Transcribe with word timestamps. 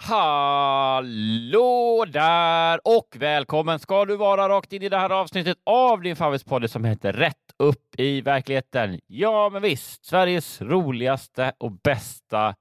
Hallå 0.00 2.04
där 2.08 2.80
och 2.84 3.16
välkommen 3.16 3.78
ska 3.78 4.04
du 4.04 4.16
vara 4.16 4.48
rakt 4.48 4.72
in 4.72 4.82
i 4.82 4.88
det 4.88 4.98
här 4.98 5.10
avsnittet 5.10 5.58
av 5.64 6.02
din 6.02 6.16
favoritspodd 6.16 6.70
som 6.70 6.84
heter 6.84 7.12
Rätt 7.12 7.34
upp 7.56 7.98
i 7.98 8.20
verkligheten. 8.20 9.00
Ja, 9.06 9.50
men 9.52 9.62
visst, 9.62 10.06
Sveriges 10.06 10.62
roligaste 10.62 11.52
och 11.58 11.72
bästa 11.72 12.54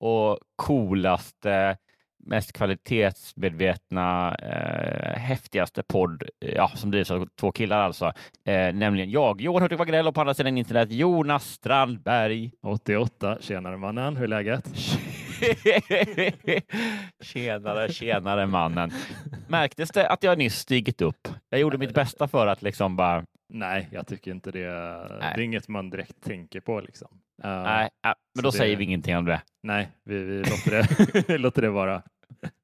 och 0.00 0.38
coolaste, 0.56 1.76
mest 2.26 2.52
kvalitetsmedvetna, 2.52 4.34
eh, 4.34 5.18
häftigaste 5.18 5.82
podd, 5.82 6.22
ja, 6.38 6.70
som 6.74 6.90
drivs 6.90 7.10
av 7.10 7.28
två 7.40 7.52
killar 7.52 7.80
alltså, 7.80 8.06
eh, 8.44 8.74
nämligen 8.74 9.10
jag, 9.10 9.40
Johan 9.40 9.62
Hurtig 9.62 9.78
Wagrell 9.78 10.08
och 10.08 10.14
på 10.14 10.20
andra 10.20 10.34
sidan 10.34 10.58
internet 10.58 10.92
Jonas 10.92 11.50
Strandberg. 11.50 12.52
88, 12.62 13.38
tjenare 13.40 13.76
mannen, 13.76 14.16
hur 14.16 14.24
är 14.24 14.28
läget? 14.28 14.70
tjenare, 17.20 17.92
tjenare 17.92 18.46
mannen. 18.46 18.90
Märktes 19.48 19.90
det 19.90 20.08
att 20.08 20.22
jag 20.22 20.38
nyss 20.38 20.54
stigit 20.54 21.02
upp? 21.02 21.28
Jag 21.48 21.60
gjorde 21.60 21.78
mitt 21.78 21.94
bästa 21.94 22.28
för 22.28 22.46
att 22.46 22.62
liksom 22.62 22.96
bara... 22.96 23.24
Nej, 23.48 23.88
jag 23.92 24.06
tycker 24.06 24.30
inte 24.30 24.50
det. 24.50 24.68
Nej. 25.20 25.32
Det 25.34 25.40
är 25.40 25.44
inget 25.44 25.68
man 25.68 25.90
direkt 25.90 26.22
tänker 26.24 26.60
på 26.60 26.80
liksom. 26.80 27.08
Uh, 27.44 27.62
nej, 27.62 27.90
äh, 28.06 28.12
men 28.34 28.42
då 28.42 28.50
det... 28.50 28.56
säger 28.56 28.76
vi 28.76 28.84
ingenting 28.84 29.16
om 29.16 29.24
det. 29.24 29.42
Nej, 29.62 29.88
vi, 30.04 30.22
vi 30.22 30.38
låter, 30.38 30.70
det, 31.26 31.38
låter 31.38 31.62
det 31.62 31.70
vara 31.70 32.02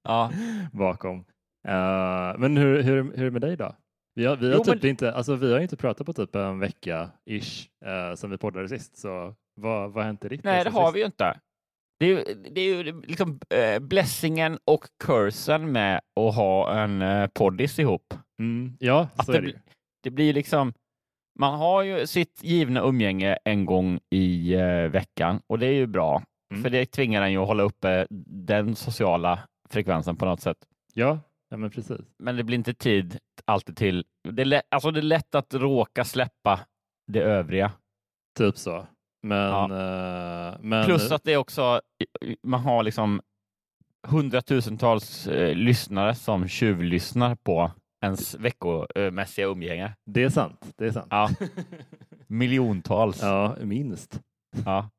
ja. 0.04 0.32
bakom. 0.72 1.18
Uh, 1.18 2.38
men 2.38 2.56
hur, 2.56 2.82
hur, 2.82 3.02
hur 3.02 3.20
är 3.20 3.24
det 3.24 3.30
med 3.30 3.40
dig 3.40 3.56
då? 3.56 3.74
Vi 4.14 4.26
har, 4.26 4.36
vi 4.36 4.46
har 4.46 4.54
jo, 4.54 4.64
typ 4.64 4.82
men... 4.82 4.90
inte, 4.90 5.12
alltså 5.12 5.34
vi 5.34 5.52
har 5.52 5.60
inte 5.60 5.76
pratat 5.76 6.06
på 6.06 6.12
typ 6.12 6.34
en 6.34 6.58
vecka 6.58 7.10
ish 7.30 7.68
uh, 7.86 8.14
sedan 8.14 8.30
vi 8.30 8.38
poddade 8.38 8.68
sist, 8.68 8.98
så 8.98 9.34
vad 9.56 9.92
har 9.92 10.02
hänt 10.02 10.24
i 10.24 10.28
ditt 10.28 10.44
Nej, 10.44 10.64
det 10.64 10.70
har 10.70 10.92
vi 10.92 11.00
ju 11.00 11.06
inte. 11.06 11.40
Det 11.98 12.06
är 12.06 12.08
ju, 12.08 12.34
det 12.34 12.60
är 12.60 12.64
ju 12.64 13.00
liksom 13.00 13.40
äh, 13.50 13.78
blessingen 13.78 14.58
och 14.64 14.84
cursen 15.04 15.72
med 15.72 16.00
att 16.20 16.34
ha 16.34 16.74
en 16.78 17.02
äh, 17.02 17.28
poddis 17.34 17.78
ihop. 17.78 18.14
Mm, 18.38 18.76
ja, 18.80 19.08
så 19.24 19.32
det, 19.32 19.38
är 19.38 19.42
det. 19.42 19.60
det 20.02 20.10
blir 20.10 20.32
liksom, 20.32 20.72
man 21.38 21.54
har 21.54 21.82
ju 21.82 22.06
sitt 22.06 22.42
givna 22.42 22.80
umgänge 22.80 23.38
en 23.44 23.64
gång 23.64 24.00
i 24.10 24.54
äh, 24.54 24.88
veckan 24.90 25.40
och 25.46 25.58
det 25.58 25.66
är 25.66 25.72
ju 25.72 25.86
bra, 25.86 26.22
mm. 26.52 26.62
för 26.62 26.70
det 26.70 26.86
tvingar 26.86 27.22
en 27.22 27.32
ju 27.32 27.38
att 27.38 27.48
hålla 27.48 27.62
uppe 27.62 28.06
den 28.46 28.76
sociala 28.76 29.38
frekvensen 29.70 30.16
på 30.16 30.24
något 30.24 30.40
sätt. 30.40 30.58
Ja, 30.94 31.20
ja 31.50 31.56
men 31.56 31.70
precis. 31.70 32.00
Men 32.18 32.36
det 32.36 32.44
blir 32.44 32.58
inte 32.58 32.74
tid 32.74 33.18
alltid 33.44 33.76
till, 33.76 34.04
det 34.28 34.42
är, 34.42 34.46
lätt, 34.46 34.64
alltså 34.68 34.90
det 34.90 35.00
är 35.00 35.02
lätt 35.02 35.34
att 35.34 35.54
råka 35.54 36.04
släppa 36.04 36.60
det 37.12 37.20
övriga. 37.22 37.72
Typ 38.38 38.58
så. 38.58 38.86
Men, 39.26 39.50
ja. 39.50 40.52
uh, 40.52 40.58
men... 40.60 40.84
Plus 40.84 41.10
att 41.12 41.24
det 41.24 41.32
är 41.32 41.36
också, 41.36 41.80
man 42.42 42.60
har 42.60 42.82
liksom 42.82 43.20
hundratusentals 44.06 45.28
uh, 45.28 45.54
lyssnare 45.54 46.14
som 46.14 46.48
tjuvlyssnar 46.48 47.34
på 47.34 47.70
ens 48.04 48.34
veckomässiga 48.34 49.46
umgänge. 49.46 49.96
Det 50.06 50.22
är 50.22 50.28
sant. 50.28 50.74
Det 50.76 50.86
är 50.86 50.90
sant. 50.90 51.06
Ja. 51.10 51.30
Miljontals. 52.26 53.22
Ja, 53.22 53.56
minst. 53.60 54.20
Ja. 54.64 54.90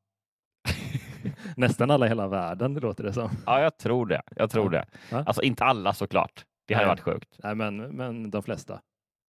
Nästan 1.56 1.90
alla 1.90 2.06
i 2.06 2.08
hela 2.08 2.28
världen, 2.28 2.74
låter 2.74 3.04
det 3.04 3.12
som. 3.12 3.30
Ja, 3.46 3.60
jag 3.60 3.78
tror 3.78 4.06
det. 4.06 4.22
Jag 4.36 4.50
tror 4.50 4.74
ja. 4.74 4.84
det. 5.10 5.16
Alltså 5.16 5.42
inte 5.42 5.64
alla 5.64 5.94
såklart. 5.94 6.44
Det 6.66 6.74
hade 6.74 6.86
varit 6.86 7.00
sjukt. 7.00 7.38
Nej, 7.42 7.54
men, 7.54 7.76
men 7.76 8.30
de 8.30 8.42
flesta. 8.42 8.80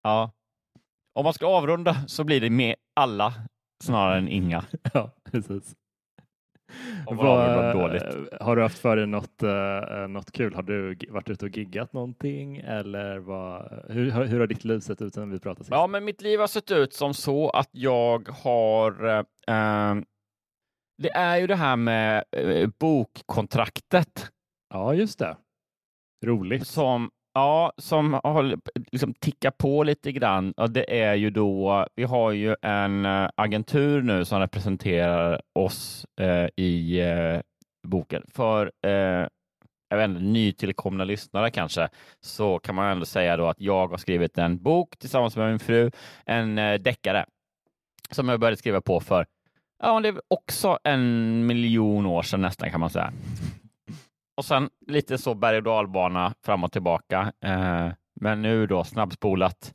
Ja. 0.03 0.31
Om 1.13 1.23
man 1.23 1.33
ska 1.33 1.47
avrunda 1.47 1.95
så 2.07 2.23
blir 2.23 2.41
det 2.41 2.49
med 2.49 2.75
alla 2.93 3.33
snarare 3.83 4.17
än 4.17 4.27
inga. 4.27 4.63
Ja, 4.93 5.11
precis. 5.31 5.75
Vad, 7.07 7.73
dåligt. 7.73 8.03
Har 8.41 8.55
du 8.55 8.61
haft 8.61 8.79
för 8.79 8.95
dig 8.95 9.07
något, 9.07 9.43
uh, 9.43 10.07
något 10.07 10.31
kul? 10.31 10.53
Har 10.53 10.63
du 10.63 10.97
varit 11.09 11.29
ute 11.29 11.45
och 11.45 11.57
giggat 11.57 11.93
någonting 11.93 12.57
eller 12.57 13.17
vad, 13.17 13.83
hur, 13.89 14.11
hur 14.11 14.39
har 14.39 14.47
ditt 14.47 14.63
liv 14.63 14.79
sett 14.79 15.01
ut 15.01 15.13
sen 15.13 15.31
vi 15.31 15.39
pratade 15.39 15.63
sist? 15.63 15.71
Ja, 15.71 15.87
men 15.87 16.05
mitt 16.05 16.21
liv 16.21 16.39
har 16.39 16.47
sett 16.47 16.71
ut 16.71 16.93
som 16.93 17.13
så 17.13 17.49
att 17.49 17.69
jag 17.71 18.29
har 18.29 19.05
uh, 19.05 20.03
det 20.97 21.09
är 21.09 21.37
ju 21.37 21.47
det 21.47 21.55
här 21.55 21.75
med 21.75 22.23
bokkontraktet. 22.79 24.31
Ja, 24.73 24.93
just 24.93 25.19
det. 25.19 25.37
Roligt. 26.25 26.67
Som, 26.67 27.11
Ja, 27.37 27.73
som 27.77 28.19
håller, 28.23 28.59
liksom 28.91 29.13
tickar 29.13 29.51
på 29.51 29.83
lite 29.83 30.11
grann. 30.11 30.51
Och 30.51 30.71
det 30.71 31.01
är 31.01 31.13
ju 31.13 31.29
då, 31.29 31.87
vi 31.95 32.03
har 32.03 32.31
ju 32.31 32.55
en 32.61 33.05
eh, 33.05 33.29
agentur 33.35 34.01
nu 34.01 34.25
som 34.25 34.39
representerar 34.39 35.41
oss 35.53 36.05
eh, 36.21 36.47
i 36.55 36.99
eh, 36.99 37.41
boken. 37.87 38.23
För 38.33 38.71
eh, 38.85 39.27
jag 39.89 39.97
vet 39.97 40.09
inte, 40.09 40.21
nytillkomna 40.21 41.03
lyssnare 41.03 41.51
kanske, 41.51 41.89
så 42.21 42.59
kan 42.59 42.75
man 42.75 42.91
ändå 42.91 43.05
säga 43.05 43.37
då 43.37 43.47
att 43.47 43.61
jag 43.61 43.87
har 43.87 43.97
skrivit 43.97 44.37
en 44.37 44.63
bok 44.63 44.97
tillsammans 44.97 45.37
med 45.37 45.49
min 45.49 45.59
fru, 45.59 45.91
en 46.25 46.57
eh, 46.57 46.73
deckare, 46.79 47.25
som 48.11 48.29
jag 48.29 48.39
började 48.39 48.57
skriva 48.57 48.81
på 48.81 48.99
för, 48.99 49.25
ja, 49.83 49.99
det 49.99 50.09
är 50.09 50.21
också 50.27 50.79
en 50.83 51.45
miljon 51.45 52.05
år 52.05 52.21
sedan 52.21 52.41
nästan 52.41 52.71
kan 52.71 52.79
man 52.79 52.89
säga. 52.89 53.13
Och 54.37 54.45
sen 54.45 54.69
lite 54.87 55.17
så 55.17 55.33
berg 55.33 55.57
och 55.57 55.63
dalbana 55.63 56.33
fram 56.45 56.63
och 56.63 56.71
tillbaka. 56.71 57.33
Eh, 57.41 57.87
men 58.21 58.41
nu 58.41 58.67
då 58.67 58.83
snabbspolat. 58.83 59.73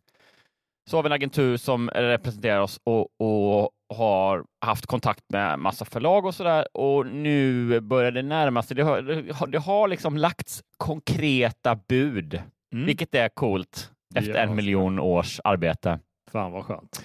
Så 0.91 0.97
har 0.97 1.03
vi 1.03 1.07
en 1.07 1.13
agentur 1.13 1.57
som 1.57 1.91
representerar 1.91 2.61
oss 2.61 2.81
och, 2.85 3.01
och 3.01 3.71
har 3.95 4.45
haft 4.61 4.87
kontakt 4.87 5.25
med 5.29 5.59
massa 5.59 5.85
förlag 5.85 6.27
och 6.27 6.35
så 6.35 6.45
där. 6.45 6.77
Och 6.77 7.07
nu 7.07 7.81
börjar 7.81 8.11
det 8.11 8.23
närma 8.23 8.63
sig. 8.63 8.77
Det 8.77 8.83
har, 8.83 9.47
det 9.47 9.59
har, 9.59 9.89
liksom 9.89 10.17
lagts 10.17 10.63
konkreta 10.77 11.79
bud, 11.89 12.43
mm. 12.75 12.87
vilket 12.87 13.15
är 13.15 13.29
coolt 13.29 13.91
efter 14.15 14.35
en 14.35 14.55
miljon 14.55 14.99
års 14.99 15.41
arbete. 15.45 15.99
Fan 16.33 16.53
vad 16.53 16.65
skönt. 16.65 17.05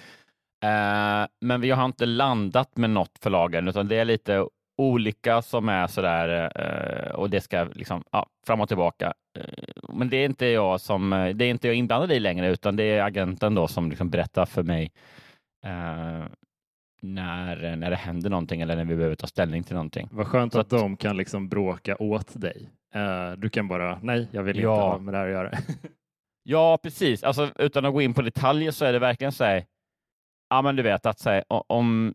Eh, 0.64 1.28
men 1.40 1.60
vi 1.60 1.70
har 1.70 1.84
inte 1.84 2.06
landat 2.06 2.76
med 2.76 2.90
något 2.90 3.18
förlag 3.22 3.54
än, 3.54 3.68
utan 3.68 3.88
det 3.88 3.96
är 3.96 4.04
lite 4.04 4.46
olika 4.76 5.42
som 5.42 5.68
är 5.68 5.86
sådär 5.86 6.50
eh, 6.54 7.14
och 7.14 7.30
det 7.30 7.40
ska 7.40 7.64
liksom 7.64 8.04
ja, 8.12 8.26
fram 8.46 8.60
och 8.60 8.68
tillbaka. 8.68 9.14
Eh, 9.38 9.44
men 9.88 10.08
det 10.08 10.16
är 10.16 10.24
inte 10.24 10.46
jag 10.46 10.80
som 10.80 11.10
det 11.34 11.44
är 11.44 11.50
inte 11.50 11.66
jag 11.66 11.76
inblandad 11.76 12.12
i 12.12 12.20
längre, 12.20 12.48
utan 12.48 12.76
det 12.76 12.84
är 12.84 13.02
agenten 13.02 13.54
då 13.54 13.68
som 13.68 13.90
liksom 13.90 14.10
berättar 14.10 14.46
för 14.46 14.62
mig 14.62 14.92
eh, 15.64 16.24
när, 17.02 17.76
när 17.76 17.90
det 17.90 17.96
händer 17.96 18.30
någonting 18.30 18.60
eller 18.60 18.76
när 18.76 18.84
vi 18.84 18.96
behöver 18.96 19.16
ta 19.16 19.26
ställning 19.26 19.62
till 19.62 19.74
någonting. 19.74 20.08
Vad 20.10 20.26
skönt 20.26 20.54
att, 20.54 20.72
att, 20.72 20.80
de 20.80 20.96
kan 20.96 21.16
liksom 21.16 21.48
bråka 21.48 21.96
åt 21.96 22.40
dig. 22.40 22.70
Uh, 22.96 23.38
du 23.38 23.48
kan 23.48 23.68
bara, 23.68 23.98
nej, 24.02 24.28
jag 24.30 24.42
vill 24.42 24.58
ja. 24.58 24.74
inte 24.74 24.82
ha 24.82 24.98
med 24.98 25.14
det 25.14 25.18
här 25.18 25.26
att 25.26 25.32
göra. 25.32 25.50
ja, 26.42 26.78
precis. 26.82 27.24
Alltså, 27.24 27.50
utan 27.58 27.84
att 27.84 27.92
gå 27.92 28.02
in 28.02 28.14
på 28.14 28.22
detaljer 28.22 28.70
så 28.70 28.84
är 28.84 28.92
det 28.92 28.98
verkligen 28.98 29.32
så 29.32 29.44
här, 29.44 29.64
ja 30.50 30.62
men 30.62 30.76
du 30.76 30.82
vet 30.82 31.06
att 31.06 31.18
så 31.18 31.42
om, 31.48 32.14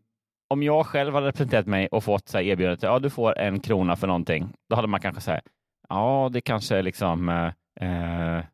om 0.52 0.62
jag 0.62 0.86
själv 0.86 1.14
hade 1.14 1.26
representerat 1.26 1.66
mig 1.66 1.88
och 1.88 2.04
fått 2.04 2.28
så 2.28 2.38
här, 2.38 2.44
erbjudandet, 2.44 2.82
ja 2.82 2.98
du 2.98 3.10
får 3.10 3.38
en 3.38 3.60
krona 3.60 3.96
för 3.96 4.06
någonting, 4.06 4.52
då 4.68 4.76
hade 4.76 4.88
man 4.88 5.00
kanske 5.00 5.20
sagt, 5.20 5.46
ja 5.88 6.30
det 6.32 6.40
kanske 6.40 6.76
är 6.76 6.82
liksom, 6.82 7.28
eh, 7.28 7.46
eh, 7.80 8.44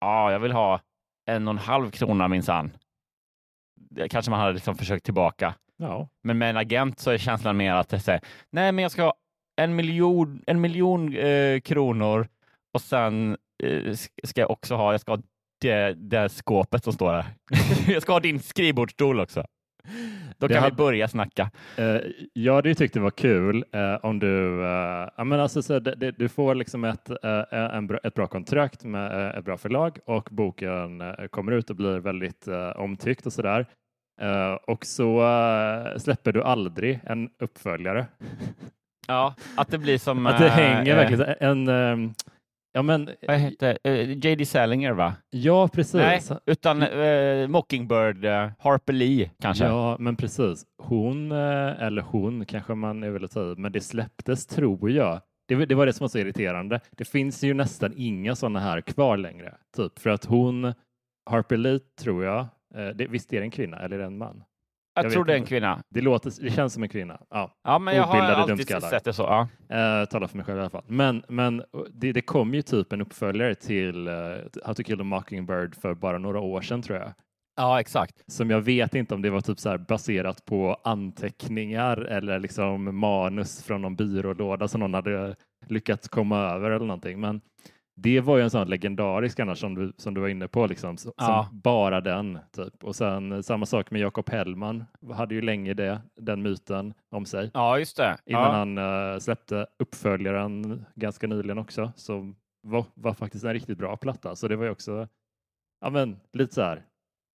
ja 0.00 0.32
jag 0.32 0.40
vill 0.40 0.52
ha 0.52 0.80
en 1.30 1.48
och 1.48 1.54
en 1.54 1.58
halv 1.58 1.90
krona 1.90 2.28
minsann. 2.28 2.70
Kanske 4.10 4.30
man 4.30 4.40
hade 4.40 4.52
liksom 4.52 4.74
försökt 4.76 5.04
tillbaka. 5.04 5.54
Ja. 5.76 6.08
Men 6.22 6.38
med 6.38 6.50
en 6.50 6.56
agent 6.56 6.98
så 6.98 7.10
är 7.10 7.18
känslan 7.18 7.56
mer 7.56 7.72
att 7.72 7.88
det 7.88 8.00
säger, 8.00 8.20
nej 8.50 8.72
men 8.72 8.82
jag 8.82 8.92
ska 8.92 9.02
ha 9.02 9.14
en 9.56 9.76
miljon, 9.76 10.42
en 10.46 10.60
miljon 10.60 11.16
eh, 11.16 11.60
kronor 11.60 12.28
och 12.74 12.80
sen 12.80 13.36
eh, 13.62 13.94
ska 14.24 14.40
jag 14.40 14.50
också 14.50 14.74
ha, 14.74 14.92
jag 14.92 15.00
ska 15.00 15.12
ha 15.12 15.22
det, 15.60 15.94
det 15.94 16.28
skåpet 16.28 16.84
som 16.84 16.92
står 16.92 17.12
här. 17.12 17.24
jag 17.92 18.02
ska 18.02 18.12
ha 18.12 18.20
din 18.20 18.40
skrivbordsstol 18.40 19.20
också. 19.20 19.46
Då 20.38 20.48
kan 20.48 20.56
hade, 20.56 20.70
vi 20.70 20.76
börja 20.76 21.08
snacka. 21.08 21.50
Uh, 21.78 21.98
jag 22.32 22.54
hade 22.54 22.68
ju 22.68 22.74
tyckt 22.74 22.94
det 22.94 23.00
var 23.00 23.10
kul 23.10 23.64
uh, 23.76 24.04
om 24.04 24.18
du, 24.18 24.26
uh, 24.26 25.08
ja, 25.16 25.24
men 25.24 25.40
alltså, 25.40 25.62
så 25.62 25.78
det, 25.78 25.94
det, 25.94 26.10
du 26.10 26.28
får 26.28 26.54
liksom 26.54 26.84
ett, 26.84 27.10
en 27.50 27.86
bra, 27.86 27.98
ett 28.02 28.14
bra 28.14 28.26
kontrakt 28.26 28.84
med 28.84 29.38
ett 29.38 29.44
bra 29.44 29.56
förlag 29.56 29.98
och 30.06 30.28
boken 30.30 31.02
kommer 31.30 31.52
ut 31.52 31.70
och 31.70 31.76
blir 31.76 31.98
väldigt 31.98 32.48
omtyckt 32.76 33.26
och 33.26 33.32
sådär. 33.32 33.66
och 34.66 34.86
så 34.86 35.22
släpper 35.96 36.32
du 36.32 36.42
aldrig 36.42 37.00
en 37.04 37.30
uppföljare. 37.38 38.06
Ja, 39.06 39.34
att 39.56 39.70
det 39.70 39.78
blir 39.78 39.98
som... 39.98 40.26
att 40.26 40.38
det 40.38 40.48
hänger 40.48 40.96
verkligen 40.96 41.34
en, 41.40 41.68
en 41.68 42.14
Ja, 42.78 42.82
men, 42.82 43.10
Vad 43.26 43.40
uh, 43.62 43.76
eh, 43.84 44.10
J.D. 44.18 44.46
Salinger, 44.46 44.92
va? 44.92 45.14
Ja, 45.30 45.68
precis. 45.68 45.94
Nej, 45.94 46.20
utan 46.46 46.82
uh, 46.82 47.48
Mockingbird, 47.48 48.24
uh, 48.24 48.50
Harper 48.58 48.92
Lee 48.92 49.30
kanske? 49.40 49.64
Ja, 49.64 49.96
men 49.98 50.16
precis. 50.16 50.66
Hon, 50.82 51.32
eller 51.32 52.02
hon 52.02 52.44
kanske 52.44 52.74
man 52.74 53.02
är 53.02 53.10
väl 53.10 53.28
ta 53.28 53.54
men 53.56 53.72
det 53.72 53.80
släpptes 53.80 54.46
tror 54.46 54.90
jag. 54.90 55.20
Det, 55.48 55.66
det, 55.66 55.74
var 55.74 55.86
det 55.86 55.92
som 55.92 56.04
var 56.04 56.08
så 56.08 56.18
irriterande. 56.18 56.80
Det 56.90 57.04
finns 57.04 57.44
ju 57.44 57.54
nästan 57.54 57.92
inga 57.96 58.36
sådana 58.36 58.60
här 58.60 58.80
kvar 58.80 59.16
längre, 59.16 59.54
typ 59.76 59.98
för 59.98 60.10
att 60.10 60.24
hon, 60.24 60.74
Harper 61.30 61.56
Lee 61.56 61.78
tror 62.00 62.24
jag, 62.24 62.46
det, 62.94 63.06
visst 63.06 63.32
är 63.32 63.38
det 63.38 63.44
en 63.44 63.50
kvinna 63.50 63.78
eller 63.78 63.96
är 63.96 64.00
det 64.00 64.06
en 64.06 64.18
man? 64.18 64.42
Jag, 65.02 65.12
tror 65.12 65.24
det 65.24 65.32
är 65.32 65.36
en 65.36 65.44
kvinna. 65.44 65.82
Det, 65.88 66.00
låter, 66.00 66.32
det 66.42 66.50
känns 66.50 66.72
som 66.72 66.82
en 66.82 66.88
kvinna. 66.88 67.20
Ja, 67.30 67.50
ja 67.64 67.78
men 67.78 67.96
jag 67.96 68.02
har 68.02 68.18
alltid 68.18 68.68
sett 68.68 69.04
det 69.04 69.12
så. 69.12 69.22
Ja. 69.22 69.48
Uh, 70.00 70.04
talar 70.08 70.26
för 70.26 70.36
mig 70.36 70.46
själv 70.46 70.58
i 70.58 70.60
alla 70.60 70.70
fall. 70.70 70.84
Men, 70.86 71.22
men 71.28 71.62
det, 71.90 72.12
det 72.12 72.20
kom 72.20 72.54
ju 72.54 72.62
typ 72.62 72.92
en 72.92 73.00
uppföljare 73.00 73.54
till 73.54 74.08
uh, 74.08 74.14
How 74.64 74.74
to 74.74 74.82
kill 74.82 75.00
a 75.00 75.04
mockingbird 75.04 75.74
för 75.74 75.94
bara 75.94 76.18
några 76.18 76.40
år 76.40 76.60
sedan 76.60 76.82
tror 76.82 76.98
jag. 76.98 77.12
Ja, 77.56 77.80
exakt. 77.80 78.32
Som 78.32 78.50
jag 78.50 78.60
vet 78.60 78.94
inte 78.94 79.14
om 79.14 79.22
det 79.22 79.30
var 79.30 79.40
typ 79.40 79.58
så 79.58 79.78
baserat 79.78 80.44
på 80.44 80.80
anteckningar 80.84 81.96
eller 81.96 82.38
liksom 82.38 82.98
manus 82.98 83.62
från 83.62 83.82
någon 83.82 83.96
byrålåda 83.96 84.68
som 84.68 84.80
någon 84.80 84.94
hade 84.94 85.36
lyckats 85.66 86.08
komma 86.08 86.38
över 86.38 86.70
eller 86.70 86.86
någonting. 86.86 87.20
Men 87.20 87.40
det 88.02 88.20
var 88.20 88.36
ju 88.36 88.42
en 88.42 88.50
sån 88.50 88.68
legendarisk 88.68 89.40
annars 89.40 89.58
som 89.58 89.74
du, 89.74 89.92
som 89.96 90.14
du 90.14 90.20
var 90.20 90.28
inne 90.28 90.48
på, 90.48 90.66
liksom, 90.66 90.96
som 90.96 91.12
ja. 91.16 91.48
bara 91.52 92.00
den. 92.00 92.38
Typ. 92.56 92.84
Och 92.84 92.96
sen 92.96 93.42
samma 93.42 93.66
sak 93.66 93.90
med 93.90 94.00
Jakob 94.00 94.30
Hellman, 94.30 94.84
hade 95.12 95.34
ju 95.34 95.42
länge 95.42 95.74
det, 95.74 96.00
den 96.16 96.42
myten 96.42 96.94
om 97.10 97.26
sig. 97.26 97.50
Ja, 97.54 97.78
just 97.78 97.96
det. 97.96 98.18
Innan 98.26 98.42
ja. 98.42 98.50
han 98.50 98.78
uh, 99.12 99.18
släppte 99.18 99.66
uppföljaren 99.78 100.84
ganska 100.94 101.26
nyligen 101.26 101.58
också, 101.58 101.92
som 101.96 102.36
var, 102.62 102.84
var, 102.94 103.14
faktiskt 103.14 103.44
en 103.44 103.52
riktigt 103.52 103.78
bra 103.78 103.96
platta. 103.96 104.36
Så 104.36 104.48
det 104.48 104.56
var 104.56 104.64
ju 104.64 104.70
också 104.70 105.08
ja, 105.80 105.90
men, 105.90 106.20
lite 106.32 106.54
så 106.54 106.62
här 106.62 106.82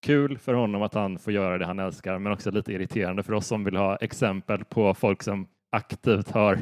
kul 0.06 0.38
för 0.38 0.54
honom 0.54 0.82
att 0.82 0.94
han 0.94 1.20
får 1.20 1.34
göra 1.34 1.58
det 1.58 1.66
han 1.66 1.80
älskar, 1.80 2.20
men 2.20 2.32
också 2.32 2.52
lite 2.52 2.74
irriterande 2.74 3.24
för 3.24 3.34
oss 3.34 3.48
som 3.48 3.64
vill 3.64 3.76
ha 3.76 3.96
exempel 3.96 4.66
på 4.66 4.94
folk 4.94 5.24
som 5.24 5.48
aktivt 5.72 6.32
har 6.32 6.60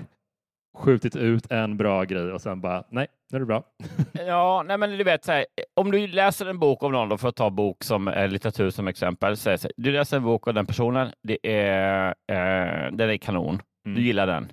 skjutit 0.77 1.15
ut 1.15 1.51
en 1.51 1.77
bra 1.77 2.03
grej 2.03 2.31
och 2.31 2.41
sen 2.41 2.62
bara 2.62 2.83
nej, 2.89 3.07
nu 3.29 3.35
är 3.35 3.39
det 3.39 3.45
bra. 3.45 3.63
ja, 4.13 4.63
nej 4.68 4.77
men 4.77 4.97
du 4.97 5.03
vet, 5.03 5.25
så 5.25 5.31
här, 5.31 5.45
om 5.73 5.91
du 5.91 6.07
läser 6.07 6.45
en 6.45 6.59
bok 6.59 6.83
om 6.83 6.91
någon, 6.91 7.09
då, 7.09 7.18
för 7.18 7.29
att 7.29 7.35
ta 7.35 7.50
bok 7.50 7.83
som 7.83 8.07
eh, 8.07 8.27
litteratur 8.27 8.69
som 8.69 8.88
exempel, 8.88 9.38
så 9.38 9.50
här, 9.50 9.71
du 9.77 9.91
läser 9.91 10.18
en 10.18 10.23
bok 10.23 10.47
av 10.47 10.53
den 10.53 10.65
personen, 10.65 11.12
det 11.23 11.39
är, 11.44 12.07
eh, 12.07 12.91
den 12.91 13.09
är 13.09 13.18
kanon, 13.18 13.62
mm. 13.85 13.95
du 13.95 14.01
gillar 14.01 14.27
den. 14.27 14.51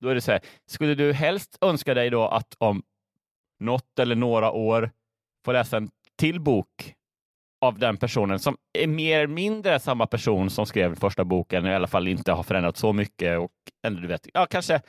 Då 0.00 0.08
är 0.08 0.14
det 0.14 0.20
så 0.20 0.32
här, 0.32 0.40
skulle 0.66 0.94
du 0.94 1.12
helst 1.12 1.58
önska 1.60 1.94
dig 1.94 2.10
då 2.10 2.28
att 2.28 2.56
om 2.58 2.82
något 3.60 3.98
eller 3.98 4.16
några 4.16 4.50
år 4.50 4.90
få 5.44 5.52
läsa 5.52 5.76
en 5.76 5.90
till 6.18 6.40
bok 6.40 6.94
av 7.60 7.78
den 7.78 7.96
personen 7.96 8.38
som 8.38 8.56
är 8.78 8.86
mer 8.86 9.16
eller 9.16 9.34
mindre 9.34 9.80
samma 9.80 10.06
person 10.06 10.50
som 10.50 10.66
skrev 10.66 10.94
första 10.94 11.24
boken, 11.24 11.66
i 11.66 11.74
alla 11.74 11.86
fall 11.86 12.08
inte 12.08 12.32
har 12.32 12.42
förändrat 12.42 12.76
så 12.76 12.92
mycket 12.92 13.38
och 13.38 13.52
ändå, 13.86 14.00
du 14.00 14.06
vet, 14.06 14.28
ja 14.34 14.46
kanske 14.46 14.80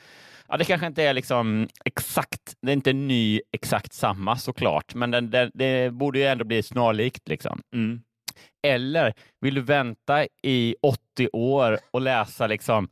Ja, 0.48 0.56
det 0.56 0.64
kanske 0.64 0.86
inte 0.86 1.02
är 1.02 1.14
liksom 1.14 1.68
exakt, 1.84 2.56
det 2.62 2.70
är 2.70 2.72
inte 2.72 2.92
ny 2.92 3.40
exakt 3.52 3.92
samma 3.92 4.36
såklart, 4.36 4.94
men 4.94 5.10
den, 5.10 5.30
den, 5.30 5.50
det 5.54 5.92
borde 5.92 6.18
ju 6.18 6.24
ändå 6.24 6.44
bli 6.44 6.62
snarlikt. 6.62 7.28
Liksom. 7.28 7.60
Mm. 7.74 8.02
Eller 8.66 9.14
vill 9.40 9.54
du 9.54 9.60
vänta 9.60 10.26
i 10.42 10.76
80 10.82 11.28
år 11.32 11.78
och 11.90 12.00
läsa 12.00 12.46
liksom 12.46 12.88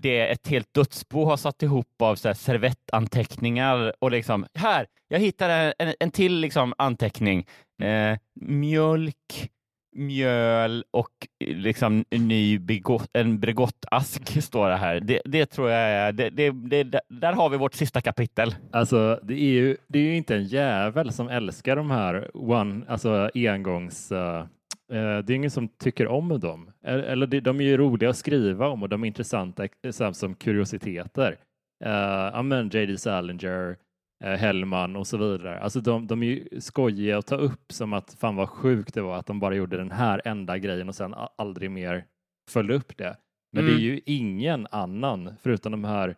det 0.00 0.28
ett 0.28 0.48
helt 0.48 0.74
dödsbo 0.74 1.24
har 1.24 1.36
satt 1.36 1.62
ihop 1.62 2.02
av 2.02 2.16
så 2.16 2.28
här 2.28 2.34
servettanteckningar 2.34 3.92
och 3.98 4.10
liksom 4.10 4.46
här, 4.54 4.86
jag 5.08 5.18
hittade 5.18 5.74
en, 5.78 5.94
en 6.00 6.10
till 6.10 6.40
liksom 6.40 6.74
anteckning. 6.78 7.46
Eh, 7.82 8.18
mjölk, 8.40 9.50
mjöl 9.96 10.84
och 10.90 11.28
eh, 11.44 11.56
liksom 11.56 12.04
en 12.10 12.28
ny 12.28 12.58
begott, 12.58 13.10
en 13.12 13.40
Bregottask 13.40 14.42
står 14.42 14.68
det 14.68 14.76
här. 14.76 15.00
Det, 15.00 15.22
det 15.24 15.46
tror 15.46 15.70
jag 15.70 15.80
är, 15.80 16.12
det, 16.12 16.30
det, 16.30 16.50
det, 16.50 17.00
där 17.08 17.32
har 17.32 17.48
vi 17.48 17.56
vårt 17.56 17.74
sista 17.74 18.00
kapitel. 18.00 18.54
Alltså, 18.72 19.20
det 19.22 19.34
är 19.34 19.50
ju, 19.50 19.76
det 19.88 19.98
är 19.98 20.02
ju 20.02 20.16
inte 20.16 20.34
en 20.34 20.44
jävel 20.44 21.12
som 21.12 21.28
älskar 21.28 21.76
de 21.76 21.90
här 21.90 22.30
one, 22.34 22.84
alltså 22.88 23.30
engångs 23.34 24.12
uh, 24.12 24.44
det 24.88 24.96
är 24.96 25.30
ingen 25.30 25.50
som 25.50 25.68
tycker 25.68 26.08
om 26.08 26.40
dem. 26.40 26.70
Eller 26.84 27.40
de 27.40 27.60
är 27.60 27.64
ju 27.64 27.76
roliga 27.76 28.10
att 28.10 28.16
skriva 28.16 28.68
om 28.68 28.82
och 28.82 28.88
de 28.88 29.02
är 29.02 29.06
intressanta 29.06 29.68
som 30.12 30.34
kuriositeter. 30.34 31.36
Uh, 31.84 32.30
ja, 32.34 32.42
men 32.42 32.68
J.D. 32.68 32.98
Salinger, 32.98 33.76
Hellman 34.24 34.96
och 34.96 35.06
så 35.06 35.16
vidare. 35.16 35.60
Alltså 35.60 35.80
de, 35.80 36.06
de 36.06 36.22
är 36.22 36.26
ju 36.26 36.60
skojiga 36.60 37.18
att 37.18 37.26
ta 37.26 37.36
upp 37.36 37.72
som 37.72 37.92
att 37.92 38.14
fan 38.20 38.36
vad 38.36 38.48
sjukt 38.48 38.94
det 38.94 39.02
var 39.02 39.16
att 39.16 39.26
de 39.26 39.40
bara 39.40 39.54
gjorde 39.54 39.76
den 39.76 39.90
här 39.90 40.22
enda 40.24 40.58
grejen 40.58 40.88
och 40.88 40.94
sen 40.94 41.14
aldrig 41.38 41.70
mer 41.70 42.04
följde 42.50 42.74
upp 42.74 42.96
det. 42.96 43.16
Men 43.52 43.64
mm. 43.64 43.76
det 43.76 43.82
är 43.82 43.84
mm. 43.84 43.94
ju 43.94 44.00
ingen 44.04 44.66
annan 44.70 45.34
förutom 45.42 45.72
de 45.72 45.84
här 45.84 46.16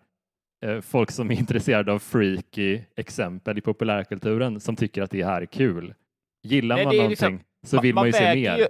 eh, 0.66 0.80
folk 0.80 1.10
som 1.10 1.30
är 1.30 1.34
intresserade 1.38 1.92
av 1.92 1.98
freaky 1.98 2.80
exempel 2.96 3.58
i 3.58 3.60
populärkulturen 3.60 4.60
som 4.60 4.76
tycker 4.76 5.02
att 5.02 5.10
det 5.10 5.24
här 5.24 5.42
är 5.42 5.46
kul. 5.46 5.94
Gillar 6.42 6.76
Nej, 6.76 6.84
man 6.84 6.94
någonting 6.94 7.10
liksom, 7.10 7.40
så 7.66 7.80
vill 7.80 7.94
man, 7.94 8.02
man 8.02 8.06
ju 8.06 8.12
se 8.12 8.34
mer. 8.34 8.58
Ju, 8.58 8.66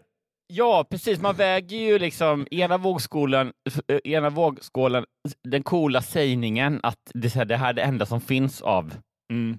ja, 0.47 0.87
precis. 0.91 1.21
Man 1.21 1.35
väger 1.35 1.77
ju 1.77 1.99
liksom 1.99 2.47
ena 2.51 2.79
vågskålen, 2.79 3.53
eh, 3.89 3.99
ena 4.05 4.31
vågskålen 4.31 5.05
den 5.45 5.63
coola 5.63 6.03
sägningen 6.03 6.81
att 6.83 7.11
det, 7.15 7.45
det 7.45 7.57
här 7.57 7.69
är 7.69 7.73
det 7.73 7.83
enda 7.83 8.07
som 8.07 8.21
finns 8.21 8.63
av 8.63 8.95
Mm. 9.33 9.59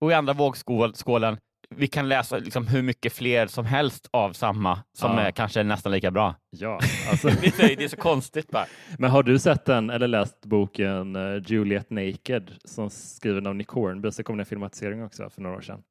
Och 0.00 0.10
i 0.10 0.14
andra 0.14 0.32
vågskålen, 0.32 1.38
vi 1.76 1.88
kan 1.88 2.08
läsa 2.08 2.38
liksom 2.38 2.66
hur 2.66 2.82
mycket 2.82 3.12
fler 3.12 3.46
som 3.46 3.64
helst 3.64 4.08
av 4.10 4.32
samma 4.32 4.82
som 4.98 5.10
ja. 5.10 5.20
är 5.20 5.30
kanske 5.30 5.62
nästan 5.62 5.92
lika 5.92 6.10
bra. 6.10 6.34
Ja, 6.50 6.80
alltså. 7.10 7.28
det, 7.28 7.82
är, 7.84 7.88
så 7.88 7.96
konstigt 7.96 8.50
bara. 8.50 8.66
Men 8.98 9.10
har 9.10 9.22
du 9.22 9.38
sett 9.38 9.64
den 9.64 9.90
eller 9.90 10.08
läst 10.08 10.46
boken 10.46 11.16
uh, 11.16 11.42
Juliet 11.46 11.90
Naked 11.90 12.52
som 12.64 12.90
skriven 12.90 13.46
av 13.46 13.54
Nick 13.54 13.68
Hornby? 13.68 14.10
Så 14.10 14.22
kom 14.22 14.36
det 14.36 14.42
en 14.42 14.46
filmatisering 14.46 15.04
också 15.04 15.30
för 15.30 15.42
några 15.42 15.56
år 15.56 15.60
sedan. 15.60 15.82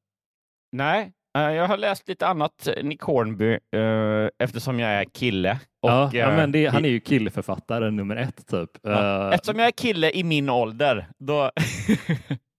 Nej, 0.72 1.12
uh, 1.38 1.54
jag 1.54 1.68
har 1.68 1.76
läst 1.76 2.08
lite 2.08 2.26
annat 2.26 2.66
eh, 2.66 2.84
Nick 2.84 3.00
Hornby 3.00 3.58
eftersom 4.38 4.80
jag 4.80 4.90
är 4.90 5.04
kille. 5.04 5.60
Och, 5.82 5.90
ja, 5.90 6.10
ja, 6.12 6.30
men 6.30 6.52
det, 6.52 6.66
han 6.66 6.84
är 6.84 6.88
ju 6.88 7.00
killförfattare 7.00 7.90
nummer 7.90 8.16
ett 8.16 8.46
typ. 8.46 8.70
Ja, 8.82 9.32
eftersom 9.34 9.58
jag 9.58 9.68
är 9.68 9.72
kille 9.72 10.10
i 10.10 10.24
min 10.24 10.50
ålder, 10.50 11.06
då 11.18 11.50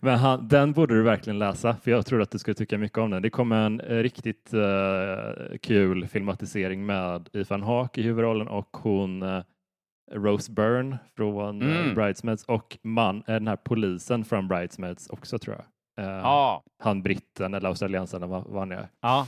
Men 0.00 0.18
han, 0.18 0.48
den 0.48 0.72
borde 0.72 0.94
du 0.94 1.02
verkligen 1.02 1.38
läsa, 1.38 1.76
för 1.76 1.90
jag 1.90 2.06
tror 2.06 2.22
att 2.22 2.30
du 2.30 2.38
skulle 2.38 2.54
tycka 2.54 2.78
mycket 2.78 2.98
om 2.98 3.10
den. 3.10 3.22
Det 3.22 3.30
kommer 3.30 3.66
en 3.66 3.80
eh, 3.80 3.96
riktigt 3.96 4.54
uh, 4.54 5.56
kul 5.62 6.06
filmatisering 6.06 6.86
med 6.86 7.28
Ethan 7.32 7.62
Hawke 7.62 8.00
i 8.00 8.04
huvudrollen 8.04 8.48
och 8.48 8.76
hon 8.76 9.22
uh, 9.22 9.42
Rose 10.12 10.52
Byrne 10.52 10.98
från 11.16 11.62
mm. 11.62 11.94
Bridesmaids 11.94 12.44
och 12.44 12.78
man, 12.82 13.22
den 13.26 13.48
här 13.48 13.56
polisen 13.56 14.24
från 14.24 14.48
Bridesmaids 14.48 15.10
också 15.10 15.38
tror 15.38 15.56
jag. 15.56 15.64
Ja. 16.06 16.62
Han 16.82 17.02
britten 17.02 17.54
eller 17.54 17.68
australiensaren 17.68 18.28
vad, 18.28 18.44
vad 18.46 18.58
han 18.58 18.72
är. 18.72 18.88
Ja. 19.00 19.26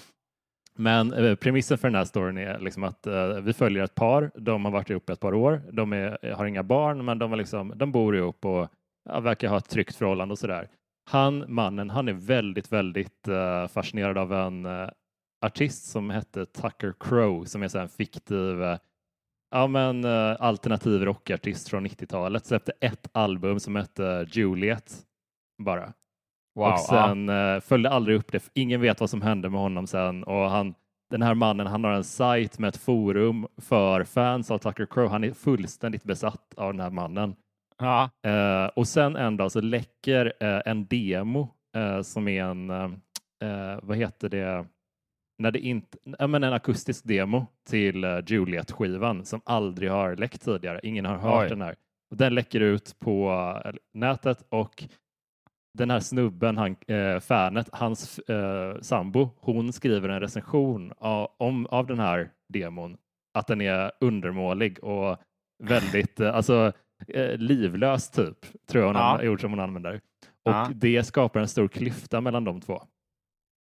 Men 0.77 1.13
eh, 1.13 1.35
premissen 1.35 1.79
för 1.79 1.89
den 1.89 1.95
här 1.95 2.05
storyn 2.05 2.39
är 2.39 2.59
liksom 2.59 2.85
att 2.85 3.07
eh, 3.07 3.29
vi 3.29 3.53
följer 3.53 3.85
ett 3.85 3.95
par. 3.95 4.31
De 4.35 4.65
har 4.65 4.73
varit 4.73 4.91
ihop 4.91 5.11
ett 5.11 5.21
par 5.21 5.35
år. 5.35 5.63
De 5.73 5.93
är, 5.93 6.33
har 6.35 6.47
inga 6.47 6.63
barn, 6.63 7.05
men 7.05 7.19
de, 7.19 7.35
liksom, 7.35 7.73
de 7.77 7.93
bor 7.93 8.17
ihop 8.17 8.45
och 8.45 8.69
verkar 9.05 9.49
ha 9.49 9.57
ett 9.57 9.69
tryggt 9.69 9.97
förhållande 9.97 10.33
och 10.33 10.39
sådär. 10.39 10.69
Han, 11.11 11.45
mannen, 11.49 11.91
han 11.91 12.09
är 12.09 12.13
väldigt, 12.13 12.73
väldigt 12.73 13.29
uh, 13.29 13.67
fascinerad 13.67 14.19
av 14.19 14.33
en 14.33 14.67
uh, 14.67 14.89
artist 15.47 15.91
som 15.91 16.11
hette 16.11 16.47
Tucker 16.47 16.95
Crow 17.01 17.45
som 17.45 17.63
är 17.63 17.69
så 17.69 17.79
en 17.79 17.89
fiktiv 17.89 18.63
uh, 18.63 18.77
ja, 19.51 19.67
men, 19.67 20.05
alternativ 20.39 21.05
rockartist 21.05 21.69
från 21.69 21.87
90-talet. 21.87 22.47
Släppte 22.47 22.73
ett 22.81 23.09
album 23.13 23.61
som 23.61 23.77
hette 23.77 24.27
Juliet 24.31 24.93
bara. 25.63 25.93
Wow, 26.55 26.73
och 26.73 26.81
sen 26.81 27.29
ja. 27.29 27.61
följde 27.61 27.91
aldrig 27.91 28.17
upp 28.17 28.33
det. 28.33 28.51
Ingen 28.55 28.81
vet 28.81 29.01
vad 29.01 29.11
som 29.11 29.23
hände 29.23 29.51
med 29.51 29.61
honom 29.61 29.87
sen 29.87 30.25
och 30.25 30.51
han 30.51 30.75
den 31.11 31.23
här 31.23 31.35
mannen 31.35 31.67
han 31.67 31.85
har 31.85 31.93
en 31.93 32.05
sajt 32.05 32.59
med 32.59 32.69
ett 32.69 32.77
forum 32.77 33.47
för 33.57 34.05
fans 34.05 34.51
av 34.51 34.59
Tucker 34.59 34.87
Crow. 34.87 35.09
Han 35.09 35.25
är 35.25 35.33
fullständigt 35.33 36.05
besatt 36.05 36.55
av 36.57 36.73
den 36.73 36.81
här 36.81 36.91
mannen. 36.91 37.37
Ja. 37.79 38.11
Uh, 38.27 38.67
och 38.67 38.89
sen 38.89 39.17
en 39.17 39.37
dag 39.37 39.53
så 39.53 39.61
läcker 39.61 40.27
uh, 40.27 40.61
en 40.65 40.87
demo 40.87 41.49
uh, 41.77 42.03
som 42.03 42.29
är 42.29 42.45
en, 42.45 42.69
vad 43.83 43.97
heter 43.97 44.29
det, 44.29 44.67
när 45.39 45.51
det 45.51 45.59
inte, 45.59 45.99
äh, 46.19 46.29
men 46.29 46.45
en 46.45 46.53
akustisk 46.53 47.05
demo 47.05 47.47
till 47.69 48.23
Juliet-skivan 48.27 49.25
som 49.25 49.41
aldrig 49.45 49.91
har 49.91 50.17
läckt 50.17 50.45
tidigare. 50.45 50.81
Ingen 50.83 51.05
har 51.05 51.17
hört 51.17 51.43
Oj. 51.43 51.49
den 51.49 51.63
här. 51.63 51.75
Och 52.11 52.17
den 52.17 52.35
läcker 52.35 52.61
ut 52.61 52.97
på 52.99 53.33
nätet 53.93 54.47
och 54.49 54.85
den 55.79 55.91
här 55.91 56.01
snubben, 56.01 56.57
han, 56.57 56.77
eh, 56.87 57.21
fanet, 57.21 57.69
hans 57.73 58.19
eh, 58.19 58.81
sambo, 58.81 59.31
hon 59.41 59.73
skriver 59.73 60.09
en 60.09 60.21
recension 60.21 60.93
av, 60.99 61.31
om, 61.37 61.67
av 61.67 61.87
den 61.87 61.99
här 61.99 62.31
demon, 62.49 62.97
att 63.39 63.47
den 63.47 63.61
är 63.61 63.93
undermålig 64.01 64.85
och 64.85 65.19
väldigt, 65.63 66.21
eh, 66.21 66.35
alltså 66.35 66.73
eh, 67.09 67.37
livlös 67.37 68.11
typ, 68.11 68.67
tror 68.67 68.85
jag 68.85 68.93
hon 68.93 68.97
ja. 68.97 69.31
ord 69.31 69.41
som 69.41 69.51
hon 69.51 69.61
använder. 69.61 70.01
Och 70.45 70.53
ja. 70.53 70.71
det 70.75 71.05
skapar 71.05 71.41
en 71.41 71.49
stor 71.49 71.69
klyfta 71.69 72.21
mellan 72.21 72.45
de 72.45 72.61
två. 72.61 72.83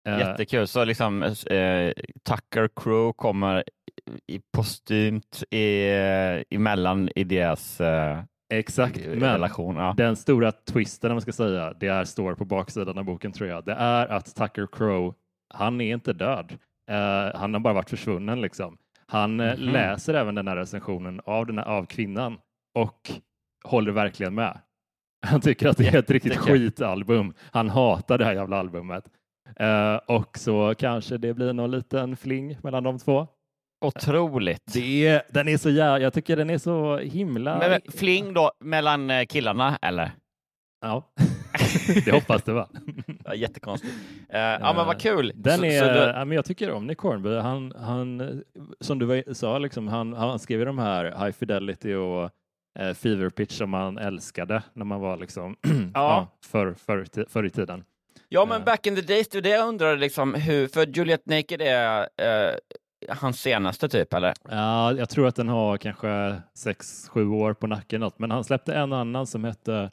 Eh, 0.09 0.19
Jättekul, 0.19 0.67
så 0.67 0.85
liksom 0.85 1.23
eh, 1.23 1.93
Tucker 2.25 2.69
Crow 2.77 3.13
kommer 3.13 3.65
i 4.27 4.41
postumt 4.57 5.43
i, 5.51 5.89
emellan 6.51 7.09
i 7.15 7.25
deras 7.25 7.81
eh, 7.81 8.23
Exakt, 8.55 9.07
men 9.07 9.21
relation, 9.21 9.77
ja. 9.77 9.95
den 9.97 10.17
stora 10.17 10.53
twisten, 10.53 11.13
man 11.13 11.21
ska 11.21 11.33
säga, 11.33 11.73
det 11.81 11.87
är, 11.87 12.05
står 12.05 12.35
på 12.35 12.45
baksidan 12.45 12.99
av 12.99 13.05
boken 13.05 13.33
tror 13.33 13.49
jag, 13.49 13.65
det 13.65 13.73
är 13.73 14.07
att 14.07 14.35
Tucker 14.35 14.69
Crow, 14.73 15.15
han 15.55 15.81
är 15.81 15.95
inte 15.95 16.13
död. 16.13 16.53
Uh, 16.91 17.39
han 17.39 17.55
har 17.55 17.61
bara 17.61 17.75
varit 17.75 17.91
försvunnen 17.91 18.41
liksom. 18.41 18.79
Han 19.07 19.41
mm 19.41 19.57
-hmm. 19.57 19.73
läser 19.73 20.15
även 20.15 20.35
den 20.35 20.49
här 20.49 20.57
recensionen 20.57 21.21
av, 21.25 21.47
den 21.47 21.59
här, 21.59 21.65
av 21.65 21.87
kvinnan 21.87 22.39
och 22.77 23.11
håller 23.65 23.93
verkligen 23.93 24.35
med. 24.35 24.59
Han 25.27 25.41
tycker 25.41 25.69
att 25.69 25.77
det 25.77 25.87
är 25.87 25.99
ett 25.99 26.11
riktigt 26.11 26.37
skitalbum. 26.37 27.35
Han 27.53 27.71
hatar 27.71 28.19
det 28.19 28.25
här 28.25 28.33
jävla 28.33 28.57
albumet. 28.57 29.05
Uh, 29.61 29.97
och 30.17 30.39
så 30.39 30.75
kanske 30.79 31.19
det 31.19 31.35
blir 31.35 31.53
någon 31.53 31.71
liten 31.71 32.17
fling 32.17 32.59
mellan 32.63 32.83
de 32.83 32.99
två. 32.99 33.27
Otroligt. 33.85 34.73
Det 34.73 35.07
är, 35.07 35.23
den 35.29 35.49
är 35.49 35.57
så 35.57 35.71
jävla, 35.71 36.01
jag 36.01 36.13
tycker 36.13 36.37
den 36.37 36.51
är 36.51 36.59
så 36.59 36.99
himla... 36.99 37.59
Men, 37.59 37.81
fling 37.95 38.35
då 38.35 38.53
mellan 38.61 39.11
eh, 39.11 39.27
killarna 39.27 39.79
eller? 39.83 40.11
Ja, 40.81 41.03
det 42.05 42.11
hoppas 42.11 42.43
det 42.43 42.53
va? 42.53 42.69
ja, 43.25 43.35
jättekonstigt. 43.35 43.95
Uh, 44.35 44.41
ja 44.41 44.73
men 44.77 44.87
vad 44.87 45.01
kul. 45.01 45.33
Den 45.35 45.59
så, 45.59 45.65
är, 45.65 45.81
så 45.81 45.85
du... 45.85 45.99
ja, 45.99 46.25
men 46.25 46.37
jag 46.37 46.45
tycker 46.45 46.71
om 46.71 46.87
Nick 46.87 46.99
Hornby. 46.99 47.37
Han, 47.37 47.73
han, 47.77 48.43
som 48.81 48.99
du 48.99 49.25
sa, 49.33 49.59
liksom, 49.59 49.89
han, 49.89 50.13
han 50.13 50.39
skrev 50.39 50.67
de 50.67 50.79
här 50.79 51.05
High 51.05 51.33
Fidelity 51.33 51.95
och 51.95 52.31
uh, 52.81 52.93
Fever 52.95 53.31
Pitch 53.31 53.53
som 53.53 53.71
man 53.71 53.99
älskade 53.99 54.63
när 54.73 54.85
man 54.85 55.01
var 55.01 55.17
liksom, 55.17 55.57
ja. 55.63 55.91
ja, 55.95 56.29
för, 56.45 56.75
för, 56.75 57.27
förr 57.29 57.45
i 57.45 57.51
tiden. 57.51 57.85
Ja, 58.29 58.47
men 58.47 58.65
back 58.65 58.87
in 58.87 58.97
the 58.97 59.03
days, 59.03 59.29
det 59.29 59.49
jag 59.49 59.69
undrar 59.69 59.97
liksom 59.97 60.35
hur, 60.35 60.69
för 60.69 60.87
Juliet 60.87 61.27
Naked 61.27 61.63
är 61.63 62.01
uh, 62.01 62.55
hans 63.09 63.41
senaste 63.41 63.89
typ, 63.89 64.15
eller? 64.15 64.35
Ja, 64.51 64.93
jag 64.93 65.09
tror 65.09 65.27
att 65.27 65.37
den 65.37 65.49
har 65.49 65.77
kanske 65.77 66.43
sex, 66.55 67.09
sju 67.09 67.29
år 67.29 67.55
på 67.55 67.67
nacken, 67.67 68.01
något. 68.01 68.19
men 68.19 68.31
han 68.31 68.45
släppte 68.45 68.75
en 68.75 68.93
annan 68.93 69.27
som 69.27 69.45
hette 69.45 69.91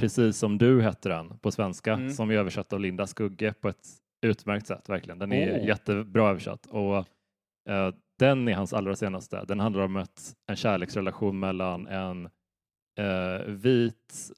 Precis 0.00 0.36
som 0.36 0.58
du 0.58 0.82
hette 0.82 1.08
den 1.08 1.38
på 1.38 1.50
svenska, 1.50 1.92
mm. 1.92 2.10
som 2.10 2.30
är 2.30 2.34
översatt 2.34 2.72
av 2.72 2.80
Linda 2.80 3.06
Skugge 3.06 3.52
på 3.52 3.68
ett 3.68 3.88
utmärkt 4.22 4.66
sätt, 4.66 4.88
verkligen. 4.88 5.18
Den 5.18 5.32
är 5.32 5.60
oh. 5.60 5.66
jättebra 5.66 6.30
översatt 6.30 6.66
och 6.66 6.96
uh, 7.70 7.94
den 8.20 8.48
är 8.48 8.54
hans 8.54 8.72
allra 8.72 8.96
senaste. 8.96 9.44
Den 9.44 9.60
handlar 9.60 9.82
om 9.82 9.96
ett, 9.96 10.20
en 10.46 10.56
kärleksrelation 10.56 11.38
mellan 11.38 11.86
en 11.86 12.28
uh, 13.00 13.46
vit 13.46 14.30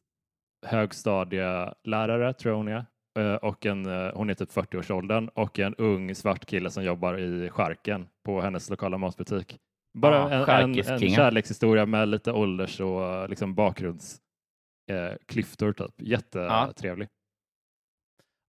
högstadielärare, 0.66 2.32
tror 2.32 2.52
jag 2.52 2.56
hon 2.56 2.68
är, 2.68 2.84
Eh, 3.18 3.34
och 3.34 3.66
en, 3.66 3.86
eh, 3.86 4.12
hon 4.14 4.30
är 4.30 4.34
typ 4.34 4.50
40-årsåldern 4.50 5.28
och 5.28 5.58
en 5.58 5.74
ung 5.74 6.14
svart 6.14 6.46
kille 6.46 6.70
som 6.70 6.84
jobbar 6.84 7.18
i 7.18 7.50
skärken 7.50 8.08
på 8.24 8.40
hennes 8.40 8.70
lokala 8.70 8.98
matbutik. 8.98 9.58
Bara 9.98 10.14
ja, 10.14 10.60
en, 10.60 10.74
en, 10.74 10.78
en 10.78 11.10
kärlekshistoria 11.10 11.86
med 11.86 12.08
lite 12.08 12.32
ålders 12.32 12.80
och 12.80 13.30
liksom 13.30 13.54
bakgrundsklyftor. 13.54 15.68
Eh, 15.68 15.72
typ. 15.72 15.94
Jättetrevlig. 15.98 17.06
Ja. 17.06 17.10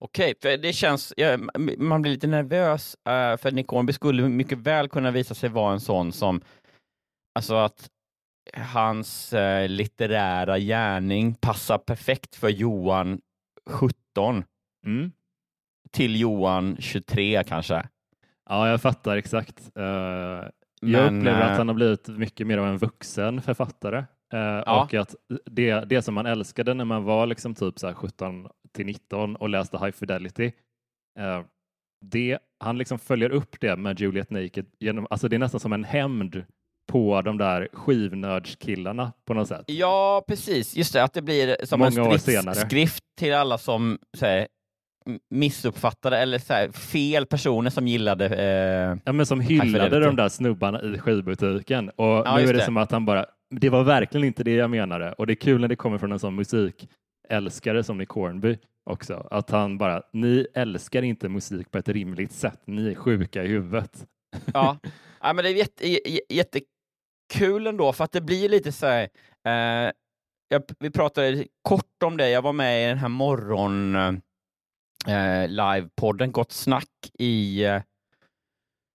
Okej, 0.03 0.33
för 0.41 0.57
det 0.57 0.73
känns, 0.73 1.13
ja, 1.17 1.37
man 1.77 2.01
blir 2.01 2.11
lite 2.11 2.27
nervös 2.27 2.95
uh, 3.09 3.37
för 3.37 3.51
Nick 3.51 3.67
Hornby 3.67 3.93
skulle 3.93 4.29
mycket 4.29 4.57
väl 4.57 4.89
kunna 4.89 5.11
visa 5.11 5.35
sig 5.35 5.49
vara 5.49 5.73
en 5.73 5.79
sån 5.79 6.11
som, 6.11 6.41
alltså 7.35 7.55
att 7.55 7.89
hans 8.57 9.33
uh, 9.33 9.67
litterära 9.67 10.59
gärning 10.59 11.35
passar 11.35 11.77
perfekt 11.77 12.35
för 12.35 12.49
Johan 12.49 13.21
17 13.69 14.43
Mm. 14.85 15.11
Till 15.91 16.19
Johan 16.19 16.77
23 16.79 17.43
kanske. 17.43 17.83
Ja, 18.49 18.69
jag 18.69 18.81
fattar 18.81 19.17
exakt. 19.17 19.71
Uh, 19.79 19.83
jag 20.81 21.05
upplever 21.05 21.41
att 21.41 21.57
han 21.57 21.67
har 21.67 21.75
blivit 21.75 22.07
mycket 22.07 22.47
mer 22.47 22.57
av 22.57 22.67
en 22.67 22.77
vuxen 22.77 23.41
författare. 23.41 23.97
Uh, 24.33 24.39
ja. 24.39 24.83
Och 24.83 24.93
att 24.93 25.15
det, 25.45 25.79
det 25.79 26.01
som 26.01 26.13
man 26.13 26.25
älskade 26.25 26.73
när 26.73 26.85
man 26.85 27.03
var 27.03 27.25
liksom 27.25 27.55
typ 27.55 27.79
så 27.79 27.93
17 27.93 28.47
till 28.73 28.85
19 28.85 29.35
och 29.35 29.49
läste 29.49 29.77
High 29.77 29.91
Fidelity, 29.91 30.51
uh, 31.19 31.45
det, 32.05 32.39
han 32.59 32.77
liksom 32.77 32.99
följer 32.99 33.29
upp 33.29 33.55
det 33.59 33.75
med 33.75 33.99
Juliet 33.99 34.29
Naked. 34.29 34.65
Genom, 34.79 35.07
alltså 35.09 35.27
det 35.27 35.35
är 35.35 35.39
nästan 35.39 35.59
som 35.59 35.73
en 35.73 35.83
hämnd 35.83 36.43
på 36.91 37.21
de 37.21 37.37
där 37.37 37.67
skivnördskillarna 37.73 39.13
på 39.25 39.33
något 39.33 39.47
sätt. 39.47 39.63
Ja, 39.67 40.23
precis. 40.27 40.75
Just 40.75 40.93
det, 40.93 41.03
att 41.03 41.13
det 41.13 41.21
blir 41.21 41.65
som 41.65 41.79
Många 41.79 42.11
en 42.11 42.19
stridsskrift 42.19 43.03
till 43.19 43.33
alla 43.33 43.57
som 43.57 43.99
här, 44.21 44.47
missuppfattade 45.29 46.17
eller 46.17 46.39
så 46.39 46.53
här, 46.53 46.71
fel 46.71 47.25
personer 47.25 47.69
som 47.69 47.87
gillade 47.87 48.25
eh, 48.25 48.97
Ja 49.05 49.13
men 49.13 49.25
som 49.25 49.39
hyllade 49.39 49.99
de 49.99 50.15
där 50.15 50.29
snubbarna 50.29 50.81
i 50.81 50.97
skivbutiken 50.97 51.89
och 51.89 52.05
ja, 52.05 52.35
nu 52.37 52.43
är 52.43 52.47
det, 52.47 52.59
det, 52.59 52.65
som 52.65 52.77
att 52.77 52.91
han 52.91 53.05
bara 53.05 53.25
det 53.49 53.69
var 53.69 53.83
verkligen 53.83 54.27
inte 54.27 54.43
det 54.43 54.53
jag 54.53 54.69
menade 54.69 55.13
och 55.13 55.27
det 55.27 55.33
är 55.33 55.35
kul 55.35 55.61
när 55.61 55.67
det 55.67 55.75
kommer 55.75 55.97
från 55.97 56.11
en 56.11 56.19
sån 56.19 56.35
musikälskare 57.41 57.83
som 57.83 57.97
Nick 57.97 58.09
Hornby 58.09 58.57
också 58.85 59.27
att 59.31 59.49
han 59.49 59.77
bara 59.77 60.03
ni 60.13 60.47
älskar 60.53 61.01
inte 61.01 61.29
musik 61.29 61.71
på 61.71 61.77
ett 61.77 61.89
rimligt 61.89 62.31
sätt 62.31 62.61
ni 62.65 62.91
är 62.91 62.95
sjuka 62.95 63.43
i 63.43 63.47
huvudet. 63.47 64.07
Ja, 64.53 64.77
ja 65.21 65.33
men 65.33 65.43
det 65.43 65.49
är 65.49 65.53
jätte, 65.53 65.87
jättekul 66.33 67.67
ändå 67.67 67.93
för 67.93 68.03
att 68.03 68.11
det 68.11 68.21
blir 68.21 68.49
lite 68.49 68.71
så 68.71 68.85
här 68.85 69.09
eh, 69.45 69.91
jag, 70.47 70.63
vi 70.79 70.91
pratade 70.91 71.47
kort 71.61 72.03
om 72.03 72.17
det, 72.17 72.29
jag 72.29 72.41
var 72.41 72.53
med 72.53 72.83
i 72.83 72.87
den 72.87 72.97
här 72.97 73.09
morgon 73.09 73.95
eh, 73.95 75.47
livepodden 75.47 76.31
Gott 76.31 76.51
Snack 76.51 76.89
i 77.19 77.63
eh, 77.65 77.81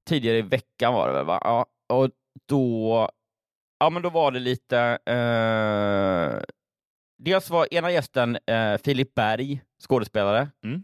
tidigare 0.09 0.38
i 0.38 0.42
veckan 0.42 0.95
var 0.95 1.09
det 1.09 1.14
väl? 1.14 1.26
Va? 1.26 1.40
Ja, 1.45 1.66
och 1.88 2.11
då, 2.49 3.09
ja, 3.78 3.90
men 3.90 4.02
då 4.02 4.11
var 4.11 4.30
det 4.33 4.38
lite... 4.40 4.99
Eh, 5.07 6.58
dels 7.18 7.50
var 7.50 7.75
ena 7.75 7.90
gästen 7.90 8.38
eh, 8.46 8.76
Filip 8.84 9.14
Berg, 9.14 9.62
skådespelare. 9.78 10.48
Mm. 10.64 10.82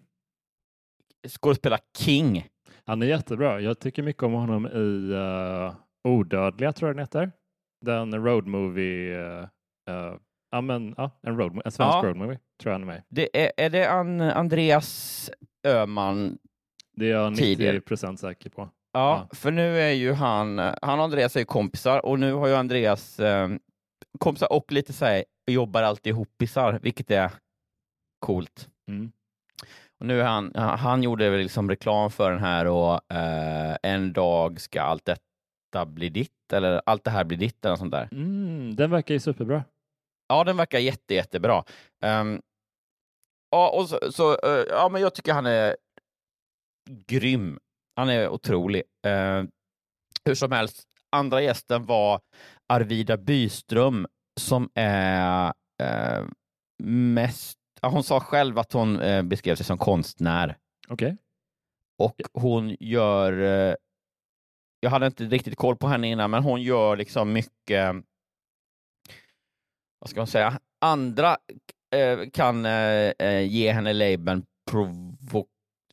Skådespelare 1.28 1.80
King. 1.98 2.48
Han 2.86 3.02
är 3.02 3.06
jättebra. 3.06 3.60
Jag 3.60 3.80
tycker 3.80 4.02
mycket 4.02 4.22
om 4.22 4.32
honom 4.32 4.66
i 4.66 5.12
uh, 5.14 5.74
Odödliga, 6.08 6.72
tror 6.72 6.88
jag 6.88 6.96
den 6.96 7.02
heter. 7.02 7.32
Den 7.84 8.24
road 8.24 8.46
movie 8.46 9.18
uh, 9.18 9.48
uh, 9.90 10.18
Ja, 10.54 10.60
men, 10.60 10.94
ja, 10.96 11.10
en, 11.22 11.36
road, 11.38 11.60
en 11.64 11.72
svensk 11.72 11.94
ja. 11.94 12.02
roadmovie 12.04 12.38
tror 12.62 12.72
jag 12.72 12.72
han 12.72 12.82
är 12.82 12.86
med 12.86 13.02
det 13.08 13.44
är, 13.44 13.52
är 13.56 13.70
det 13.70 13.90
an, 13.90 14.20
Andreas 14.20 15.30
Öman? 15.66 16.38
Det 16.96 17.06
är 17.06 17.10
jag 17.10 17.32
90 17.32 17.80
procent 17.80 18.20
säker 18.20 18.50
på. 18.50 18.68
Ja, 18.92 19.26
ja, 19.30 19.36
för 19.36 19.50
nu 19.50 19.78
är 19.78 19.90
ju 19.90 20.12
han, 20.12 20.58
han 20.58 20.98
och 20.98 21.04
Andreas 21.04 21.36
är 21.36 21.44
kompisar 21.44 22.06
och 22.06 22.18
nu 22.18 22.32
har 22.32 22.46
ju 22.46 22.54
Andreas 22.54 23.20
eh, 23.20 23.48
kompisar 24.18 24.52
och 24.52 24.73
lite 24.73 24.92
så 24.92 25.04
här, 25.04 25.25
jobbar 25.47 25.83
alltid 25.83 26.11
ihopisar, 26.11 26.78
vilket 26.83 27.11
är 27.11 27.30
coolt. 28.18 28.68
Mm. 28.88 29.12
nu 29.99 30.23
han, 30.23 30.52
han 30.54 31.02
gjorde 31.02 31.30
väl 31.30 31.40
liksom 31.40 31.71
reklam 31.71 32.11
för 32.11 32.30
den 32.30 32.40
här 32.40 32.66
och 32.66 33.12
eh, 33.12 33.76
en 33.83 34.12
dag 34.12 34.61
ska 34.61 34.83
allt 34.83 35.04
detta 35.04 35.87
bli 35.87 36.09
ditt 36.09 36.52
eller 36.52 36.83
allt 36.87 37.04
det 37.04 37.11
här 37.11 37.25
blir 37.25 37.38
ditt 37.38 37.64
eller 37.64 37.76
sånt 37.76 37.92
där. 37.92 38.09
Mm, 38.12 38.76
den 38.76 38.90
verkar 38.90 39.14
ju 39.14 39.21
superbra. 39.21 39.64
Ja, 40.28 40.44
den 40.44 40.56
verkar 40.56 40.78
jätte, 40.78 41.14
jättebra. 41.14 41.64
Um, 42.04 42.42
ja, 43.50 43.71
och 43.71 43.88
så, 43.88 44.12
så 44.12 44.30
uh, 44.33 44.64
ja, 44.68 44.88
men 44.88 45.02
jag 45.02 45.14
tycker 45.14 45.33
han 45.33 45.47
är 45.47 45.76
grym. 47.06 47.59
Han 47.97 48.09
är 48.09 48.28
otrolig. 48.28 48.83
Uh, 49.06 49.44
hur 50.25 50.35
som 50.35 50.52
helst, 50.52 50.88
andra 51.11 51.42
gästen 51.42 51.87
var 51.87 52.21
Arvida 52.68 53.16
Byström 53.16 54.06
som 54.40 54.71
är 54.75 55.52
uh, 55.83 56.28
mest... 56.83 57.59
hon 57.83 58.04
sa 58.04 58.21
själv 58.21 58.59
att 58.59 58.73
hon 58.73 59.00
beskrev 59.28 59.56
sig 59.56 59.66
som 59.66 59.78
konstnär. 59.78 60.56
Okej. 60.88 61.06
Okay. 61.06 61.16
Och 61.99 62.42
hon 62.42 62.76
gör... 62.80 63.33
jag 64.80 64.90
hade 64.90 65.06
inte 65.06 65.25
riktigt 65.25 65.56
koll 65.56 65.76
på 65.76 65.87
henne 65.87 66.09
innan, 66.09 66.30
men 66.30 66.42
hon 66.42 66.62
gör 66.62 66.97
liksom 66.97 67.33
mycket 67.33 68.04
vad 70.04 70.11
ska 70.11 70.21
man 70.21 70.26
säga, 70.26 70.61
andra 70.80 71.37
eh, 71.94 72.30
kan 72.33 72.66
eh, 72.66 73.12
eh, 73.18 73.40
ge 73.40 73.73
henne 73.73 73.92
labeln 73.92 74.47
provo 74.71 75.47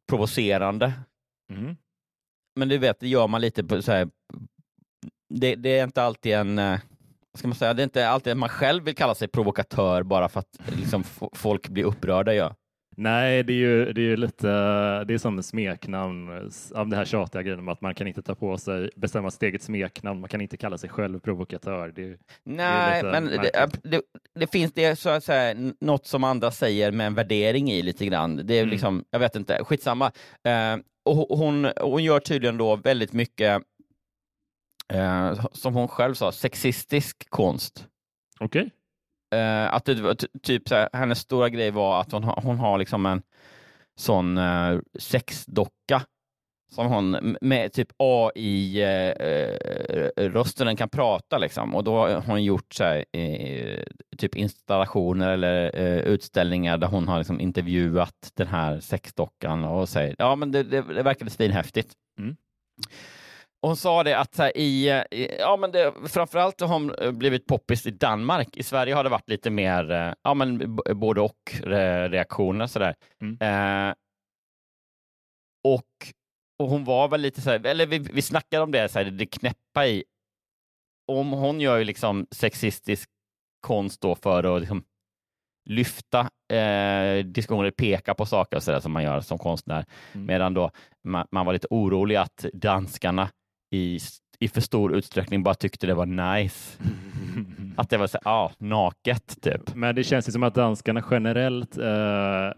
provocerande. 0.07 0.93
Mm. 1.53 1.77
Men 2.55 2.69
du 2.69 2.77
vet, 2.77 2.99
det 2.99 3.07
gör 3.07 3.27
man 3.27 3.41
lite 3.41 3.63
på 3.63 3.81
så 3.81 3.91
här, 3.91 4.09
det, 5.39 5.55
det, 5.55 5.79
är 5.79 5.83
inte 5.83 6.03
alltid 6.03 6.33
en 6.33 6.59
eh, 6.59 6.79
ska 7.33 7.47
man 7.47 7.55
säga, 7.55 7.73
det 7.73 7.81
är 7.81 7.83
inte 7.83 8.09
alltid 8.09 8.37
man 8.37 8.49
själv 8.49 8.83
vill 8.83 8.95
kalla 8.95 9.15
sig 9.15 9.27
provokatör 9.27 10.03
bara 10.03 10.29
för 10.29 10.39
att 10.39 10.59
liksom, 10.77 11.03
folk 11.33 11.69
blir 11.69 11.83
upprörda. 11.83 12.33
Ja. 12.33 12.55
Nej, 12.97 13.43
det 13.43 13.53
är 13.53 13.57
ju, 13.57 13.93
det 13.93 14.01
är 14.01 14.17
lite, 14.17 14.47
det 15.03 15.13
är 15.13 15.17
som 15.17 15.43
smeknamn 15.43 16.51
av 16.75 16.87
det 16.87 16.95
här 16.95 17.05
tjatiga 17.05 17.41
grejen 17.41 17.59
om 17.59 17.67
att 17.67 17.81
man 17.81 17.95
kan 17.95 18.07
inte 18.07 18.21
ta 18.21 18.35
på 18.35 18.57
sig, 18.57 18.89
bestämma 18.95 19.31
sitt 19.31 19.43
eget 19.43 19.61
smeknamn, 19.61 20.19
man 20.19 20.29
kan 20.29 20.41
inte 20.41 20.57
kalla 20.57 20.77
sig 20.77 20.89
själv 20.89 21.19
provokatör. 21.19 21.91
Det, 21.95 22.17
Nej, 22.43 23.03
det 23.03 23.11
men 23.11 23.25
det, 23.25 23.69
det, 23.83 24.01
det, 24.35 24.51
finns 24.51 24.73
det 24.73 24.95
så 24.95 25.09
att 25.09 25.23
säga 25.23 25.73
något 25.79 26.05
som 26.05 26.23
andra 26.23 26.51
säger 26.51 26.91
med 26.91 27.07
en 27.07 27.13
värdering 27.13 27.71
i 27.71 27.81
lite 27.81 28.05
grann. 28.05 28.41
Det 28.43 28.53
är 28.53 28.61
mm. 28.61 28.71
liksom, 28.71 29.03
jag 29.11 29.19
vet 29.19 29.35
inte, 29.35 29.63
skitsamma. 29.63 30.11
Eh, 30.43 30.77
och 31.03 31.37
hon, 31.37 31.71
hon 31.81 32.03
gör 32.03 32.19
tydligen 32.19 32.57
då 32.57 32.75
väldigt 32.75 33.13
mycket, 33.13 33.61
eh, 34.91 35.45
som 35.51 35.73
hon 35.73 35.87
själv 35.87 36.13
sa, 36.13 36.31
sexistisk 36.31 37.29
konst. 37.29 37.87
Okej. 38.39 38.61
Okay. 38.61 38.71
Att 39.69 39.85
det, 39.85 40.15
typ 40.43 40.67
så 40.69 40.75
här, 40.75 40.89
hennes 40.93 41.19
stora 41.19 41.49
grej 41.49 41.71
var 41.71 42.01
att 42.01 42.11
hon, 42.11 42.23
hon 42.23 42.57
har 42.57 42.77
liksom 42.77 43.05
en 43.05 43.21
sån 43.95 44.37
uh, 44.37 44.79
sexdocka 44.99 46.01
som 46.71 46.87
hon 46.87 47.37
med 47.41 47.73
typ 47.73 47.87
AI-rösten 47.97 48.67
uh, 50.65 50.69
den 50.69 50.75
kan 50.75 50.89
prata 50.89 51.37
liksom. 51.37 51.75
Och 51.75 51.83
då 51.83 51.97
har 51.97 52.21
hon 52.21 52.43
gjort 52.43 52.73
så 52.73 52.83
här, 52.83 53.05
typ 54.17 54.35
installationer 54.35 55.29
eller 55.29 55.71
utställningar 56.01 56.77
där 56.77 56.87
hon 56.87 57.07
har 57.07 57.17
liksom 57.17 57.39
intervjuat 57.39 58.31
den 58.33 58.47
här 58.47 58.79
sexdockan 58.79 59.63
och 59.63 59.89
säger 59.89 60.15
ja 60.17 60.35
men 60.35 60.51
det, 60.51 60.63
det, 60.63 60.81
det 60.81 61.03
verkade 61.03 61.31
svinhäftigt. 61.31 61.93
Mm. 62.19 62.35
Hon 63.61 63.75
sa 63.75 64.03
det 64.03 64.17
att 64.17 64.37
här, 64.37 64.57
i, 64.57 65.03
ja 65.39 65.57
men 65.57 65.71
det, 65.71 65.93
framförallt 66.07 66.61
har 66.61 66.67
hon 66.67 66.95
eh, 66.95 67.11
blivit 67.11 67.47
poppis 67.47 67.85
i 67.85 67.91
Danmark. 67.91 68.57
I 68.57 68.63
Sverige 68.63 68.93
har 68.93 69.03
det 69.03 69.09
varit 69.09 69.29
lite 69.29 69.49
mer, 69.49 69.91
eh, 69.91 70.13
ja 70.23 70.33
men 70.33 70.75
både 70.93 71.21
och 71.21 71.53
reaktioner 72.09 72.67
sådär. 72.67 72.95
Mm. 73.21 73.37
Eh, 73.41 73.93
och, 75.63 75.87
och 76.59 76.69
hon 76.69 76.83
var 76.83 77.07
väl 77.07 77.21
lite 77.21 77.41
så 77.41 77.49
här, 77.49 77.65
eller 77.65 77.85
vi, 77.85 77.99
vi 77.99 78.21
snackade 78.21 78.63
om 78.63 78.71
det, 78.71 78.89
så 78.89 78.99
här, 78.99 79.05
det 79.05 79.25
knäppa 79.25 79.87
i, 79.87 80.03
om 81.07 81.31
hon 81.31 81.61
gör 81.61 81.77
ju 81.77 81.83
liksom 81.83 82.27
sexistisk 82.31 83.09
konst 83.61 84.01
då 84.01 84.15
för 84.15 84.55
att 84.55 84.61
liksom 84.61 84.83
lyfta 85.69 86.19
eh, 86.53 87.25
diskussioner, 87.25 87.71
peka 87.71 88.13
på 88.13 88.25
saker 88.25 88.57
och 88.57 88.63
sådär 88.63 88.79
som 88.79 88.91
man 88.91 89.03
gör 89.03 89.21
som 89.21 89.37
konstnär. 89.37 89.85
Mm. 90.13 90.27
Medan 90.27 90.53
då 90.53 90.71
man, 91.03 91.27
man, 91.31 91.45
var 91.45 91.53
lite 91.53 91.67
orolig 91.69 92.15
att 92.15 92.45
danskarna 92.53 93.29
i, 93.71 93.99
i 94.39 94.47
för 94.47 94.61
stor 94.61 94.95
utsträckning 94.95 95.43
bara 95.43 95.55
tyckte 95.55 95.87
det 95.87 95.93
var 95.93 96.05
nice. 96.05 96.77
att 97.77 97.89
det 97.89 97.97
var 97.97 98.07
så 98.07 98.17
ja, 98.23 98.51
naket 98.57 99.41
typ. 99.41 99.75
Men 99.75 99.95
det 99.95 100.03
känns 100.03 100.27
ju 100.27 100.31
som 100.31 100.43
att 100.43 100.55
danskarna 100.55 101.03
generellt, 101.11 101.77
eh, 101.77 102.49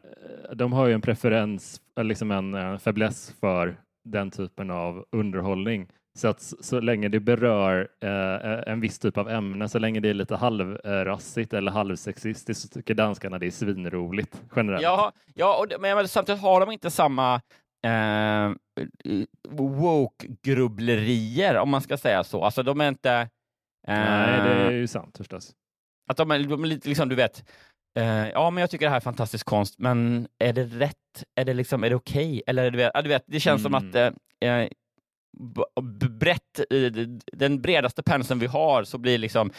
de 0.56 0.74
har 0.74 0.88
ju 0.88 0.94
en 0.94 1.02
preferens, 1.02 1.82
liksom 2.02 2.32
en 2.32 2.54
eh, 2.54 2.78
fäbless 2.78 3.36
för 3.40 3.78
den 4.06 4.32
typen 4.32 4.72
av 4.72 5.06
underhållning. 5.12 5.88
Så 6.16 6.28
att 6.28 6.42
så 6.42 6.80
länge 6.80 7.10
det 7.10 7.20
berör 7.20 7.88
eh, 8.02 8.74
en 8.74 8.80
viss 8.80 9.00
typ 9.00 9.18
av 9.18 9.30
ämne, 9.30 9.70
så 9.70 9.80
länge 9.80 10.00
det 10.00 10.10
är 10.10 10.14
lite 10.14 10.36
halvrassigt 10.36 11.54
eller 11.54 11.72
halvsexistiskt 11.72 12.62
så 12.62 12.68
tycker 12.68 12.94
danskarna 12.94 13.40
det 13.40 13.46
är 13.46 13.52
svinroligt 13.52 14.42
generellt. 14.56 14.84
Ja, 14.84 15.12
ja 15.34 15.58
och, 15.58 15.82
men 15.82 16.08
samtidigt 16.08 16.42
har 16.42 16.60
de 16.60 16.72
inte 16.72 16.92
samma 16.92 17.42
eh, 17.86 18.52
woke-grubblerier, 19.50 21.58
om 21.58 21.70
man 21.70 21.82
ska 21.82 21.98
säga 21.98 22.24
så. 22.24 22.44
Alltså 22.44 22.64
de 22.64 22.82
är 22.82 22.88
inte... 22.88 23.12
Eh, 23.88 23.88
Nej, 23.88 24.42
det 24.42 24.50
är 24.50 24.72
ju 24.72 24.88
sant 24.88 25.18
förstås. 25.18 25.56
Att 26.10 26.18
de 26.18 26.32
är, 26.32 26.40
de 26.40 26.64
är 26.64 26.68
lite, 26.68 26.90
liksom, 26.90 27.10
du 27.10 27.16
vet, 27.16 27.50
eh, 28.00 28.30
ja, 28.30 28.50
men 28.50 28.62
jag 28.62 28.70
tycker 28.70 28.86
det 28.86 28.90
här 28.90 28.98
är 28.98 29.02
fantastisk 29.02 29.46
konst, 29.46 29.80
men 29.80 30.28
är 30.40 30.54
det 30.54 30.64
rätt? 30.64 31.24
Är 31.36 31.46
det 31.46 31.54
liksom, 31.54 31.84
är 31.84 31.90
det 31.90 31.96
okej? 31.96 32.26
Okay? 32.26 32.42
Eller 32.48 32.72
du 32.72 32.78
vet, 32.78 32.92
ja, 32.94 33.02
du 33.02 33.10
vet, 33.10 33.24
det 33.28 33.40
känns 33.40 33.66
mm. 33.66 33.82
som 33.82 33.90
att 33.90 33.96
eh, 33.96 34.50
eh 34.50 34.70
brett, 36.10 36.60
den 37.34 37.62
bredaste 37.62 38.04
penseln 38.04 38.40
vi 38.40 38.46
har 38.46 38.84
så 38.84 38.98
blir 38.98 39.18
liksom 39.18 39.52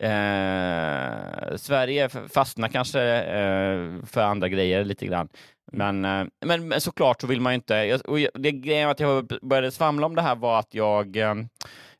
eh, 0.00 1.56
Sverige 1.56 2.08
fastnar 2.08 2.68
kanske 2.68 3.02
eh, 3.02 4.04
för 4.06 4.20
andra 4.20 4.48
grejer 4.48 4.84
lite 4.84 5.06
grann. 5.06 5.28
Men, 5.72 6.04
eh, 6.04 6.26
men, 6.44 6.68
men 6.68 6.80
såklart 6.80 7.20
så 7.20 7.26
vill 7.26 7.40
man 7.40 7.52
ju 7.52 7.54
inte... 7.54 7.74
Jag, 7.74 8.08
och 8.08 8.18
det 8.34 8.52
grejen 8.52 8.88
att 8.88 9.00
jag 9.00 9.26
började 9.42 9.70
svamla 9.70 10.06
om 10.06 10.14
det 10.14 10.22
här 10.22 10.36
var 10.36 10.58
att 10.58 10.74
jag, 10.74 11.16
eh, 11.16 11.34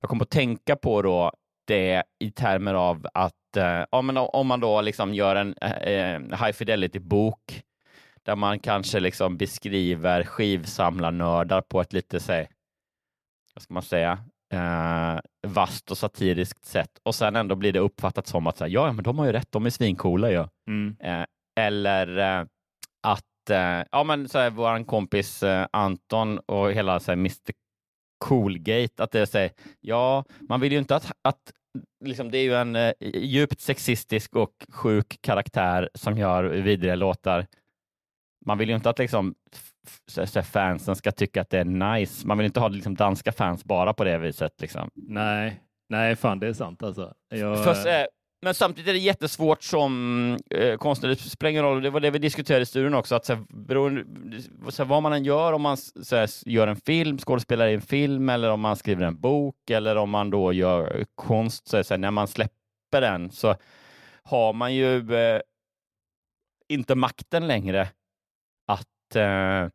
jag 0.00 0.10
kom 0.10 0.22
att 0.22 0.30
tänka 0.30 0.76
på 0.76 1.02
då 1.02 1.32
det 1.66 2.02
i 2.18 2.30
termer 2.30 2.74
av 2.74 3.06
att 3.14 3.56
eh, 3.56 3.84
ja, 3.90 4.02
men 4.02 4.16
om 4.16 4.46
man 4.46 4.60
då 4.60 4.80
liksom 4.80 5.14
gör 5.14 5.36
en 5.36 5.54
high 6.30 6.52
fidelity-bok 6.52 7.62
där 8.22 8.36
man 8.36 8.58
kanske 8.58 9.00
liksom 9.00 9.36
beskriver 9.36 10.24
skivsamlarnördar 10.24 11.60
på 11.60 11.80
ett 11.80 11.92
lite, 11.92 12.20
så, 12.20 12.32
vad 13.54 13.62
ska 13.62 13.74
man 13.74 13.82
säga, 13.82 14.18
eh, 14.52 15.18
vast 15.46 15.90
och 15.90 15.98
satiriskt 15.98 16.64
sätt 16.64 17.00
och 17.02 17.14
sen 17.14 17.36
ändå 17.36 17.54
blir 17.54 17.72
det 17.72 17.78
uppfattat 17.78 18.26
som 18.26 18.46
att 18.46 18.56
så 18.56 18.64
här, 18.64 18.70
ja, 18.70 18.92
men 18.92 19.04
de 19.04 19.18
har 19.18 19.26
ju 19.26 19.32
rätt, 19.32 19.52
de 19.52 19.66
är 19.66 19.70
svincoola 19.70 20.30
ju. 20.30 20.46
Mm. 20.68 20.96
Eh, 21.00 21.26
eller 21.60 22.18
eh, 22.18 22.46
att 23.02 23.50
eh, 23.50 23.86
ja, 23.92 24.04
men 24.04 24.28
så 24.28 24.38
här, 24.38 24.50
vår 24.50 24.84
kompis 24.84 25.42
eh, 25.42 25.66
Anton 25.72 26.38
och 26.38 26.72
hela 26.72 27.00
så 27.00 27.10
här, 27.10 27.16
Mr 27.16 27.52
Coolgate, 28.18 29.04
att 29.04 29.10
det 29.10 29.26
säger 29.26 29.50
ja, 29.80 30.24
man 30.40 30.60
vill 30.60 30.72
ju 30.72 30.78
inte 30.78 30.96
att, 30.96 31.12
att 31.22 31.52
liksom, 32.04 32.30
det 32.30 32.38
är 32.38 32.42
ju 32.42 32.54
en 32.54 32.76
eh, 32.76 32.92
djupt 33.14 33.60
sexistisk 33.60 34.36
och 34.36 34.52
sjuk 34.68 35.18
karaktär 35.20 35.90
som 35.94 36.18
gör 36.18 36.44
vidriga 36.44 36.94
låtar. 36.94 37.46
Man 38.46 38.58
vill 38.58 38.68
ju 38.68 38.74
inte 38.74 38.90
att 38.90 38.98
liksom, 38.98 39.34
så 40.06 40.42
fansen 40.42 40.96
ska 40.96 41.12
tycka 41.12 41.40
att 41.40 41.50
det 41.50 41.58
är 41.58 41.64
nice. 41.64 42.26
Man 42.26 42.38
vill 42.38 42.44
inte 42.44 42.60
ha 42.60 42.68
liksom, 42.68 42.94
danska 42.94 43.32
fans 43.32 43.64
bara 43.64 43.94
på 43.94 44.04
det 44.04 44.18
viset. 44.18 44.60
Liksom. 44.60 44.90
Nej, 44.94 45.60
nej, 45.88 46.16
fan 46.16 46.40
det 46.40 46.46
är 46.46 46.52
sant 46.52 46.82
alltså. 46.82 47.14
Jag... 47.28 47.64
För, 47.64 48.06
men 48.42 48.54
samtidigt 48.54 48.88
är 48.88 48.92
det 48.92 48.98
jättesvårt 48.98 49.62
som 49.62 50.38
eh, 50.50 50.76
konstnär, 50.76 51.08
det 51.08 51.16
spelar 51.16 51.50
ingen 51.50 51.62
roll, 51.62 51.82
det 51.82 51.90
var 51.90 52.00
det 52.00 52.10
vi 52.10 52.18
diskuterade 52.18 52.62
i 52.62 52.66
studion 52.66 52.94
också, 52.94 53.14
att 53.14 53.24
så 53.24 53.34
här, 53.34 53.44
beroende, 53.48 54.04
så 54.68 54.82
här, 54.82 54.88
vad 54.88 55.02
man 55.02 55.12
än 55.12 55.24
gör, 55.24 55.52
om 55.52 55.62
man 55.62 55.76
så 55.76 56.16
här, 56.16 56.48
gör 56.48 56.66
en 56.66 56.76
film, 56.76 57.18
skådespelar 57.18 57.68
i 57.68 57.74
en 57.74 57.80
film, 57.80 58.28
eller 58.28 58.50
om 58.50 58.60
man 58.60 58.76
skriver 58.76 59.06
en 59.06 59.20
bok, 59.20 59.70
eller 59.70 59.96
om 59.96 60.10
man 60.10 60.30
då 60.30 60.52
gör 60.52 61.04
konst, 61.14 61.68
så, 61.68 61.84
så 61.84 61.96
när 61.96 62.10
man 62.10 62.28
släpper 62.28 63.00
den 63.00 63.30
så 63.30 63.56
har 64.22 64.52
man 64.52 64.74
ju 64.74 65.14
eh, 65.14 65.40
inte 66.68 66.94
makten 66.94 67.46
längre 67.46 67.88
att 68.66 68.88
eh, 69.16 69.68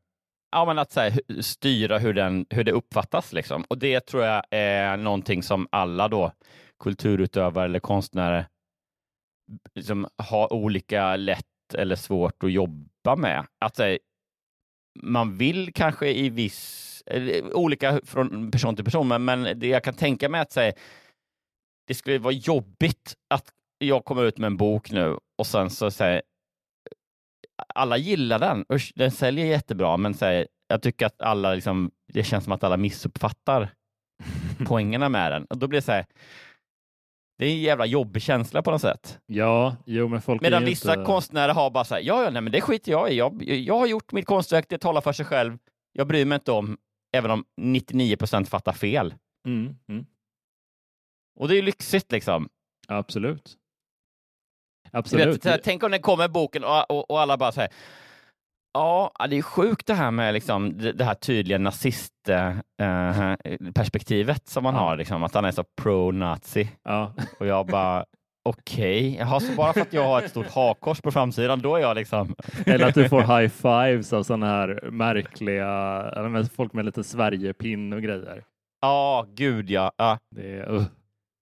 ja, 0.52 0.66
men 0.66 0.80
att 0.80 0.92
så 0.92 1.00
här, 1.00 1.42
styra 1.42 1.98
hur, 1.98 2.14
den, 2.14 2.46
hur 2.50 2.64
det 2.64 2.72
uppfattas. 2.72 3.34
Liksom. 3.34 3.64
Och 3.68 3.78
det 3.78 4.00
tror 4.00 4.24
jag 4.24 4.44
är 4.52 4.98
någonting 4.98 5.44
som 5.44 5.68
alla 5.72 6.08
då 6.08 6.32
kulturutövare 6.80 7.66
eller 7.66 7.80
konstnärer 7.80 8.48
liksom, 9.76 10.08
har 10.18 10.54
olika 10.54 11.16
lätt 11.16 11.74
eller 11.74 11.96
svårt 11.96 12.44
att 12.44 12.52
jobba 12.52 13.16
med. 13.18 13.46
Att 13.66 13.78
här, 13.78 14.00
man 15.04 15.38
vill 15.38 15.74
kanske 15.74 16.10
i 16.10 16.30
viss, 16.30 17.04
olika 17.54 18.02
från 18.04 18.52
person 18.52 18.76
till 18.76 18.86
person, 18.86 19.08
men, 19.08 19.26
men 19.26 19.60
det 19.60 19.68
jag 19.68 19.84
kan 19.84 19.94
tänka 19.94 20.30
mig 20.30 20.42
att 20.42 20.52
säga, 20.52 20.74
det 21.88 21.94
skulle 21.94 22.20
vara 22.20 22.34
jobbigt 22.34 23.16
att 23.30 23.52
jag 23.78 24.06
kommer 24.06 24.24
ut 24.24 24.38
med 24.38 24.48
en 24.48 24.58
bok 24.58 24.92
nu 24.92 25.18
och 25.38 25.48
sen 25.48 25.70
så 25.70 25.92
säger 25.92 26.22
alla 27.76 27.98
gillar 27.98 28.40
den. 28.40 28.66
Usch, 28.74 28.92
den 28.96 29.12
säljer 29.12 29.46
jättebra, 29.46 29.98
men 29.98 30.14
här, 30.22 30.48
jag 30.68 30.82
tycker 30.82 31.06
att 31.06 31.22
alla, 31.22 31.54
liksom, 31.54 31.92
det 32.14 32.24
känns 32.24 32.44
som 32.44 32.54
att 32.54 32.64
alla 32.64 32.78
missuppfattar 32.78 33.70
poängerna 34.68 35.10
med 35.10 35.32
den. 35.32 35.46
Och 35.46 35.58
då 35.58 35.68
blir 35.68 35.78
det 35.78 35.86
så 35.86 35.92
här, 35.92 36.06
det 37.38 37.46
är 37.46 37.50
en 37.50 37.62
jävla 37.62 37.86
jobbig 37.86 38.22
känsla 38.22 38.62
på 38.62 38.72
något 38.72 38.82
sätt. 38.82 39.20
Ja, 39.26 39.76
jo, 39.86 40.08
men 40.08 40.22
folk 40.22 40.42
Medan 40.42 40.66
vissa 40.66 40.94
inte... 40.94 41.06
konstnärer 41.06 41.54
har 41.54 41.70
bara 41.70 41.84
så 41.84 41.96
här, 41.96 42.02
ja, 42.02 42.24
ja, 42.24 42.30
nej, 42.30 42.42
men 42.42 42.52
det 42.52 42.62
skiter 42.62 42.92
jag 42.92 43.12
i. 43.12 43.16
Jag, 43.16 43.44
jag 43.44 43.78
har 43.78 43.88
gjort 43.88 44.12
mitt 44.12 44.26
konstverk, 44.26 44.66
det 44.70 44.78
talar 44.78 45.02
för 45.02 45.14
sig 45.14 45.26
själv. 45.26 45.58
Jag 45.92 46.08
bryr 46.08 46.26
mig 46.26 46.36
inte 46.36 46.52
om, 46.52 46.78
även 47.16 47.32
om 47.32 47.46
99 47.62 48.18
procent 48.18 48.50
fattar 48.50 48.74
fel. 48.74 49.14
Mm, 49.48 49.76
mm. 49.88 50.06
Och 51.40 51.48
det 51.48 51.54
är 51.54 51.56
ju 51.56 51.62
lyxigt 51.62 52.12
liksom. 52.12 52.50
Absolut. 52.88 53.58
Absolut. 54.96 55.46
Vet, 55.46 55.64
tänk 55.64 55.84
om 55.84 55.92
det 55.92 56.00
kommer 56.00 56.28
boken 56.28 56.64
och, 56.64 56.92
och, 56.92 57.12
och 57.12 57.22
alla 57.22 57.38
bara 57.38 57.52
säger 57.52 57.72
Ja, 58.74 59.12
det 59.30 59.38
är 59.38 59.42
sjukt 59.42 59.88
det 59.88 59.94
här 59.94 60.12
med 60.12 60.34
liksom, 60.34 60.78
det, 60.78 61.04
här 61.04 61.14
tydliga 61.14 61.58
nazistperspektivet 61.58 64.38
äh, 64.38 64.44
som 64.46 64.64
man 64.64 64.76
ja. 64.76 64.80
har, 64.80 64.98
liksom, 64.98 65.24
att 65.24 65.34
han 65.34 65.46
är 65.46 65.52
så 65.52 65.64
pro-nazi. 65.64 66.70
Ja. 66.84 67.14
Och 67.40 67.48
jag 67.48 67.68
bara, 67.68 68.06
okej, 68.46 69.24
okay. 69.24 69.40
så 69.40 69.56
bara 69.56 69.74
för 69.74 69.82
att 69.82 69.94
jag 69.94 70.08
har 70.08 70.22
ett 70.22 70.30
stort 70.30 70.52
hakkors 70.52 71.02
på 71.02 71.12
framsidan, 71.12 71.60
då 71.60 71.76
är 71.76 71.80
jag 71.80 71.96
liksom... 71.96 72.36
Eller 72.66 72.88
att 72.88 72.96
du 72.96 73.10
får 73.10 73.40
high 73.40 73.50
fives 73.50 74.14
av 74.14 74.24
sådana 74.24 74.48
här 74.48 74.90
märkliga, 74.92 76.48
folk 76.56 76.74
med 76.74 76.86
lite 76.86 77.04
Sverigepinn 77.04 77.94
och 77.94 78.02
grejer. 78.02 78.44
Ja, 78.82 79.26
gud 79.34 79.70
ja. 79.70 79.92
ja. 79.98 80.20
Det 80.36 80.66
uh. 80.66 80.84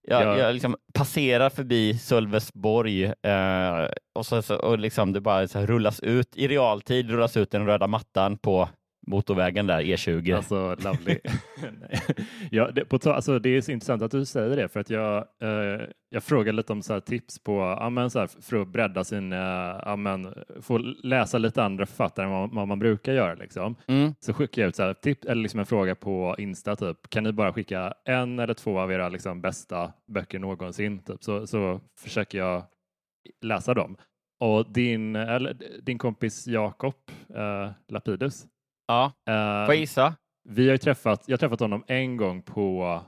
Jag, 0.08 0.24
ja. 0.24 0.38
jag 0.38 0.54
liksom 0.54 0.76
passerar 0.94 1.50
förbi 1.50 1.98
Sölvesborg 1.98 3.04
eh, 3.04 3.88
och, 4.16 4.26
så, 4.26 4.56
och 4.56 4.80
liksom 4.80 5.14
det 5.14 5.22
bara 5.22 5.48
så 5.48 5.60
rullas 5.66 6.00
ut 6.00 6.38
i 6.38 6.48
realtid, 6.48 7.10
rullas 7.10 7.38
ut 7.38 7.52
den 7.52 7.66
röda 7.66 7.88
mattan 7.88 8.38
på 8.38 8.70
motorvägen 9.08 9.68
där, 9.68 9.82
E20. 9.82 10.36
Alltså, 10.36 10.76
lovely. 10.84 11.20
ja, 12.52 12.72
det, 12.72 12.86
på, 12.86 13.12
alltså, 13.12 13.40
det 13.40 13.50
är 13.50 13.62
så 13.62 13.72
intressant 13.72 14.02
att 14.02 14.12
du 14.12 14.26
säger 14.26 14.56
det, 14.56 14.68
för 14.68 14.80
att 14.80 14.90
jag, 14.90 15.18
eh, 15.18 15.82
jag 16.10 16.24
frågar 16.24 16.54
lite 16.54 16.74
om 16.74 16.82
så 16.82 17.00
tips 17.00 17.44
på, 17.44 17.62
amen, 17.62 18.10
så 18.10 18.20
här, 18.20 18.30
för 18.42 18.62
att 18.62 18.68
bredda 18.68 19.04
sin, 19.04 19.34
eh, 19.34 19.88
amen, 19.88 20.34
få 20.62 20.78
läsa 21.04 21.38
lite 21.38 21.64
andra 21.64 21.86
författare 21.86 22.26
än 22.26 22.32
vad, 22.32 22.54
vad 22.54 22.68
man 22.68 22.80
brukar 22.80 23.14
göra. 23.14 23.36
Liksom. 23.36 23.76
Mm. 23.88 24.14
Så 24.20 24.34
skickar 24.34 24.62
jag 24.62 24.70
ut 24.70 24.76
så 24.76 24.84
här, 24.84 24.94
tip, 24.94 25.26
eller 25.26 25.42
liksom 25.42 25.60
en 25.60 25.66
fråga 25.66 25.96
på 25.96 26.36
Insta, 26.38 26.76
typ, 26.76 27.10
kan 27.10 27.24
ni 27.24 27.32
bara 27.32 27.54
skicka 27.54 27.94
en 28.06 28.40
eller 28.40 28.54
två 28.54 28.80
av 28.80 28.92
era 28.92 29.10
liksom, 29.10 29.42
bästa 29.42 29.94
böcker 30.08 30.40
någonsin? 30.40 31.04
Typ, 31.04 31.24
så, 31.24 31.48
så 31.48 31.82
försöker 32.00 32.38
jag 32.38 32.64
läsa 33.42 33.74
dem. 33.74 33.98
Och 34.40 34.74
din, 34.74 35.16
eller, 35.16 35.58
din 35.82 35.98
kompis 35.98 36.48
Jakob 36.48 36.96
eh, 37.36 37.72
Lapidus, 37.88 38.46
Ja, 38.88 39.12
uh, 39.30 39.66
får 39.66 39.74
jag 39.74 39.76
gissa? 39.76 40.16
Vi 40.50 40.70
har 40.70 40.78
träffat, 40.78 41.24
jag 41.28 41.34
har 41.34 41.38
träffat 41.40 41.60
honom 41.60 41.84
en 41.88 42.18
gång 42.18 42.42
på, 42.42 43.02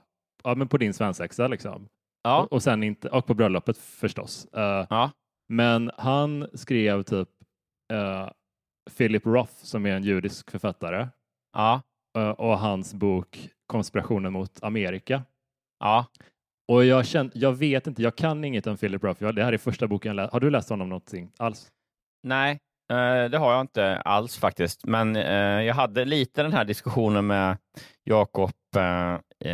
ja, 0.44 0.56
men 0.56 0.68
på 0.68 0.78
din 0.78 0.94
svensexa 0.94 1.48
liksom. 1.48 1.88
Ja. 2.24 2.42
Och, 2.42 2.54
och, 2.54 2.64
sen 2.64 2.84
inte, 2.84 3.10
och 3.10 3.26
på 3.26 3.34
bröllopet 3.34 3.78
förstås. 3.78 4.48
Uh, 4.58 4.86
ja. 4.90 5.12
Men 5.50 5.92
han 5.98 6.48
skrev 6.54 7.04
typ 7.04 7.30
uh, 7.94 8.30
Philip 8.98 9.26
Roth 9.26 9.54
som 9.54 9.86
är 9.86 9.92
en 9.92 10.04
judisk 10.04 10.52
författare. 10.52 11.08
Ja. 11.54 11.82
Uh, 12.18 12.30
och 12.30 12.60
hans 12.60 12.94
bok 12.94 13.50
Konspirationen 13.68 14.34
mot 14.34 14.64
Amerika. 14.64 15.24
Ja. 15.80 16.06
Och 16.68 16.86
jag, 16.86 17.06
känt, 17.06 17.36
jag 17.36 17.54
vet 17.54 17.88
inte, 17.88 18.02
jag 18.02 18.16
kan 18.16 18.44
inget 18.44 18.68
om 18.68 18.78
Philip 18.78 19.04
Roth. 19.04 19.28
Det 19.28 19.44
här 19.44 19.54
är 19.54 19.58
första 19.58 19.88
boken 19.88 20.10
jag 20.10 20.16
läst. 20.16 20.34
Har 20.34 20.40
du 20.40 20.50
läst 20.50 20.70
honom 20.70 20.90
någonting 20.90 21.32
alls? 21.38 21.72
Nej, 22.24 22.60
Eh, 22.92 23.30
det 23.30 23.38
har 23.38 23.52
jag 23.52 23.62
inte 23.62 23.98
alls 23.98 24.38
faktiskt, 24.38 24.86
men 24.86 25.16
eh, 25.16 25.62
jag 25.64 25.76
hade 25.76 26.06
lite 26.06 26.44
den 26.44 26.54
här 26.54 26.66
diskussionen 26.66 27.28
med 27.28 27.58
Jakob, 28.04 28.52
eh, 29.46 29.54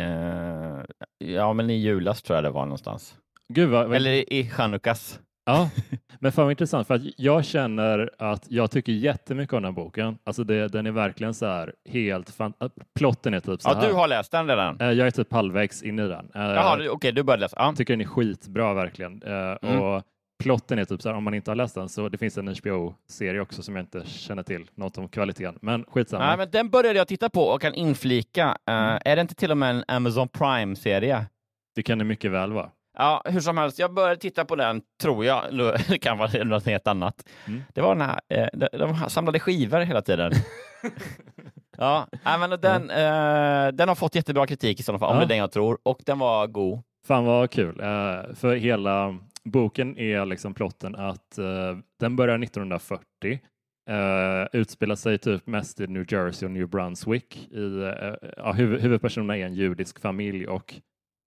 ja 1.18 1.52
men 1.52 1.70
i 1.70 1.76
julas 1.76 2.22
tror 2.22 2.36
jag 2.36 2.44
det 2.44 2.50
var 2.50 2.64
någonstans. 2.64 3.14
Gud, 3.48 3.68
vad, 3.68 3.94
Eller 3.94 4.32
i 4.32 4.50
chanukkas. 4.50 5.20
Ja, 5.46 5.70
men 6.18 6.32
fan 6.32 6.44
vad 6.44 6.52
intressant 6.52 6.86
för 6.86 6.94
att 6.94 7.02
jag 7.16 7.44
känner 7.44 8.10
att 8.18 8.50
jag 8.50 8.70
tycker 8.70 8.92
jättemycket 8.92 9.52
om 9.52 9.62
den 9.62 9.74
här 9.74 9.82
boken. 9.82 10.18
Alltså 10.24 10.44
det, 10.44 10.68
den 10.68 10.86
är 10.86 10.90
verkligen 10.90 11.34
så 11.34 11.46
här 11.46 11.74
helt 11.88 12.30
fan... 12.30 12.52
Plotten 12.98 13.34
är 13.34 13.40
typ 13.40 13.62
så 13.62 13.70
ja, 13.70 13.74
här. 13.74 13.88
du 13.88 13.94
har 13.94 14.08
läst 14.08 14.32
den 14.32 14.48
redan? 14.48 14.76
Jag 14.78 14.98
är 14.98 15.10
typ 15.10 15.32
halvvägs 15.32 15.82
in 15.82 15.98
i 15.98 16.08
den. 16.08 16.30
Jaha, 16.34 16.74
okej, 16.74 16.90
okay, 16.90 17.12
du 17.12 17.22
började 17.22 17.40
läsa. 17.40 17.56
Ja. 17.58 17.74
tycker 17.76 17.92
den 17.92 18.00
är 18.00 18.04
skitbra 18.04 18.74
verkligen. 18.74 19.22
Mm. 19.22 19.80
Och 19.80 20.02
plotten 20.42 20.78
är 20.78 20.84
typ 20.84 21.02
så 21.02 21.08
här, 21.08 21.16
om 21.16 21.24
man 21.24 21.34
inte 21.34 21.50
har 21.50 21.56
läst 21.56 21.74
den, 21.74 21.88
så 21.88 22.08
det 22.08 22.18
finns 22.18 22.38
en 22.38 22.48
HBO-serie 22.48 23.40
också 23.40 23.62
som 23.62 23.76
jag 23.76 23.82
inte 23.82 24.06
känner 24.06 24.42
till, 24.42 24.70
något 24.74 24.98
om 24.98 25.08
kvaliteten, 25.08 25.58
men 25.60 25.84
skitsamma. 25.84 26.26
Nej, 26.26 26.36
men 26.36 26.50
den 26.50 26.70
började 26.70 26.98
jag 26.98 27.08
titta 27.08 27.30
på 27.30 27.42
och 27.42 27.60
kan 27.60 27.74
inflika. 27.74 28.48
Uh, 28.48 28.98
är 29.04 29.16
det 29.16 29.20
inte 29.22 29.34
till 29.34 29.50
och 29.50 29.56
med 29.56 29.70
en 29.70 29.84
Amazon 29.88 30.28
Prime-serie? 30.28 31.26
Det 31.74 31.82
kan 31.82 31.98
det 31.98 32.04
mycket 32.04 32.30
väl 32.30 32.52
vara. 32.52 32.70
Ja, 32.98 33.22
hur 33.24 33.40
som 33.40 33.58
helst, 33.58 33.78
jag 33.78 33.94
började 33.94 34.16
titta 34.16 34.44
på 34.44 34.56
den, 34.56 34.82
tror 35.02 35.24
jag. 35.24 35.44
Det 35.88 35.98
kan 35.98 36.18
vara 36.18 36.44
något 36.44 36.66
helt 36.66 36.86
annat. 36.86 37.28
Mm. 37.46 37.62
Det 37.74 37.80
var 37.80 37.94
den 37.94 38.08
här, 38.08 38.20
eh, 38.28 38.48
de, 38.52 38.68
de 38.78 39.10
samlade 39.10 39.40
skivor 39.40 39.80
hela 39.80 40.02
tiden. 40.02 40.32
ja, 41.78 42.06
men 42.24 42.50
den, 42.50 42.90
mm. 42.90 43.76
den 43.76 43.88
har 43.88 43.94
fått 43.94 44.14
jättebra 44.14 44.46
kritik 44.46 44.80
i 44.80 44.82
sådana 44.82 44.98
fall, 44.98 45.12
om 45.12 45.18
det 45.18 45.24
är 45.24 45.28
den 45.28 45.38
jag 45.38 45.52
tror, 45.52 45.78
och 45.82 46.00
den 46.06 46.18
var 46.18 46.46
god. 46.46 46.82
Fan 47.06 47.24
vad 47.24 47.50
kul, 47.50 47.76
för 48.34 48.54
hela 48.54 49.18
boken 49.44 49.98
är 49.98 50.26
liksom 50.26 50.54
plotten 50.54 50.94
att 50.94 51.38
uh, 51.38 51.78
den 52.00 52.16
börjar 52.16 52.38
1940, 52.38 53.40
uh, 53.90 53.96
eh, 53.96 54.46
utspelar 54.52 54.94
sig 54.94 55.18
typ 55.18 55.46
mest 55.46 55.80
i 55.80 55.86
New 55.86 56.12
Jersey 56.12 56.46
och 56.46 56.52
New 56.52 56.68
Brunswick. 56.68 57.48
I, 57.50 57.60
uh, 57.60 58.14
ja, 58.36 58.52
huv 58.52 58.80
huvudpersonen 58.80 59.30
är 59.30 59.46
en 59.46 59.54
judisk 59.54 60.00
familj 60.00 60.46
och 60.46 60.74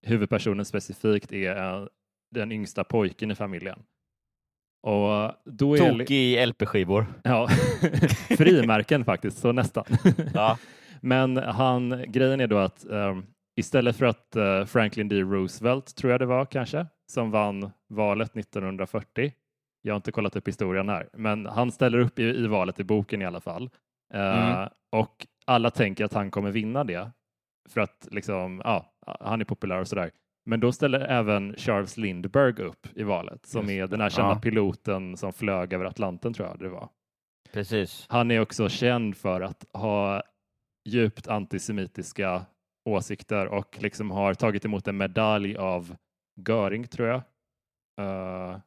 huvudpersonen 0.05 0.65
specifikt 0.65 1.33
är 1.33 1.89
den 2.31 2.51
yngsta 2.51 2.83
pojken 2.83 3.31
i 3.31 3.35
familjen. 3.35 3.79
Och 4.83 5.31
då 5.45 5.75
är 5.75 5.91
Tokig 5.91 6.47
LP-skivor. 6.47 7.05
Ja, 7.23 7.47
frimärken 8.37 9.05
faktiskt, 9.05 9.37
så 9.37 9.51
nästan. 9.51 9.85
Ja. 10.33 10.57
Men 11.01 11.37
han, 11.37 12.05
grejen 12.07 12.41
är 12.41 12.47
då 12.47 12.57
att 12.57 12.85
um, 12.89 13.25
istället 13.55 13.95
för 13.95 14.05
att 14.05 14.35
uh, 14.35 14.65
Franklin 14.65 15.07
D. 15.07 15.21
Roosevelt, 15.21 15.95
tror 15.95 16.11
jag 16.11 16.21
det 16.21 16.25
var 16.25 16.45
kanske, 16.45 16.85
som 17.11 17.31
vann 17.31 17.71
valet 17.89 18.37
1940. 18.37 19.33
Jag 19.81 19.93
har 19.93 19.95
inte 19.95 20.11
kollat 20.11 20.35
upp 20.35 20.47
historien 20.47 20.89
här, 20.89 21.09
men 21.13 21.45
han 21.45 21.71
ställer 21.71 21.97
upp 21.97 22.19
i, 22.19 22.23
i 22.23 22.47
valet 22.47 22.79
i 22.79 22.83
boken 22.83 23.21
i 23.21 23.25
alla 23.25 23.41
fall. 23.41 23.69
Uh, 24.13 24.21
mm. 24.21 24.69
Och 24.91 25.27
alla 25.45 25.71
tänker 25.71 26.05
att 26.05 26.13
han 26.13 26.31
kommer 26.31 26.51
vinna 26.51 26.83
det 26.83 27.11
för 27.69 27.81
att 27.81 28.07
liksom, 28.11 28.61
ja, 28.63 28.93
han 29.19 29.41
är 29.41 29.45
populär 29.45 29.79
och 29.79 29.87
sådär. 29.87 30.11
Men 30.45 30.59
då 30.59 30.71
ställer 30.71 30.99
även 30.99 31.55
Charles 31.57 31.97
Lindbergh 31.97 32.61
upp 32.61 32.87
i 32.95 33.03
valet 33.03 33.45
som 33.45 33.61
Just. 33.61 33.71
är 33.71 33.87
den 33.87 34.01
här 34.01 34.09
kända 34.09 34.31
ja. 34.31 34.39
piloten 34.39 35.17
som 35.17 35.33
flög 35.33 35.73
över 35.73 35.85
Atlanten 35.85 36.33
tror 36.33 36.47
jag 36.47 36.59
det 36.59 36.69
var. 36.69 36.89
Precis. 37.51 38.05
Han 38.09 38.31
är 38.31 38.39
också 38.39 38.69
känd 38.69 39.17
för 39.17 39.41
att 39.41 39.65
ha 39.73 40.23
djupt 40.85 41.27
antisemitiska 41.27 42.45
åsikter 42.89 43.47
och 43.47 43.77
liksom 43.81 44.11
har 44.11 44.33
tagit 44.33 44.65
emot 44.65 44.87
en 44.87 44.97
medalj 44.97 45.57
av 45.57 45.95
Göring 46.47 46.87
tror 46.87 47.07
jag. 47.07 47.21
Uh, 48.01 48.57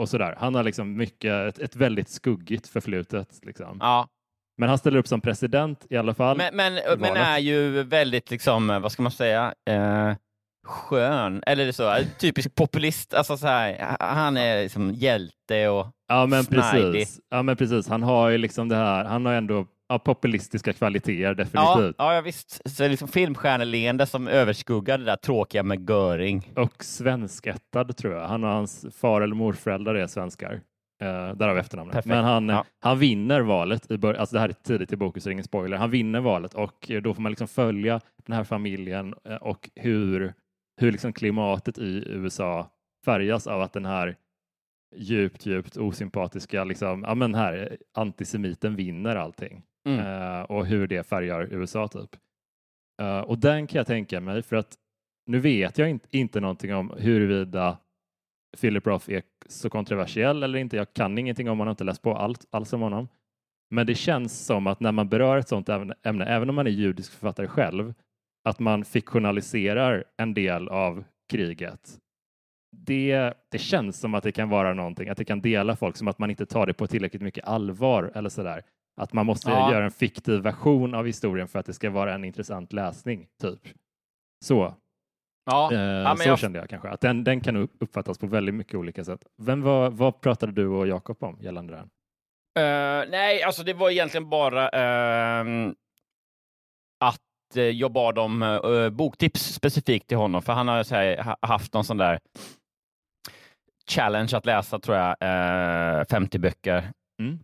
och 0.00 0.08
sådär. 0.08 0.34
Han 0.38 0.54
har 0.54 0.62
liksom 0.62 0.96
mycket, 0.96 1.32
ett, 1.32 1.58
ett 1.58 1.76
väldigt 1.76 2.08
skuggigt 2.08 2.68
förflutet. 2.68 3.40
Liksom. 3.42 3.78
Ja. 3.80 4.08
Men 4.58 4.68
han 4.68 4.78
ställer 4.78 4.98
upp 4.98 5.08
som 5.08 5.20
president 5.20 5.86
i 5.90 5.96
alla 5.96 6.14
fall. 6.14 6.36
Men, 6.36 6.56
men, 6.56 6.74
men 6.98 7.16
är 7.16 7.38
ju 7.38 7.82
väldigt, 7.82 8.30
liksom, 8.30 8.66
vad 8.82 8.92
ska 8.92 9.02
man 9.02 9.12
säga, 9.12 9.54
eh, 9.70 10.14
skön, 10.66 11.42
eller 11.46 11.72
så, 11.72 11.96
typisk 12.18 12.54
populist. 12.54 13.14
Alltså 13.14 13.36
så 13.36 13.46
här, 13.46 13.96
han 14.00 14.36
är 14.36 14.62
liksom 14.62 14.90
hjälte 14.90 15.68
och 15.68 15.86
ja, 16.08 16.26
men 16.26 16.44
precis. 16.44 17.20
Ja, 17.30 17.42
men 17.42 17.56
precis. 17.56 17.88
Han 17.88 18.02
har 18.02 18.28
ju 18.28 18.38
liksom 18.38 18.68
det 18.68 18.76
här, 18.76 19.04
han 19.04 19.26
har 19.26 19.32
ändå 19.32 19.66
Ja, 19.90 19.98
populistiska 19.98 20.72
kvaliteter 20.72 21.34
definitivt. 21.34 21.94
Ja, 21.98 22.14
ja 22.14 22.20
visst. 22.20 22.70
Så 22.70 22.88
liksom 22.88 23.08
filmstjärneleende 23.08 24.06
som 24.06 24.28
överskuggar 24.28 24.98
det 24.98 25.04
där 25.04 25.16
tråkiga 25.16 25.62
med 25.62 25.90
Göring. 25.90 26.52
Och 26.56 26.84
svenskättad 26.84 27.96
tror 27.96 28.14
jag. 28.14 28.28
Han 28.28 28.44
och 28.44 28.50
hans 28.50 28.86
far 28.96 29.20
eller 29.20 29.34
morföräldrar 29.34 29.94
är 29.94 30.06
svenskar. 30.06 30.52
Uh, 31.02 31.36
därav 31.36 31.58
efternamnet. 31.58 31.92
Perfekt. 31.92 32.08
Men 32.08 32.24
han, 32.24 32.48
ja. 32.48 32.64
han 32.80 32.98
vinner 32.98 33.40
valet. 33.40 33.90
I 33.90 33.96
bör- 33.98 34.14
alltså 34.14 34.34
det 34.34 34.40
här 34.40 34.48
är 34.48 34.52
tidigt 34.52 34.92
i 34.92 34.96
boken 34.96 35.22
så 35.22 35.28
det 35.28 35.30
är 35.30 35.32
ingen 35.32 35.44
spoiler. 35.44 35.76
Han 35.76 35.90
vinner 35.90 36.20
valet 36.20 36.54
och 36.54 36.90
då 37.02 37.14
får 37.14 37.22
man 37.22 37.32
liksom 37.32 37.48
följa 37.48 38.00
den 38.26 38.36
här 38.36 38.44
familjen 38.44 39.14
eh, 39.24 39.36
och 39.36 39.70
hur, 39.74 40.34
hur 40.80 40.92
liksom 40.92 41.12
klimatet 41.12 41.78
i 41.78 42.04
USA 42.06 42.70
färgas 43.04 43.46
av 43.46 43.62
att 43.62 43.72
den 43.72 43.86
här 43.86 44.16
djupt, 44.96 45.46
djupt 45.46 45.76
osympatiska 45.76 46.64
liksom, 46.64 47.04
ja, 47.08 47.14
men 47.14 47.34
här, 47.34 47.76
antisemiten 47.94 48.76
vinner 48.76 49.16
allting 49.16 49.62
mm. 49.88 50.06
eh, 50.06 50.42
och 50.42 50.66
hur 50.66 50.86
det 50.86 51.06
färgar 51.06 51.48
USA. 51.50 51.88
typ. 51.88 52.16
Eh, 53.02 53.20
och 53.20 53.38
den 53.38 53.66
kan 53.66 53.78
jag 53.78 53.86
tänka 53.86 54.20
mig, 54.20 54.42
för 54.42 54.56
att 54.56 54.76
nu 55.26 55.38
vet 55.38 55.78
jag 55.78 55.90
inte, 55.90 56.08
inte 56.10 56.40
någonting 56.40 56.74
om 56.74 56.94
huruvida 56.98 57.78
Philip 58.60 58.86
Roth 58.86 59.10
är 59.10 59.22
så 59.48 59.70
kontroversiell 59.70 60.42
eller 60.42 60.58
inte. 60.58 60.76
Jag 60.76 60.92
kan 60.92 61.18
ingenting 61.18 61.50
om 61.50 61.58
honom, 61.58 61.66
har 61.66 61.72
inte 61.72 61.84
läst 61.84 62.02
på 62.02 62.16
allt 62.16 62.46
alls 62.50 62.72
om 62.72 62.80
honom. 62.80 63.08
Men 63.70 63.86
det 63.86 63.94
känns 63.94 64.46
som 64.46 64.66
att 64.66 64.80
när 64.80 64.92
man 64.92 65.08
berör 65.08 65.38
ett 65.38 65.48
sådant 65.48 65.94
ämne, 66.02 66.24
även 66.24 66.48
om 66.48 66.54
man 66.54 66.66
är 66.66 66.70
judisk 66.70 67.12
författare 67.12 67.46
själv, 67.46 67.94
att 68.44 68.58
man 68.58 68.84
fiktionaliserar 68.84 70.04
en 70.16 70.34
del 70.34 70.68
av 70.68 71.04
kriget. 71.30 71.98
Det, 72.76 73.34
det 73.50 73.58
känns 73.58 74.00
som 74.00 74.14
att 74.14 74.22
det 74.22 74.32
kan 74.32 74.48
vara 74.48 74.74
någonting, 74.74 75.08
att 75.08 75.18
det 75.18 75.24
kan 75.24 75.40
dela 75.40 75.76
folk, 75.76 75.96
som 75.96 76.08
att 76.08 76.18
man 76.18 76.30
inte 76.30 76.46
tar 76.46 76.66
det 76.66 76.74
på 76.74 76.86
tillräckligt 76.86 77.22
mycket 77.22 77.44
allvar 77.44 78.12
eller 78.14 78.28
sådär. 78.28 78.62
Att 79.00 79.12
man 79.12 79.26
måste 79.26 79.50
ja. 79.50 79.72
göra 79.72 79.84
en 79.84 79.90
fiktiv 79.90 80.40
version 80.40 80.94
av 80.94 81.06
historien 81.06 81.48
för 81.48 81.58
att 81.58 81.66
det 81.66 81.74
ska 81.74 81.90
vara 81.90 82.14
en 82.14 82.24
intressant 82.24 82.72
läsning, 82.72 83.26
typ. 83.42 83.60
Så. 84.44 84.74
Ja. 85.50 85.72
Eh, 85.72 85.80
ja 85.80 86.16
så 86.16 86.28
jag... 86.28 86.38
kände 86.38 86.58
jag 86.58 86.68
kanske, 86.68 86.88
att 86.88 87.00
den, 87.00 87.24
den 87.24 87.40
kan 87.40 87.56
uppfattas 87.56 88.18
på 88.18 88.26
väldigt 88.26 88.54
mycket 88.54 88.74
olika 88.74 89.04
sätt. 89.04 89.20
Vem 89.42 89.62
var, 89.62 89.90
vad 89.90 90.20
pratade 90.20 90.52
du 90.52 90.66
och 90.66 90.86
Jakob 90.86 91.22
om 91.22 91.38
gällande 91.40 91.72
den? 91.72 91.84
Uh, 92.58 93.10
nej, 93.10 93.42
alltså 93.42 93.62
det 93.62 93.72
var 93.72 93.90
egentligen 93.90 94.28
bara 94.28 94.64
uh, 94.64 95.72
att 97.04 97.56
uh, 97.56 97.62
jag 97.62 97.92
bad 97.92 98.18
om 98.18 98.42
uh, 98.42 98.90
boktips 98.90 99.54
specifikt 99.54 100.08
till 100.08 100.16
honom, 100.16 100.42
för 100.42 100.52
han 100.52 100.68
har 100.68 100.94
här, 100.94 101.36
haft 101.46 101.74
någon 101.74 101.84
sån 101.84 101.96
där 101.96 102.20
challenge 103.90 104.30
att 104.36 104.46
läsa, 104.46 104.78
tror 104.78 104.96
jag, 104.96 106.08
50 106.08 106.38
böcker 106.38 106.92
mm. 107.20 107.38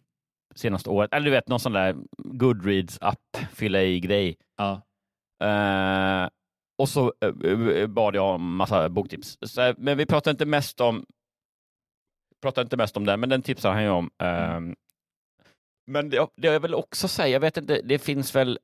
Senaste 0.56 0.90
året. 0.90 1.12
Eller 1.12 1.24
du 1.24 1.30
vet, 1.30 1.48
någon 1.48 1.60
sån 1.60 1.72
där 1.72 1.96
Goodreads-app, 2.18 3.36
fylla 3.52 3.82
i-grej. 3.82 4.36
Ja. 4.56 4.82
och 6.78 6.88
så 6.88 7.12
bad 7.88 8.14
jag 8.14 8.34
om 8.34 8.56
massa 8.56 8.88
boktips. 8.88 9.38
Så, 9.42 9.74
men 9.78 9.98
vi 9.98 10.06
pratar 10.06 10.30
inte 10.30 10.46
mest 10.46 10.80
om 10.80 11.04
pratar 12.42 12.62
inte 12.62 12.76
mest 12.76 12.96
om 12.96 13.04
det, 13.04 13.16
men 13.16 13.28
den 13.28 13.42
tipsar 13.42 13.72
han 13.72 13.82
ju 13.82 13.88
om. 13.88 14.10
Mm. 14.18 14.76
Men 15.90 16.10
det, 16.10 16.28
det 16.36 16.48
jag 16.48 16.60
väl 16.60 16.74
också 16.74 17.08
säga, 17.08 17.28
jag 17.28 17.40
vet 17.40 17.56
inte, 17.56 17.80
det 17.84 17.98
finns 17.98 18.34
väl 18.34 18.58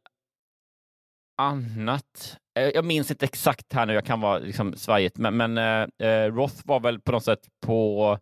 annat. 1.42 2.38
Jag 2.55 2.85
minns 2.85 3.11
inte 3.11 3.24
exakt 3.24 3.72
här 3.72 3.87
nu, 3.87 3.94
jag 3.94 4.05
kan 4.05 4.20
vara 4.20 4.38
liksom 4.38 4.76
svajigt, 4.76 5.18
men, 5.18 5.37
men 5.37 5.59
äh, 5.98 6.33
Roth 6.33 6.62
var 6.64 6.81
väl 6.81 7.00
på 7.00 7.12
något 7.12 7.24
sätt 7.24 7.48
på 7.66 8.18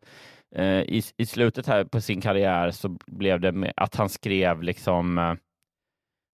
i, 0.58 1.02
i 1.16 1.26
slutet 1.26 1.66
här 1.66 1.84
på 1.84 2.00
sin 2.00 2.20
karriär 2.20 2.70
så 2.70 2.96
blev 3.06 3.40
det 3.40 3.72
att 3.76 3.94
han 3.94 4.08
skrev 4.08 4.62
liksom 4.62 5.18
äh, 5.18 5.34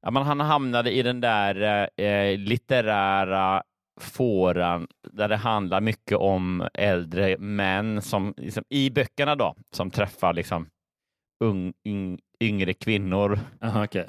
ja, 0.02 0.10
man, 0.10 0.26
han 0.26 0.40
hamnade 0.40 0.92
i 0.92 1.02
den 1.02 1.20
där 1.20 1.88
äh, 2.00 2.38
litterära 2.38 3.62
fåran 4.00 4.86
där 5.12 5.28
det 5.28 5.36
handlar 5.36 5.80
mycket 5.80 6.18
om 6.18 6.68
äldre 6.74 7.38
män 7.38 8.02
som 8.02 8.34
liksom, 8.36 8.64
i 8.68 8.90
böckerna 8.90 9.34
då 9.34 9.54
som 9.70 9.90
träffar 9.90 10.32
liksom 10.32 10.68
ung, 11.44 11.72
yng, 11.84 12.18
yngre 12.40 12.74
kvinnor. 12.74 13.38
Aha, 13.62 13.84
okay. 13.84 14.04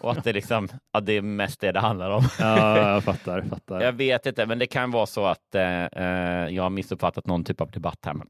och 0.00 0.12
att 0.12 0.24
det, 0.24 0.32
liksom, 0.32 0.68
att 0.92 1.06
det 1.06 1.12
är 1.12 1.22
mest 1.22 1.60
det 1.60 1.72
det 1.72 1.80
handlar 1.80 2.10
om. 2.10 2.24
ja, 2.38 2.78
jag 2.78 3.04
fattar, 3.04 3.42
fattar. 3.42 3.80
Jag 3.80 3.92
vet 3.92 4.26
inte, 4.26 4.46
men 4.46 4.58
det 4.58 4.66
kan 4.66 4.90
vara 4.90 5.06
så 5.06 5.26
att 5.26 5.54
eh, 5.54 5.84
eh 5.84 6.48
jag 6.48 6.62
har 6.62 6.70
missuppfattat 6.70 7.26
någon 7.26 7.44
typ 7.44 7.60
av 7.60 7.70
debatt 7.70 7.98
här. 8.06 8.14
Men... 8.14 8.26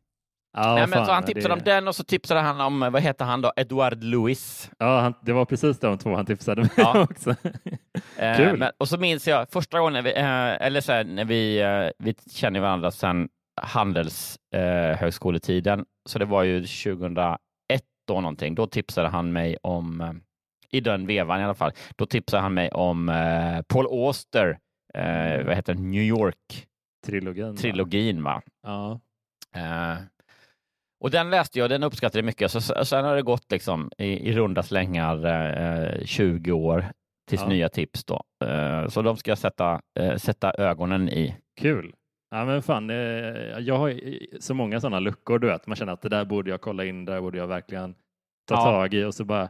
Ja, 0.55 0.75
Nej, 0.75 0.87
men 0.87 1.07
så 1.07 1.13
han 1.13 1.25
tipsade 1.25 1.49
det... 1.49 1.53
om 1.59 1.65
den 1.65 1.89
och 1.89 1.95
så 1.95 2.05
tipsade 2.05 2.41
han 2.41 2.61
om, 2.61 2.81
vad 2.81 3.03
heter 3.03 3.25
han 3.25 3.41
då, 3.41 3.53
Edward 3.57 4.05
Lewis. 4.05 4.71
Ja, 4.79 5.01
han, 5.01 5.15
det 5.23 5.33
var 5.33 5.45
precis 5.45 5.79
de 5.79 5.99
två 5.99 6.17
han 6.17 6.27
tipsade 6.27 6.63
mig 6.63 6.71
ja. 6.77 7.03
också. 7.11 7.31
eh, 8.17 8.37
Kul. 8.37 8.59
Men, 8.59 8.73
och 8.79 8.89
så 8.89 8.99
minns 8.99 9.29
jag 9.29 9.51
första 9.51 9.81
gången, 9.81 10.05
vi, 10.05 10.13
eh, 10.13 10.67
eller 10.67 10.81
så 10.81 10.93
här, 10.93 11.05
när 11.05 11.25
vi, 11.25 11.61
eh, 11.61 11.89
vi 11.99 12.15
känner 12.31 12.61
varandra 12.61 12.91
sedan 12.91 13.29
handelshögskoletiden, 13.61 15.79
eh, 15.79 15.85
så 16.09 16.19
det 16.19 16.25
var 16.25 16.43
ju 16.43 16.61
2001 16.61 17.39
då 18.09 18.21
någonting, 18.21 18.55
då 18.55 18.67
tipsade 18.67 19.09
han 19.09 19.33
mig 19.33 19.57
om, 19.63 20.01
eh, 20.01 20.13
i 20.71 20.81
den 20.81 21.07
vevan 21.07 21.41
i 21.41 21.45
alla 21.45 21.55
fall, 21.55 21.73
då 21.97 22.07
tipsade 22.07 22.43
han 22.43 22.55
mig 22.55 22.71
om 22.71 23.09
eh, 23.09 23.63
Paul 23.69 23.87
Auster, 23.87 24.59
eh, 24.95 25.45
vad 25.47 25.57
heter 25.57 25.75
det, 25.75 25.81
New 25.81 26.03
York 26.03 26.67
trilogin. 27.57 28.23
Va? 28.23 28.43
Ja. 28.63 29.01
Eh, 31.03 31.05
och 31.05 31.11
den 31.11 31.31
läste 31.31 31.59
jag, 31.59 31.71
den 31.71 31.83
uppskattade 31.83 32.19
jag 32.19 32.25
mycket. 32.25 32.51
Så, 32.51 32.61
sen 32.61 33.05
har 33.05 33.17
det 33.17 33.23
gått 33.23 33.53
liksom 33.53 33.91
i, 33.99 34.29
i 34.29 34.33
runda 34.33 34.63
slängar 34.63 35.27
eh, 35.27 36.05
20 36.05 36.53
år 36.53 36.85
tills 37.29 37.43
ja. 37.43 37.49
nya 37.49 37.69
tips 37.69 38.05
då. 38.05 38.23
Eh, 38.45 38.89
så 38.89 39.03
de 39.03 39.17
ska 39.17 39.31
jag 39.31 39.39
sätta, 39.39 39.81
eh, 40.01 40.17
sätta 40.17 40.53
ögonen 40.53 41.09
i. 41.09 41.37
Kul. 41.61 41.95
Ja, 42.31 42.45
men 42.45 42.63
fan, 42.63 42.91
eh, 42.91 42.97
jag 43.59 43.79
har 43.79 44.01
så 44.41 44.55
många 44.55 44.81
sådana 44.81 45.01
luckor, 45.01 45.39
du 45.39 45.47
vet. 45.47 45.67
Man 45.67 45.77
känner 45.77 45.93
att 45.93 46.03
det 46.03 46.09
där 46.09 46.25
borde 46.25 46.51
jag 46.51 46.61
kolla 46.61 46.85
in, 46.85 47.05
det 47.05 47.13
där 47.13 47.21
borde 47.21 47.39
jag 47.39 47.47
verkligen 47.47 47.95
ta 48.49 48.55
ja. 48.55 48.63
tag 48.65 48.95
i 48.95 49.05
och 49.05 49.15
så 49.15 49.25
bara 49.25 49.49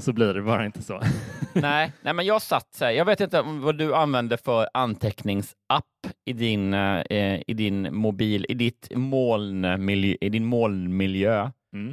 så 0.00 0.12
blir 0.12 0.34
det 0.34 0.42
bara 0.42 0.66
inte 0.66 0.82
så. 0.82 1.00
nej, 1.52 1.92
nej, 2.02 2.14
men 2.14 2.26
jag 2.26 2.42
satt 2.42 2.74
så 2.74 2.84
här, 2.84 2.92
jag 2.92 3.04
vet 3.04 3.20
inte 3.20 3.42
vad 3.42 3.78
du 3.78 3.94
använder 3.94 4.36
för 4.36 4.68
anteckningsapp 4.74 5.84
i 6.24 6.32
din, 6.32 6.74
eh, 6.74 7.42
i 7.46 7.54
din 7.54 7.94
mobil, 7.94 8.46
i 8.48 8.54
ditt 8.54 8.88
molnmiljö, 8.96 10.16
i 10.20 10.28
din 10.28 10.44
molnmiljö. 10.44 11.50
Mm. 11.74 11.90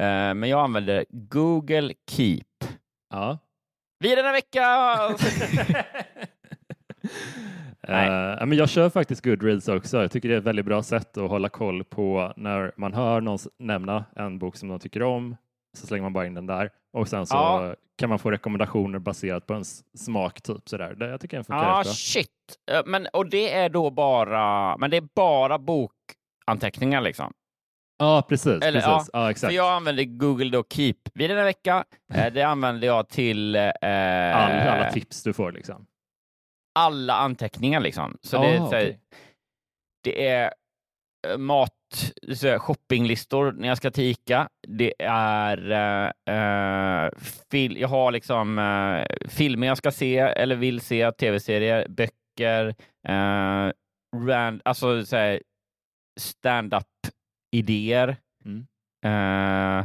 Eh, 0.00 0.34
men 0.34 0.44
jag 0.44 0.60
använder 0.60 1.04
Google 1.08 1.94
Keep. 2.10 2.44
Ja. 3.10 3.38
Vi 3.98 4.14
denna 4.14 4.32
vecka! 4.32 4.66
Uh, 7.88 8.46
men 8.46 8.52
jag 8.52 8.68
kör 8.68 8.90
faktiskt 8.90 9.24
Goodreads 9.24 9.68
också. 9.68 10.00
Jag 10.02 10.10
tycker 10.10 10.28
det 10.28 10.34
är 10.34 10.38
ett 10.38 10.44
väldigt 10.44 10.64
bra 10.64 10.82
sätt 10.82 11.16
att 11.16 11.30
hålla 11.30 11.48
koll 11.48 11.84
på 11.84 12.32
när 12.36 12.72
man 12.76 12.94
hör 12.94 13.20
någon 13.20 13.38
nämna 13.58 14.04
en 14.16 14.38
bok 14.38 14.56
som 14.56 14.68
de 14.68 14.78
tycker 14.78 15.02
om 15.02 15.36
så 15.78 15.86
slänger 15.86 16.02
man 16.02 16.12
bara 16.12 16.26
in 16.26 16.34
den 16.34 16.46
där 16.46 16.70
och 16.92 17.08
sen 17.08 17.26
så 17.26 17.34
ja. 17.34 17.74
kan 17.98 18.08
man 18.08 18.18
få 18.18 18.30
rekommendationer 18.30 18.98
baserat 18.98 19.46
på 19.46 19.52
ens 19.52 19.84
smak. 19.98 20.42
Typ, 20.42 20.68
sådär. 20.68 20.94
Det, 20.94 21.08
jag 21.08 21.20
tycker 21.20 21.36
den 21.36 21.44
funkar 21.44 21.64
ja, 21.64 21.84
shit. 21.84 22.28
Men, 22.86 23.06
och 23.06 23.30
det 23.30 23.52
är 23.52 23.68
då 23.68 23.90
bara, 23.90 24.76
men 24.76 24.90
det 24.90 24.96
är 24.96 25.08
bara 25.14 25.58
bokanteckningar 25.58 27.00
liksom? 27.00 27.32
Ja, 27.98 28.26
precis. 28.28 28.62
Eller, 28.62 28.80
precis. 28.80 29.10
Ja, 29.12 29.20
ja, 29.20 29.30
exakt. 29.30 29.50
För 29.50 29.56
jag 29.56 29.72
använder 29.72 30.04
Google 30.04 30.50
då 30.50 30.64
Keep 30.70 30.94
vid 31.14 31.30
den 31.30 31.36
här 31.36 31.44
vecka. 31.44 31.84
Eh, 32.14 32.32
det 32.32 32.42
använder 32.42 32.86
jag 32.86 33.08
till... 33.08 33.56
Eh, 33.56 33.62
alla, 33.82 34.70
alla 34.70 34.90
tips 34.92 35.22
du 35.22 35.32
får 35.32 35.52
liksom? 35.52 35.86
alla 36.74 37.14
anteckningar 37.14 37.80
liksom. 37.80 38.18
Så 38.22 38.36
oh, 38.38 38.42
det, 38.42 38.48
är, 38.48 38.66
okay. 38.66 38.96
det 40.04 40.28
är 40.28 40.44
eh, 40.44 40.50
mat, 41.38 42.12
shoppinglistor 42.58 43.52
när 43.52 43.68
jag 43.68 43.76
ska 43.76 43.90
till 43.90 44.04
Ica. 44.04 44.48
Det 44.68 44.94
är 44.98 45.58
uh, 46.30 47.10
fil, 47.50 47.76
jag 47.80 47.88
har 47.88 48.12
liksom 48.12 48.58
uh, 48.58 49.04
filmer 49.28 49.66
jag 49.66 49.78
ska 49.78 49.90
se 49.90 50.18
eller 50.18 50.56
vill 50.56 50.80
se, 50.80 51.12
tv-serier, 51.12 51.88
böcker, 51.88 52.66
uh, 53.08 53.72
rand, 54.26 54.60
alltså 54.64 55.04
stand-up-idéer. 56.20 58.16
Mm. 58.44 58.66
Uh, 59.06 59.84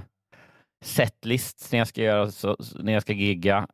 setlists 0.85 1.71
när 1.71 1.79
jag 1.79 1.87
ska 1.87 2.01
göra 2.01 2.31
så, 2.31 2.57
när 2.79 2.93
jag 2.93 3.01
ska 3.01 3.13
gigga 3.13 3.67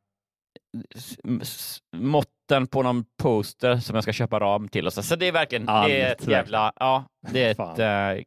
måtten 1.96 2.68
på 2.68 2.84
någon 2.84 3.06
poster 3.22 3.78
som 3.78 3.96
jag 3.96 4.04
ska 4.04 4.14
köpa 4.14 4.40
ram 4.40 4.68
till. 4.68 4.88
Och 4.88 4.94
så. 4.94 5.04
så 5.04 5.16
det 5.16 5.28
är 5.28 5.32
verkligen 5.32 5.70
Allt, 5.70 5.88
det 5.88 6.02
är 6.02 6.12
ett 6.12 6.28
jävla, 6.28 6.74
ja, 6.76 7.06
det 7.32 7.44
är 7.44 7.52
ett 7.52 8.20
äh, 8.20 8.24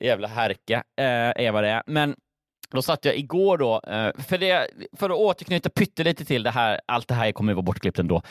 jävla 0.00 0.28
härke, 0.28 0.74
äh, 0.74 1.44
är 1.46 1.52
vad 1.52 1.64
det 1.64 1.70
är. 1.70 1.82
Men 1.86 2.16
då 2.70 2.82
satt 2.82 3.04
jag 3.04 3.16
igår 3.16 3.58
då, 3.58 3.80
äh, 3.86 4.22
för, 4.22 4.38
det, 4.38 4.70
för 4.92 5.10
att 5.10 5.16
återknyta 5.16 5.70
pyttelite 5.70 6.24
till 6.24 6.42
det 6.42 6.50
här, 6.50 6.80
allt 6.86 7.08
det 7.08 7.14
här 7.14 7.32
kommer 7.32 7.52
att 7.52 7.56
vara 7.56 7.64
bortklippt 7.64 7.98
ändå. 7.98 8.22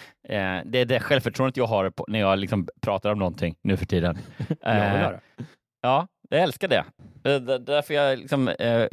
Det 0.65 0.79
är 0.79 0.85
det 0.85 0.99
självförtroendet 0.99 1.57
jag 1.57 1.65
har 1.65 1.93
när 2.07 2.19
jag 2.19 2.39
liksom 2.39 2.67
pratar 2.81 3.11
om 3.11 3.19
någonting 3.19 3.55
nu 3.61 3.77
för 3.77 3.85
tiden. 3.85 4.17
Äh, 4.65 5.11
ja, 5.81 6.07
jag 6.29 6.43
älskar 6.43 6.67
det. 6.67 6.85
Därför 7.59 7.93
jag 7.93 8.19
liksom, 8.19 8.47
eh, 8.47 8.87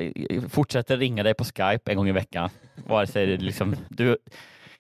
fortsätter 0.48 0.96
ringa 0.96 1.22
dig 1.22 1.34
på 1.34 1.44
Skype 1.44 1.90
en 1.90 1.96
gång 1.96 2.08
i 2.08 2.12
veckan. 2.12 2.50
Vare 2.86 3.06
sig 3.06 3.26
liksom, 3.26 3.76
du, 3.88 4.16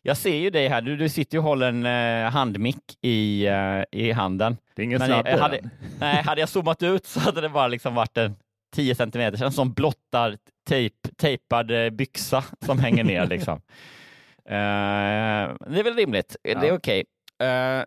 jag 0.06 0.16
ser 0.16 0.36
ju 0.36 0.50
dig 0.50 0.68
här, 0.68 0.80
du, 0.80 0.96
du 0.96 1.08
sitter 1.08 1.38
och 1.38 1.44
håller 1.44 1.68
en 1.68 1.86
eh, 1.86 2.30
handmick 2.30 2.98
i, 3.02 3.46
eh, 3.46 3.82
i 3.92 4.12
handen. 4.12 4.56
Det 4.74 4.82
är 4.82 4.84
ingen 4.84 5.00
snabb 5.00 5.26
jag, 5.28 5.38
hade, 5.38 5.60
Nej, 6.00 6.22
hade 6.22 6.40
jag 6.40 6.48
zoomat 6.48 6.82
ut 6.82 7.06
så 7.06 7.20
hade 7.20 7.40
det 7.40 7.48
bara 7.48 7.68
liksom 7.68 7.94
varit 7.94 8.16
en 8.16 8.36
10 8.74 8.94
centimeter, 8.94 9.44
en 9.44 9.52
sån 9.52 9.72
blottad 9.72 10.36
tejp, 10.68 11.08
tejpad 11.16 11.70
eh, 11.70 11.90
byxa 11.90 12.44
som 12.60 12.78
hänger 12.78 13.04
ner. 13.04 13.26
liksom. 13.26 13.54
Uh, 13.54 13.60
det 15.70 15.78
är 15.78 15.82
väl 15.82 15.94
rimligt, 15.94 16.36
ja. 16.42 16.60
det 16.60 16.68
är 16.68 16.72
okej. 16.72 17.04
Okay. 17.38 17.84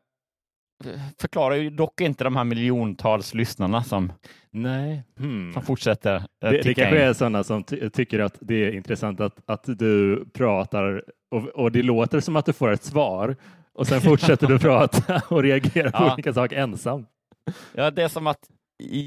Förklarar 1.17 1.55
ju 1.55 1.69
dock 1.69 2.01
inte 2.01 2.23
de 2.23 2.35
här 2.35 2.43
miljontals 2.43 3.33
lyssnarna 3.33 3.83
som, 3.83 4.13
Nej. 4.51 5.03
Hmm. 5.17 5.53
som 5.53 5.61
fortsätter 5.61 6.15
äh, 6.15 6.21
Det, 6.39 6.61
det 6.61 6.73
kanske 6.73 7.01
är 7.01 7.13
sådana 7.13 7.43
som 7.43 7.63
ty 7.63 7.89
tycker 7.89 8.19
att 8.19 8.37
det 8.39 8.55
är 8.55 8.71
intressant 8.71 9.19
att, 9.19 9.35
att 9.45 9.63
du 9.65 10.25
pratar 10.33 11.03
och, 11.31 11.47
och 11.47 11.71
det 11.71 11.83
låter 11.83 12.19
som 12.19 12.35
att 12.35 12.45
du 12.45 12.53
får 12.53 12.71
ett 12.71 12.83
svar 12.83 13.35
och 13.73 13.87
sen 13.87 14.01
fortsätter 14.09 14.47
du 14.47 14.59
prata 14.59 15.21
och 15.27 15.43
reagera 15.43 15.91
på 15.91 16.03
ja. 16.03 16.13
olika 16.13 16.33
saker 16.33 16.57
ensam. 16.57 17.05
Ja, 17.73 17.91
det 17.91 18.03
är 18.03 18.07
som 18.07 18.27
att 18.27 18.49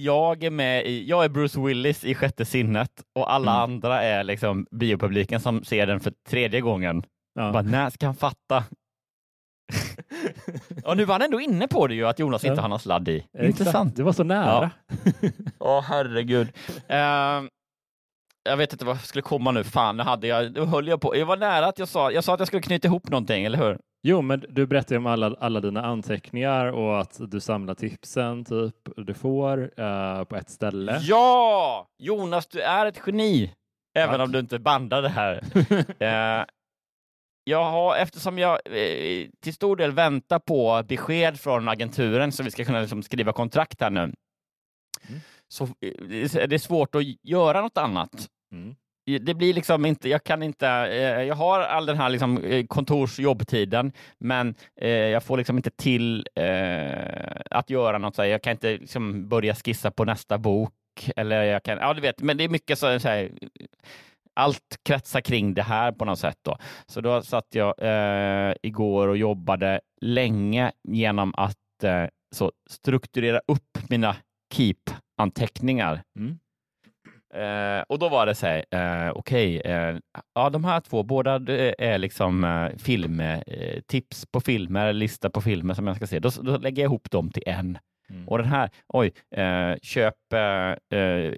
jag 0.02 0.44
är 0.44 0.50
med 0.50 0.87
i, 0.87 1.08
jag 1.08 1.24
är 1.24 1.28
Bruce 1.28 1.61
Willis 1.61 2.04
i 2.04 2.14
Sjätte 2.14 2.44
sinnet 2.44 2.90
och 3.14 3.32
alla 3.32 3.52
mm. 3.52 3.62
andra 3.62 4.02
är 4.02 4.24
liksom 4.24 4.66
biopubliken 4.70 5.40
som 5.40 5.64
ser 5.64 5.87
den 5.87 6.00
för 6.00 6.12
tredje 6.28 6.61
gången. 6.61 7.04
Ja. 7.35 7.52
Bara, 7.52 7.62
när 7.62 7.90
ska 7.90 8.06
han 8.06 8.14
fatta? 8.14 8.64
Och 10.85 10.96
nu 10.96 11.05
var 11.05 11.14
han 11.14 11.22
ändå 11.22 11.40
inne 11.40 11.68
på 11.68 11.87
det 11.87 11.94
ju, 11.94 12.07
att 12.07 12.18
Jonas 12.18 12.44
ja. 12.44 12.50
inte 12.50 12.62
har 12.62 12.68
någon 12.68 12.81
sladd 12.81 13.09
i. 13.09 13.26
Intressant. 13.38 13.96
Det 13.96 14.02
var 14.02 14.12
så 14.12 14.24
nära. 14.24 14.70
Ja, 15.09 15.31
oh, 15.78 15.83
herregud. 15.83 16.48
Uh, 16.90 17.48
jag 18.44 18.57
vet 18.57 18.72
inte 18.72 18.85
vad 18.85 18.96
jag 18.96 19.05
skulle 19.05 19.22
komma 19.22 19.50
nu. 19.50 19.64
Fan, 19.64 19.96
det 19.96 20.05
hade 20.05 20.26
jag. 20.26 20.52
Då 20.52 20.64
höll 20.64 20.88
jag 20.88 21.00
på. 21.00 21.16
Jag 21.16 21.26
var 21.26 21.37
nära 21.37 21.66
att 21.66 21.78
jag 21.78 21.88
sa, 21.88 22.11
jag 22.11 22.24
sa 22.24 22.35
att 22.35 22.40
jag 22.40 22.46
skulle 22.46 22.62
knyta 22.62 22.88
ihop 22.88 23.11
någonting, 23.11 23.44
eller 23.44 23.59
hur? 23.59 23.78
Jo, 24.02 24.22
men 24.22 24.44
du 24.48 24.66
berättade 24.66 24.98
om 24.98 25.07
alla, 25.07 25.37
alla 25.40 25.61
dina 25.61 25.83
anteckningar 25.83 26.66
och 26.66 27.00
att 27.00 27.20
du 27.20 27.40
samlar 27.40 27.74
tipsen 27.74 28.44
typ 28.44 28.74
du 28.96 29.14
får 29.14 29.59
uh, 29.81 30.24
på 30.24 30.37
ett 30.37 30.50
ställe. 30.50 30.98
Ja! 31.02 31.87
Jonas, 31.98 32.46
du 32.46 32.61
är 32.61 32.87
ett 32.87 33.00
geni, 33.07 33.55
även 33.94 34.18
Tack. 34.18 34.24
om 34.24 34.33
du 34.33 34.38
inte 34.38 34.59
bandar 34.59 35.02
det 35.02 35.09
här. 35.09 35.35
uh, 35.38 36.44
jag 37.44 37.70
har, 37.70 37.96
eftersom 37.96 38.38
jag 38.38 38.52
uh, 38.52 39.28
till 39.40 39.55
stor 39.55 39.76
del 39.76 39.92
väntar 39.92 40.38
på 40.38 40.83
besked 40.88 41.40
från 41.40 41.68
agenturen 41.68 42.33
så 42.33 42.42
vi 42.42 42.50
ska 42.50 42.64
kunna 42.64 42.81
liksom, 42.81 43.02
skriva 43.02 43.33
kontrakt 43.33 43.81
här 43.81 43.90
nu, 43.90 44.00
mm. 44.00 45.20
så 45.48 45.68
det 45.81 46.52
är 46.52 46.59
svårt 46.59 46.94
att 46.94 47.02
göra 47.22 47.61
något 47.61 47.78
annat. 47.78 48.28
Mm 48.52 48.74
det 49.07 49.35
blir 49.35 49.55
liksom 49.55 49.87
inte, 49.87 50.09
jag 50.09 50.24
kan 50.24 50.42
inte, 50.42 50.68
eh, 50.68 51.22
jag 51.22 51.35
har 51.35 51.61
all 51.61 51.87
den 51.87 51.96
här 51.96 52.11
liksom 52.11 52.44
eh, 52.44 52.66
kontorsjobbtiden, 52.66 53.92
men 54.18 54.55
eh, 54.81 54.90
jag 54.90 55.22
får 55.22 55.37
liksom 55.37 55.57
inte 55.57 55.70
till 55.70 56.26
att 57.50 57.70
göra 57.70 57.98
något. 57.98 58.16
Så 58.16 58.24
jag 58.24 58.42
kan 58.42 58.50
inte 58.50 58.70
liksom 58.72 59.28
börja 59.28 59.55
skissa 59.55 59.90
på 59.90 60.05
nästa 60.05 60.38
bok. 60.38 60.72
Eller 61.16 61.42
jag 61.42 61.62
kan, 61.62 61.78
ja, 61.78 61.94
du 61.94 62.00
vet, 62.00 62.22
men 62.22 62.37
det 62.37 62.44
är 62.44 62.48
mycket 62.48 62.78
så, 62.78 63.00
så 63.00 63.09
här, 63.09 63.31
allt 64.34 64.78
kretsar 64.84 65.20
kring 65.20 65.54
det 65.54 65.62
här 65.62 65.92
på 65.92 66.04
något 66.04 66.18
sätt. 66.18 66.38
Då. 66.42 66.56
Så 66.86 67.00
då 67.00 67.22
satt 67.22 67.46
jag 67.50 67.74
eh, 67.78 68.54
igår 68.62 69.08
och 69.08 69.16
jobbade 69.16 69.80
länge 70.00 70.72
genom 70.88 71.34
att 71.36 71.84
eh, 71.84 72.04
så 72.34 72.52
strukturera 72.70 73.40
upp 73.46 73.78
mina 73.88 74.16
keep-anteckningar. 74.54 76.02
Mm. 76.18 76.38
Eh, 77.34 77.82
och 77.88 77.98
då 77.98 78.08
var 78.08 78.26
det 78.26 78.34
så 78.34 78.46
här, 78.46 78.64
eh, 78.70 79.10
okej, 79.14 79.60
okay, 79.60 79.72
eh, 79.72 79.96
ja 80.34 80.50
de 80.50 80.64
här 80.64 80.80
två, 80.80 81.02
båda 81.02 81.34
är 81.78 81.98
liksom 81.98 82.44
eh, 82.44 82.76
filmtips 82.78 84.26
på 84.26 84.40
filmer, 84.40 84.92
lista 84.92 85.30
på 85.30 85.40
filmer 85.40 85.74
som 85.74 85.86
jag 85.86 85.96
ska 85.96 86.06
se. 86.06 86.18
Då, 86.18 86.30
då 86.42 86.58
lägger 86.58 86.82
jag 86.82 86.88
ihop 86.88 87.10
dem 87.10 87.30
till 87.30 87.42
en. 87.46 87.78
Mm. 88.12 88.29
Och 88.29 88.38
den 88.38 88.46
här, 88.46 88.70
oj, 88.88 89.12
eh, 89.37 89.75
köp 89.83 90.14
eh, 90.33 91.33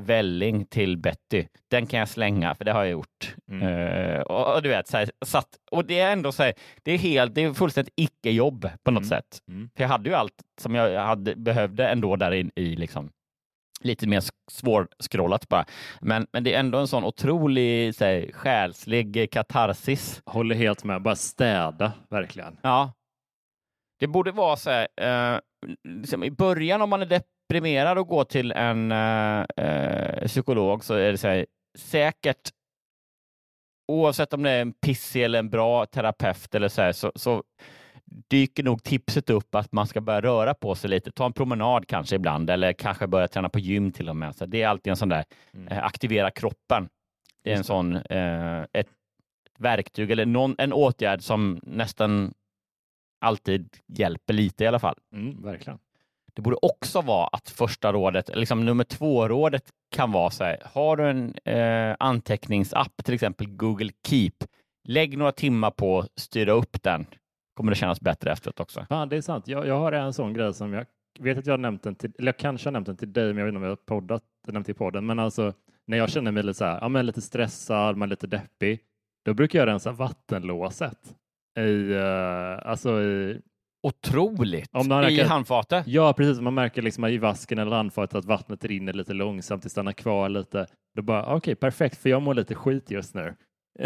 välling 0.00 0.66
till 0.66 0.96
Betty. 0.98 1.46
Den 1.70 1.86
kan 1.86 1.98
jag 1.98 2.08
slänga, 2.08 2.54
för 2.54 2.64
det 2.64 2.72
har 2.72 2.84
jag 2.84 2.90
gjort. 2.90 3.34
Mm. 3.50 4.22
och, 4.22 4.54
och, 4.54 4.62
du 4.62 4.68
vet, 4.68 4.88
så 4.88 4.96
här, 4.96 5.10
satt, 5.24 5.48
och 5.70 5.84
det 5.84 5.98
är 5.98 6.12
ändå 6.12 6.32
så 6.32 6.42
här, 6.42 6.54
det 6.82 6.92
är 6.92 6.98
helt, 6.98 7.34
det 7.34 7.42
är 7.42 7.54
fullständigt 7.54 7.94
icke-jobb 7.96 8.70
på 8.84 8.90
något 8.90 9.02
mm. 9.02 9.08
sätt. 9.08 9.38
Mm. 9.48 9.70
För 9.76 9.84
jag 9.84 9.88
hade 9.88 10.08
ju 10.08 10.14
allt 10.14 10.34
som 10.60 10.74
jag 10.74 11.04
hade, 11.04 11.36
behövde 11.36 11.88
ändå 11.88 12.16
där 12.16 12.32
in, 12.32 12.50
i 12.54 12.76
liksom 12.76 13.10
lite 13.80 14.08
mer 14.08 14.22
svårscrollat 14.50 15.48
bara. 15.48 15.64
Men, 16.00 16.26
men 16.32 16.44
det 16.44 16.54
är 16.54 16.60
ändå 16.60 16.78
en 16.78 16.88
sån 16.88 17.04
otrolig 17.04 17.94
så 17.94 18.04
här, 18.04 18.30
själslig 18.32 19.30
katarsis. 19.32 20.22
Håller 20.26 20.54
helt 20.54 20.84
med, 20.84 21.02
bara 21.02 21.16
städa 21.16 21.92
verkligen. 22.10 22.58
Ja. 22.62 22.92
Det 23.98 24.06
borde 24.06 24.32
vara 24.32 24.56
så 24.56 24.70
här, 24.70 24.88
eh, 25.00 25.40
liksom 25.84 26.24
i 26.24 26.30
början 26.30 26.82
om 26.82 26.90
man 26.90 27.02
är 27.02 27.06
deprimerad 27.06 27.98
och 27.98 28.06
går 28.06 28.24
till 28.24 28.52
en 28.52 28.92
eh, 28.92 29.44
eh 29.56 30.26
psykolog 30.26 30.84
så 30.84 30.94
är 30.94 31.12
det 31.12 31.18
så 31.18 31.28
här, 31.28 31.46
säkert 31.78 32.50
oavsett 33.88 34.32
om 34.32 34.42
det 34.42 34.50
är 34.50 34.62
en 34.62 34.72
pissig 34.72 35.22
eller 35.22 35.38
en 35.38 35.50
bra 35.50 35.86
terapeut 35.86 36.54
eller 36.54 36.68
så, 36.68 36.82
här, 36.82 36.92
så, 36.92 37.12
så 37.14 37.42
dyker 38.30 38.62
nog 38.62 38.82
tipset 38.82 39.30
upp 39.30 39.54
att 39.54 39.72
man 39.72 39.86
ska 39.86 40.00
börja 40.00 40.20
röra 40.20 40.54
på 40.54 40.74
sig 40.74 40.90
lite. 40.90 41.12
Ta 41.12 41.26
en 41.26 41.32
promenad 41.32 41.88
kanske 41.88 42.16
ibland 42.16 42.50
eller 42.50 42.72
kanske 42.72 43.06
börja 43.06 43.28
träna 43.28 43.48
på 43.48 43.58
gym 43.58 43.92
till 43.92 44.08
och 44.08 44.16
med. 44.16 44.36
Så 44.36 44.46
det 44.46 44.62
är 44.62 44.68
alltid 44.68 44.90
en 44.90 44.96
sån 44.96 45.08
där 45.08 45.24
mm. 45.54 45.68
eh, 45.68 45.84
aktivera 45.84 46.30
kroppen. 46.30 46.88
Det 47.44 47.52
är 47.52 47.56
en 47.56 47.64
sån 47.64 47.96
eh, 47.96 48.60
ett, 48.60 48.68
ett, 48.72 48.88
verktyg 49.58 50.10
eller 50.10 50.26
någon, 50.26 50.54
en 50.58 50.72
åtgärd 50.72 51.22
som 51.22 51.60
nästan 51.62 52.34
alltid 53.20 53.68
hjälper 53.86 54.34
lite 54.34 54.64
i 54.64 54.66
alla 54.66 54.78
fall. 54.78 54.98
Mm, 55.12 55.42
verkligen. 55.42 55.78
Det 56.34 56.42
borde 56.42 56.56
också 56.62 57.00
vara 57.00 57.26
att 57.26 57.50
första 57.50 57.92
rådet, 57.92 58.30
liksom 58.34 58.64
nummer 58.64 58.84
två 58.84 59.28
rådet 59.28 59.62
kan 59.90 60.12
vara 60.12 60.30
så 60.30 60.44
här. 60.44 60.62
Har 60.64 60.96
du 60.96 61.10
en 61.10 61.34
eh, 61.44 61.96
anteckningsapp, 61.98 63.04
till 63.04 63.14
exempel 63.14 63.48
Google 63.48 63.90
Keep, 64.08 64.32
lägg 64.88 65.18
några 65.18 65.32
timmar 65.32 65.70
på 65.70 65.98
att 65.98 66.08
styra 66.16 66.52
upp 66.52 66.82
den 66.82 67.06
kommer 67.56 67.72
det 67.72 67.76
kännas 67.76 68.00
bättre 68.00 68.32
efteråt 68.32 68.60
också. 68.60 68.86
Ja, 68.90 69.06
det 69.06 69.16
är 69.16 69.20
sant. 69.20 69.48
Jag, 69.48 69.66
jag 69.66 69.78
har 69.78 69.92
en 69.92 70.12
sån 70.12 70.32
grej 70.32 70.54
som 70.54 70.72
jag 70.72 70.86
vet 71.18 71.38
att 71.38 71.46
jag 71.46 71.52
har 71.52 71.58
nämnt 71.58 71.82
den 71.82 71.94
till, 71.94 72.12
eller 72.18 72.28
jag 72.28 72.38
kanske 72.38 72.66
har 72.66 72.72
nämnt 72.72 72.86
den 72.86 72.96
till 72.96 73.12
dig, 73.12 73.26
men 73.26 73.36
jag 73.36 73.44
vet 73.44 73.50
inte 73.50 73.56
om 73.56 73.62
jag 73.62 73.70
har 73.70 73.76
poddat, 73.76 74.22
nämnt 74.46 74.68
i 74.68 74.74
podden, 74.74 75.06
men 75.06 75.18
alltså 75.18 75.52
när 75.86 75.98
jag 75.98 76.10
känner 76.10 76.32
mig 76.32 76.42
lite 76.42 76.58
så 76.58 76.64
här, 76.64 76.78
ja, 76.80 76.88
men 76.88 77.06
lite 77.06 77.22
stressad, 77.22 77.96
men 77.96 78.08
lite 78.08 78.26
deppig, 78.26 78.80
då 79.24 79.34
brukar 79.34 79.58
jag 79.58 79.66
rensa 79.66 79.92
vattenlåset 79.92 81.16
i, 81.56 81.94
uh, 81.94 82.68
alltså 82.68 83.02
i 83.02 83.40
Otroligt! 83.86 84.70
Om 84.72 84.88
man 84.88 85.00
märker, 85.00 85.24
I 85.24 85.26
handfatet? 85.26 85.86
Ja, 85.86 86.12
precis. 86.12 86.40
Man 86.40 86.54
märker 86.54 86.82
liksom 86.82 87.04
i 87.04 87.18
vasken 87.18 87.58
eller 87.58 87.76
handfatet 87.76 88.14
att 88.16 88.24
vattnet 88.24 88.64
rinner 88.64 88.92
lite 88.92 89.12
långsamt, 89.12 89.62
det 89.62 89.68
stannar 89.68 89.92
kvar 89.92 90.28
lite. 90.28 90.66
Då 90.96 91.02
bara, 91.02 91.22
okej, 91.22 91.36
okay, 91.36 91.54
perfekt, 91.54 92.02
för 92.02 92.10
jag 92.10 92.22
mår 92.22 92.34
lite 92.34 92.54
skit 92.54 92.90
just 92.90 93.14
nu. 93.14 93.34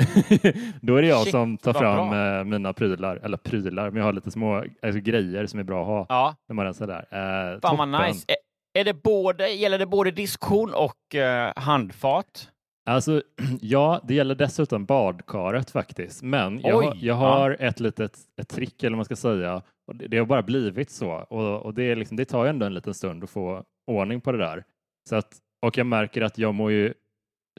Då 0.80 0.96
är 0.96 1.02
det 1.02 1.08
jag 1.08 1.22
Shit, 1.22 1.30
som 1.30 1.58
tar 1.58 1.72
fram 1.72 2.10
bra. 2.10 2.38
Eh, 2.38 2.44
mina 2.44 2.72
prylar, 2.72 3.16
eller 3.16 3.36
prylar, 3.36 3.90
men 3.90 3.96
jag 3.96 4.04
har 4.04 4.12
lite 4.12 4.30
små 4.30 4.64
alltså, 4.82 5.00
grejer 5.00 5.46
som 5.46 5.60
är 5.60 5.64
bra 5.64 5.80
att 5.80 5.86
ha 5.86 6.06
ja. 6.08 6.36
när 6.48 6.54
man 6.54 6.64
rensar 6.64 6.86
där. 6.86 7.54
Eh, 7.54 7.60
Fan 7.60 7.76
vad 7.76 8.06
nice. 8.06 8.24
Är, 8.28 8.36
är 8.80 8.84
det 8.84 8.94
både, 8.94 9.48
gäller 9.48 9.78
det 9.78 9.86
både 9.86 10.10
diskhon 10.10 10.74
och 10.74 11.14
eh, 11.14 11.52
handfat? 11.56 12.50
Alltså, 12.90 13.22
ja, 13.60 14.00
det 14.08 14.14
gäller 14.14 14.34
dessutom 14.34 14.84
badkaret 14.84 15.70
faktiskt. 15.70 16.22
Men 16.22 16.60
jag, 16.60 16.78
Oj, 16.78 16.98
jag 17.06 17.14
har 17.14 17.50
ja. 17.50 17.56
ett 17.56 17.80
litet 17.80 18.18
ett 18.40 18.48
trick, 18.48 18.82
eller 18.82 18.90
vad 18.90 18.98
man 18.98 19.04
ska 19.04 19.16
säga. 19.16 19.62
Det, 19.94 20.06
det 20.06 20.18
har 20.18 20.26
bara 20.26 20.42
blivit 20.42 20.90
så. 20.90 21.10
Och, 21.10 21.62
och 21.62 21.74
det, 21.74 21.82
är 21.82 21.96
liksom, 21.96 22.16
det 22.16 22.24
tar 22.24 22.44
ju 22.44 22.50
ändå 22.50 22.66
en 22.66 22.74
liten 22.74 22.94
stund 22.94 23.24
att 23.24 23.30
få 23.30 23.64
ordning 23.86 24.20
på 24.20 24.32
det 24.32 24.38
där. 24.38 24.64
Så 25.08 25.16
att, 25.16 25.38
och 25.66 25.78
jag 25.78 25.86
märker 25.86 26.22
att 26.22 26.38
jag 26.38 26.54
mår 26.54 26.72
ju 26.72 26.94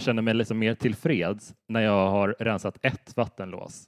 känner 0.02 0.22
mig 0.22 0.34
liksom 0.34 0.60
mer 0.60 0.76
tillfreds 0.76 1.54
när 1.70 1.82
jag 1.82 2.10
har 2.10 2.36
rensat 2.40 2.78
ett 2.82 3.18
vattenlås. 3.18 3.88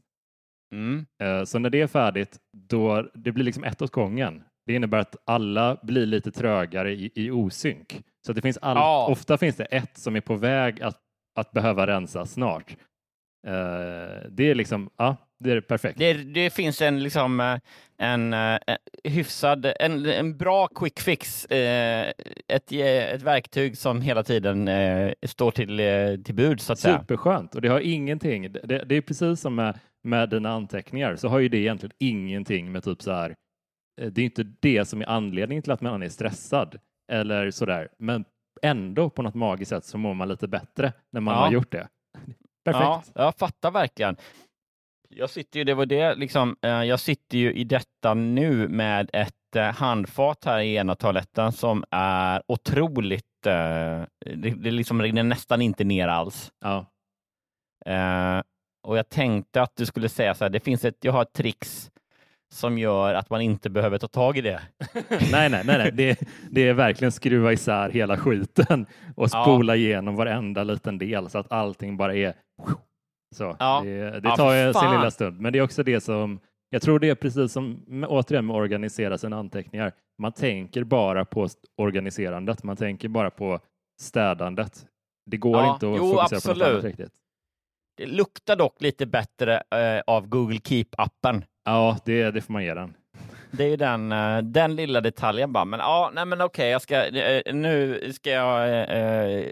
Mm. 0.73 1.06
Eh, 1.23 1.43
så 1.43 1.60
när 1.60 1.69
det 1.69 1.82
är 1.82 1.88
färdigt, 1.88 2.38
då 2.58 3.08
det 3.13 3.32
blir 3.32 3.45
liksom 3.45 3.63
ett 3.63 3.82
åt 3.82 3.91
gången. 3.91 4.43
Det 4.65 4.73
innebär 4.73 4.97
att 4.97 5.15
alla 5.25 5.77
blir 5.84 6.06
lite 6.06 6.32
trögare 6.32 6.93
i, 6.93 7.12
i 7.15 7.32
osynk. 7.32 8.03
Så 8.25 8.34
det 8.34 8.41
finns 8.41 8.58
all, 8.58 8.77
oh. 8.77 9.12
ofta 9.12 9.38
finns 9.38 9.56
det 9.56 9.63
ett 9.63 9.97
som 9.97 10.15
är 10.15 10.21
på 10.21 10.36
väg 10.36 10.82
att, 10.82 10.99
att 11.36 11.52
behöva 11.52 11.88
rensas 11.88 12.32
snart. 12.32 12.76
Uh, 13.48 14.30
det 14.30 14.50
är 14.50 14.56
liksom, 14.56 14.89
ja, 14.98 15.17
det 15.39 15.52
är 15.52 15.62
perfekt. 15.62 16.00
Det, 16.00 16.13
det 16.13 16.50
finns 16.50 16.82
en, 16.82 17.04
liksom, 17.04 17.39
eh, 17.39 17.60
en, 17.98 18.34
en 18.34 18.60
hyfsad, 19.04 19.74
en, 19.80 20.06
en 20.06 20.38
bra 20.38 20.67
quick 20.67 21.00
fix, 21.00 21.46
ett, 21.50 22.72
ett 22.72 23.22
verktyg 23.22 23.78
som 23.78 24.02
hela 24.02 24.24
tiden 24.24 24.69
står 25.26 25.52
till, 25.52 25.78
till 26.24 26.36
bud 26.36 26.62
så 26.62 26.74
att 26.74 26.80
säga. 26.80 27.00
Superskönt 27.00 27.56
och 27.56 27.62
det 27.62 27.67
har 27.67 27.80
ingenting, 27.80 28.52
det, 28.52 28.84
det 28.86 28.96
är 28.96 29.02
precis 29.02 29.39
som 29.39 29.56
med, 29.56 29.80
med 30.04 30.30
dina 30.30 30.50
anteckningar 30.52 31.15
så 31.15 31.28
har 31.28 31.39
ju 31.39 31.50
det 31.50 31.58
egentligen 31.58 31.96
ingenting 32.00 32.72
med 32.72 32.84
typ 32.84 33.02
så 33.02 33.12
här, 33.12 33.36
det 34.02 34.22
är 34.22 34.26
inte 34.26 34.43
det 34.60 34.86
som 34.86 35.02
är 35.02 35.10
anledningen 35.10 35.62
till 35.62 35.72
att 35.72 35.82
man 35.82 36.04
är 36.04 36.10
stressad 36.10 36.80
eller 37.12 37.52
sådär, 37.52 37.89
men 37.98 38.26
ändå 38.61 39.09
på 39.09 39.21
något 39.21 39.35
magiskt 39.35 39.69
sätt 39.69 39.85
så 39.85 39.97
mår 39.97 40.13
man 40.13 40.27
lite 40.27 40.47
bättre 40.47 40.93
när 41.11 41.21
man 41.21 41.33
ja. 41.33 41.39
har 41.39 41.51
gjort 41.51 41.71
det. 41.71 41.87
Perfekt. 42.65 43.11
Ja, 43.15 43.23
jag 43.23 43.35
fattar 43.35 43.71
verkligen. 43.71 44.17
Jag 45.09 45.29
sitter 45.29 45.59
ju, 45.59 45.63
det 45.63 45.73
var 45.73 45.85
det 45.85 46.15
liksom, 46.15 46.55
eh, 46.61 46.83
jag 46.83 46.99
sitter 46.99 47.37
ju 47.37 47.54
i 47.54 47.63
detta 47.63 48.13
nu 48.13 48.67
med 48.67 49.10
ett 49.13 49.56
eh, 49.56 49.63
handfat 49.63 50.45
här 50.45 50.60
i 50.60 50.75
ena 50.75 50.95
toaletten 50.95 51.51
som 51.51 51.83
är 51.91 52.43
otroligt, 52.47 53.45
eh, 53.45 54.04
det, 54.35 54.49
det 54.49 54.71
liksom 54.71 55.01
rinner 55.01 55.23
nästan 55.23 55.62
inte 55.62 55.83
ner 55.83 56.08
alls. 56.08 56.51
Ja. 56.62 56.85
Och 58.83 58.97
jag 58.97 59.10
tänkte 59.10 59.62
att 59.62 59.75
du 59.75 59.85
skulle 59.85 60.10
säga 60.10 60.35
så 60.35 60.45
här, 60.45 60.49
det 60.49 60.60
finns 60.60 60.85
ett, 60.85 60.97
jag 61.01 61.12
har 61.12 61.21
ett 61.21 61.33
trix 61.33 61.91
som 62.54 62.77
gör 62.77 63.13
att 63.13 63.29
man 63.29 63.41
inte 63.41 63.69
behöver 63.69 63.97
ta 63.97 64.08
tag 64.08 64.37
i 64.37 64.41
det. 64.41 64.62
nej, 65.10 65.49
nej, 65.49 65.63
nej, 65.65 65.65
nej. 65.65 65.91
Det, 65.91 66.19
det 66.51 66.62
är 66.67 66.73
verkligen 66.73 67.12
skruva 67.12 67.54
isär 67.54 67.89
hela 67.89 68.17
skiten 68.17 68.85
och 69.15 69.29
spola 69.29 69.75
ja. 69.75 69.77
igenom 69.77 70.15
varenda 70.15 70.63
liten 70.63 70.97
del 70.97 71.29
så 71.29 71.37
att 71.37 71.51
allting 71.51 71.97
bara 71.97 72.15
är 72.15 72.33
så. 73.35 73.56
Ja. 73.60 73.81
Det, 73.85 74.19
det 74.19 74.35
tar 74.35 74.54
ja, 74.54 74.73
sin 74.73 74.91
lilla 74.91 75.12
stund, 75.12 75.39
men 75.39 75.54
det 75.54 75.60
är 75.60 75.63
också 75.63 75.83
det 75.83 76.01
som 76.01 76.39
Jag 76.69 76.81
tror 76.81 76.99
det 76.99 77.10
är 77.10 77.15
precis 77.15 77.51
som 77.51 77.85
återigen 78.08 78.45
med 78.45 78.56
organisera 78.56 79.17
sina 79.17 79.37
anteckningar. 79.37 79.91
Man 80.21 80.31
tänker 80.31 80.83
bara 80.83 81.25
på 81.25 81.49
organiserandet. 81.77 82.63
Man 82.63 82.77
tänker 82.77 83.08
bara 83.08 83.29
på 83.29 83.60
städandet. 84.01 84.85
Det 85.25 85.37
går 85.37 85.58
ja, 85.58 85.73
inte 85.73 85.87
att 85.87 85.97
jo, 85.97 86.13
fokusera 86.13 86.37
absolut. 86.37 86.60
på 86.60 86.65
något 86.65 86.71
annat 86.73 86.83
riktigt. 86.83 87.13
Det 87.97 88.06
luktar 88.06 88.56
dock 88.56 88.81
lite 88.81 89.06
bättre 89.06 89.63
eh, 89.75 90.01
av 90.08 90.27
Google 90.27 90.58
Keep-appen. 90.58 91.43
Ja, 91.65 91.97
det, 92.05 92.31
det 92.31 92.41
får 92.41 92.53
man 92.53 92.63
ge 92.63 92.73
den. 92.73 92.93
Det 93.57 93.63
är 93.63 93.67
ju 93.67 93.75
den, 93.75 94.11
eh, 94.11 94.37
den 94.37 94.75
lilla 94.75 95.01
detaljen 95.01 95.53
bara. 95.53 95.65
Men 95.65 95.79
ja, 95.79 96.11
nej 96.13 96.25
men 96.25 96.41
okej, 96.41 96.69
jag 96.69 96.81
ska, 96.81 97.05
eh, 97.05 97.53
nu 97.53 98.11
ska 98.13 98.29
jag 98.29 98.81
eh, 98.89 99.45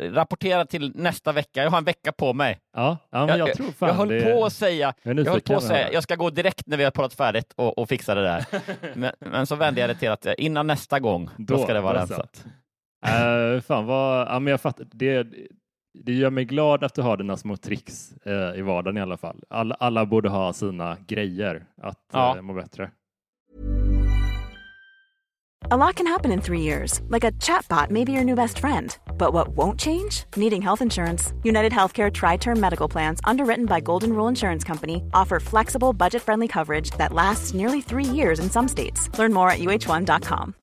rapportera 0.00 0.64
till 0.66 0.92
nästa 0.94 1.32
vecka. 1.32 1.62
Jag 1.62 1.70
har 1.70 1.78
en 1.78 1.84
vecka 1.84 2.12
på 2.12 2.32
mig. 2.32 2.58
Ja, 2.76 2.98
ja 3.10 3.26
men 3.26 3.38
jag, 3.38 3.48
jag 3.48 3.56
tror 3.56 3.72
fan 3.72 3.88
Jag 3.88 3.96
höll 3.96 4.08
det... 4.08 4.32
på 4.32 4.44
att 4.44 4.52
säga, 4.52 4.94
jag, 5.02 5.18
jag 5.18 5.24
höll 5.24 5.40
på 5.40 5.56
att 5.56 5.62
säga, 5.62 5.92
jag 5.92 6.02
ska 6.02 6.16
gå 6.16 6.30
direkt 6.30 6.66
när 6.66 6.76
vi 6.76 6.84
har 6.84 6.90
pratat 6.90 7.14
färdigt 7.14 7.52
och, 7.56 7.78
och 7.78 7.88
fixa 7.88 8.14
det 8.14 8.22
där. 8.22 8.46
men, 8.94 9.12
men, 9.18 9.46
så 9.46 9.56
vände 9.56 9.80
jag 9.80 9.90
det 9.90 9.94
till 9.94 10.10
att 10.10 10.26
innan 10.38 10.66
nästa 10.66 11.00
gång, 11.00 11.30
då, 11.38 11.56
då 11.56 11.62
ska 11.62 11.74
det 11.74 11.80
vara 11.80 12.00
rensat. 12.00 12.44
Uh, 13.06 13.60
fan 13.60 13.86
vad, 13.86 14.28
ja, 14.28 14.38
men 14.38 14.50
jag 14.50 14.60
fattar. 14.60 14.86
Det, 14.92 15.26
det 15.94 16.12
gör 16.12 16.30
mig 16.30 16.44
glad 16.44 16.84
att 16.84 16.94
du 16.94 17.02
har 17.02 17.16
dina 17.16 17.36
små 17.36 17.56
tricks 17.56 18.12
uh, 18.26 18.58
i 18.58 18.62
vardagen 18.62 18.96
i 18.96 19.00
alla 19.00 19.16
fall. 19.16 19.44
Alla, 19.48 19.74
alla 19.74 20.06
borde 20.06 20.28
ha 20.28 20.52
sina 20.52 20.96
grejer 21.06 21.64
att 21.82 21.98
ja. 22.12 22.34
uh, 22.36 22.42
må 22.42 22.54
bättre. 22.54 22.90
A 25.72 25.76
lot 25.76 25.96
can 25.96 26.06
happen 26.06 26.32
in 26.32 26.40
three 26.40 26.62
years, 26.62 27.00
like 27.08 27.22
a 27.22 27.32
chatbot 27.32 27.90
may 27.90 28.04
be 28.04 28.12
your 28.12 28.24
new 28.24 28.34
best 28.34 28.58
friend. 28.58 28.96
But 29.18 29.32
what 29.34 29.48
won't 29.48 29.78
change? 29.78 30.24
Needing 30.34 30.62
health 30.62 30.82
insurance. 30.82 31.34
United 31.44 31.70
Healthcare 31.70 32.10
Tri 32.10 32.38
Term 32.38 32.58
Medical 32.58 32.88
Plans, 32.88 33.20
underwritten 33.24 33.66
by 33.66 33.80
Golden 33.80 34.12
Rule 34.12 34.28
Insurance 34.28 34.64
Company, 34.64 35.04
offer 35.14 35.38
flexible, 35.38 35.92
budget 35.92 36.22
friendly 36.22 36.48
coverage 36.48 36.90
that 36.92 37.12
lasts 37.12 37.54
nearly 37.54 37.82
three 37.82 38.04
years 38.04 38.40
in 38.40 38.50
some 38.50 38.68
states. 38.68 39.16
Learn 39.18 39.32
more 39.32 39.50
at 39.50 39.60
uh1.com. 39.60 40.54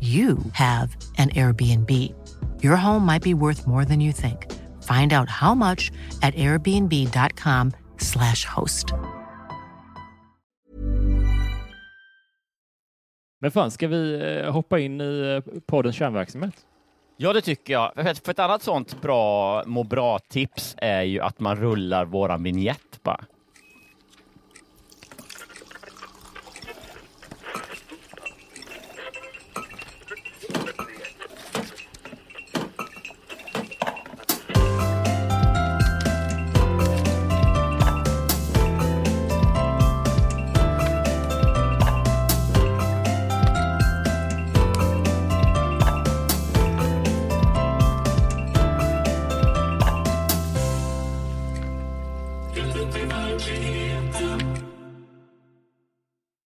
you 0.00 0.38
have 0.52 0.96
an 1.18 1.28
Airbnb. 1.30 1.90
Your 2.62 2.76
home 2.76 3.04
might 3.04 3.22
be 3.22 3.34
worth 3.34 3.66
more 3.66 3.84
than 3.84 4.00
you 4.00 4.12
think. 4.12 4.46
Find 4.82 5.12
out 5.12 5.28
how 5.28 5.54
much 5.54 5.92
at 6.22 6.34
airbnb.com 6.34 7.72
slash 7.98 8.44
host. 8.44 8.94
Men 13.40 13.50
fan, 13.50 13.70
ska 13.70 13.88
vi 13.88 14.20
eh, 14.20 14.52
hoppa 14.52 14.78
in 14.78 15.00
i 15.00 15.42
eh, 15.46 15.60
poddens 15.66 15.96
kärnverksamhet? 15.96 16.54
Ja, 17.16 17.32
det 17.32 17.40
tycker 17.40 17.72
jag. 17.72 17.92
För 17.94 18.30
ett 18.30 18.38
annat 18.38 18.62
sånt 18.62 19.00
bra 19.02 19.62
må 19.66 19.84
bra-tips 19.84 20.74
är 20.78 21.02
ju 21.02 21.20
att 21.20 21.40
man 21.40 21.56
rullar 21.56 22.04
våran 22.04 22.42
vignett 22.42 23.02
bara. 23.02 23.24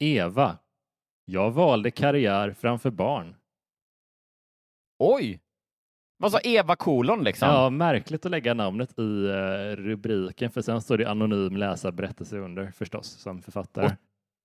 Eva. 0.05 0.59
Jag 1.25 1.51
valde 1.51 1.91
karriär 1.91 2.55
framför 2.61 2.91
barn. 2.91 3.35
Oj! 4.99 5.41
Vad 6.19 6.33
sa 6.33 6.41
Eva 6.41 6.77
kolon 6.77 7.25
liksom? 7.25 7.49
Ja, 7.49 7.71
märkligt 7.71 8.25
att 8.27 8.31
lägga 8.31 8.55
namnet 8.55 8.99
i 8.99 9.03
uh, 9.03 9.77
rubriken 9.77 10.51
för 10.51 10.63
sen 10.63 10.81
står 10.81 10.99
det 10.99 11.11
anonym 11.11 11.57
läsarberättelse 11.57 12.39
under 12.39 12.71
förstås 12.71 13.07
som 13.07 13.43
författare. 13.43 13.97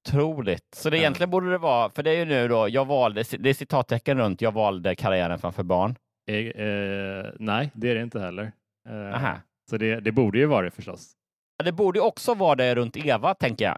Otroligt. 0.07 0.75
Så 0.75 0.89
det 0.89 0.97
ja. 0.97 1.01
egentligen 1.01 1.29
borde 1.29 1.51
det 1.51 1.57
vara, 1.57 1.89
för 1.89 2.03
det 2.03 2.11
är 2.11 2.15
ju 2.15 2.25
nu 2.25 2.47
då, 2.47 2.69
jag 2.69 2.85
valde, 2.85 3.23
det 3.39 3.49
är 3.49 3.53
citattecken 3.53 4.17
runt, 4.17 4.41
jag 4.41 4.51
valde 4.51 4.95
karriären 4.95 5.39
framför 5.39 5.63
barn. 5.63 5.95
Eh, 6.29 6.35
eh, 6.35 7.25
nej, 7.39 7.71
det 7.73 7.89
är 7.89 7.95
det 7.95 8.01
inte 8.01 8.19
heller. 8.19 8.51
Eh, 8.89 9.33
så 9.69 9.77
det, 9.77 9.99
det 9.99 10.11
borde 10.11 10.37
ju 10.37 10.45
vara 10.45 10.65
det 10.65 10.71
förstås. 10.71 11.11
Det 11.63 11.71
borde 11.71 11.99
också 11.99 12.33
vara 12.33 12.55
det 12.55 12.75
runt 12.75 12.97
Eva, 12.97 13.33
tänker 13.33 13.65
jag. 13.65 13.77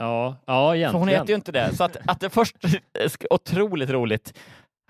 Ja, 0.00 0.36
ja 0.46 0.76
egentligen. 0.76 0.92
För 0.92 0.98
hon 0.98 1.08
heter 1.08 1.28
ju 1.28 1.34
inte 1.34 1.52
det. 1.52 1.76
Så 1.76 1.84
att, 1.84 1.96
att 2.06 2.20
det 2.20 2.30
först, 2.30 2.56
otroligt 3.30 3.90
roligt. 3.90 4.38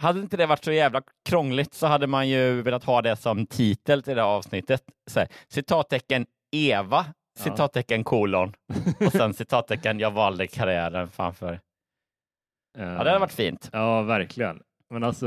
Hade 0.03 0.21
inte 0.21 0.37
det 0.37 0.47
varit 0.47 0.65
så 0.65 0.73
jävla 0.73 1.03
krångligt 1.29 1.75
så 1.75 1.87
hade 1.87 2.07
man 2.07 2.29
ju 2.29 2.63
velat 2.63 2.85
ha 2.85 3.03
det 3.03 3.17
som 3.17 3.47
titel 3.47 4.03
till 4.03 4.15
det 4.17 4.23
här 4.23 4.29
avsnittet. 4.29 4.83
Så 5.11 5.21
här, 5.21 5.29
citattecken 5.49 6.27
Eva, 6.57 7.07
ja. 7.39 7.45
citattecken 7.45 8.05
kolon 8.05 8.53
och 9.07 9.13
sen 9.13 9.35
citattecken 9.35 10.01
jag 10.01 10.11
valde 10.11 10.47
karriären 10.47 11.11
framför. 11.11 11.61
Ja, 12.79 12.85
det 12.85 13.11
hade 13.11 13.19
varit 13.19 13.33
fint. 13.33 13.71
Ja, 13.73 14.03
verkligen. 14.03 14.63
Men 14.91 15.05
alltså, 15.05 15.27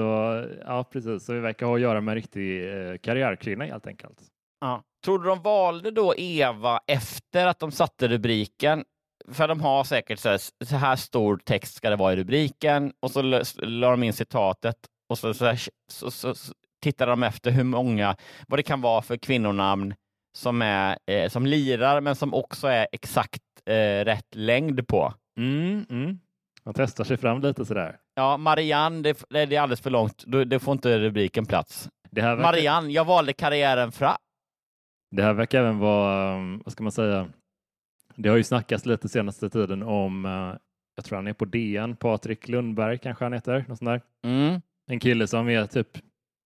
ja 0.66 0.84
precis, 0.84 1.26
så 1.26 1.34
vi 1.34 1.40
verkar 1.40 1.66
ha 1.66 1.76
att 1.76 1.82
göra 1.82 2.02
med 2.02 2.12
en 2.12 2.16
riktig 2.16 2.74
eh, 2.74 2.98
karriärkvinna 2.98 3.66
helt 3.66 3.88
enkelt. 3.88 4.20
Ja. 4.62 4.84
Tror 5.06 5.20
du 5.20 5.26
de 5.26 5.42
valde 5.42 5.92
då 5.92 6.14
Eva 6.18 6.80
efter 6.88 7.48
att 7.48 7.60
de 7.60 7.72
satte 7.72 8.08
rubriken? 8.08 8.84
För 9.32 9.48
de 9.48 9.62
har 9.62 9.84
säkert 9.84 10.20
så 10.20 10.30
här, 10.30 10.40
så 10.66 10.76
här 10.76 10.96
stor 10.96 11.38
text 11.38 11.76
ska 11.76 11.90
det 11.90 11.96
vara 11.96 12.14
i 12.14 12.16
rubriken 12.16 12.94
och 13.00 13.12
så 13.12 13.22
la 13.58 13.92
de 13.92 14.04
in 14.04 14.14
citatet 14.14 14.76
och 15.10 15.18
så, 15.18 15.34
så, 15.34 15.46
här, 15.46 15.60
så, 15.92 16.12
så, 16.12 16.36
så 16.36 16.54
tittade 16.84 17.12
de 17.12 17.24
efter 17.24 17.52
hur 17.52 17.64
många, 17.64 18.16
vad 18.48 18.60
det 18.60 18.64
kan 18.64 18.82
vara 18.82 19.02
för 19.02 19.18
kvinnonamn 19.18 19.94
som, 20.38 20.62
är, 20.62 20.98
eh, 21.12 21.30
som 21.30 21.46
lirar 21.46 22.02
men 22.02 22.16
som 22.16 22.34
också 22.34 22.68
är 22.68 22.88
exakt 22.92 23.42
eh, 23.66 24.06
rätt 24.06 24.36
längd 24.36 24.88
på. 24.88 25.14
Mm, 25.38 25.86
mm. 25.90 26.20
Man 26.66 26.74
testar 26.74 27.04
sig 27.04 27.18
fram 27.18 27.42
lite 27.42 27.66
sådär. 27.66 27.98
Ja, 28.16 28.38
Marianne, 28.38 29.02
det, 29.02 29.26
det 29.30 29.56
är 29.56 29.62
alldeles 29.62 29.82
för 29.82 29.90
långt. 29.90 30.24
Det 30.48 30.60
får 30.60 30.72
inte 30.72 31.00
rubriken 31.00 31.46
plats. 31.46 31.90
Verkar... 32.12 32.38
Marianne, 32.38 32.92
jag 32.92 33.06
valde 33.06 33.34
karriären 33.34 33.92
fra. 33.92 34.18
Det 35.12 35.24
här 35.24 35.34
verkar 35.34 35.60
även 35.60 35.80
vara, 35.80 36.36
um, 36.36 36.62
vad 36.66 36.72
ska 36.72 36.84
man 36.84 36.92
säga, 36.92 37.30
det 38.16 38.30
har 38.30 38.38
ju 38.38 38.44
snackats 38.44 38.86
lite 38.86 39.10
senaste 39.10 39.50
tiden 39.50 39.84
om, 39.84 40.26
uh, 40.26 40.56
jag 40.96 41.06
tror 41.06 41.16
han 41.16 41.28
är 41.28 41.34
på 41.34 41.46
DN, 41.46 41.96
Patrik 41.96 42.48
Lundberg 42.48 42.98
kanske 42.98 43.26
han 43.26 43.34
heter, 43.34 43.66
något 43.68 43.78
sånt 43.78 43.90
där. 43.90 44.02
Mm. 44.24 44.62
En 44.88 45.00
kille 45.00 45.28
som 45.28 45.50
är 45.50 45.66
typ 45.66 45.98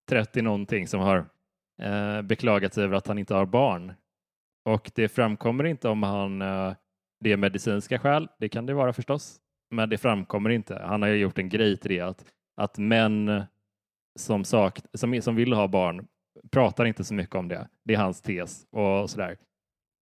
30 0.10 0.42
någonting 0.42 0.88
som 0.88 1.00
har 1.00 1.26
eh, 1.82 2.22
beklagat 2.22 2.74
sig 2.74 2.84
över 2.84 2.96
att 2.96 3.08
han 3.08 3.18
inte 3.18 3.36
har 3.36 3.46
barn. 3.46 3.94
Och 4.66 4.92
det 4.96 5.08
framkommer 5.08 5.64
inte 5.64 5.90
om 5.90 6.04
han, 6.04 6.42
eh, 6.42 6.74
det 7.20 7.32
är 7.32 7.38
medicinska 7.38 8.00
skäl, 8.00 8.28
det 8.40 8.50
kan 8.50 8.66
det 8.66 8.74
vara 8.74 8.94
förstås, 8.94 9.40
men 9.72 9.90
det 9.90 9.98
framkommer 9.98 10.50
inte. 10.50 10.82
Han 10.86 11.02
har 11.02 11.10
gjort 11.10 11.40
en 11.40 11.50
grej 11.50 11.78
till 11.78 11.90
det 11.90 12.02
att, 12.02 12.26
att 12.56 12.78
män 12.78 13.44
som, 14.20 14.44
sak, 14.44 14.80
som, 14.94 15.22
som 15.22 15.36
vill 15.36 15.54
ha 15.54 15.68
barn 15.68 16.08
pratar 16.52 16.86
inte 16.86 17.04
så 17.04 17.14
mycket 17.14 17.36
om 17.36 17.48
det. 17.48 17.68
Det 17.84 17.94
är 17.94 17.98
hans 17.98 18.22
tes 18.22 18.66
och 18.72 19.10
sådär. 19.10 19.38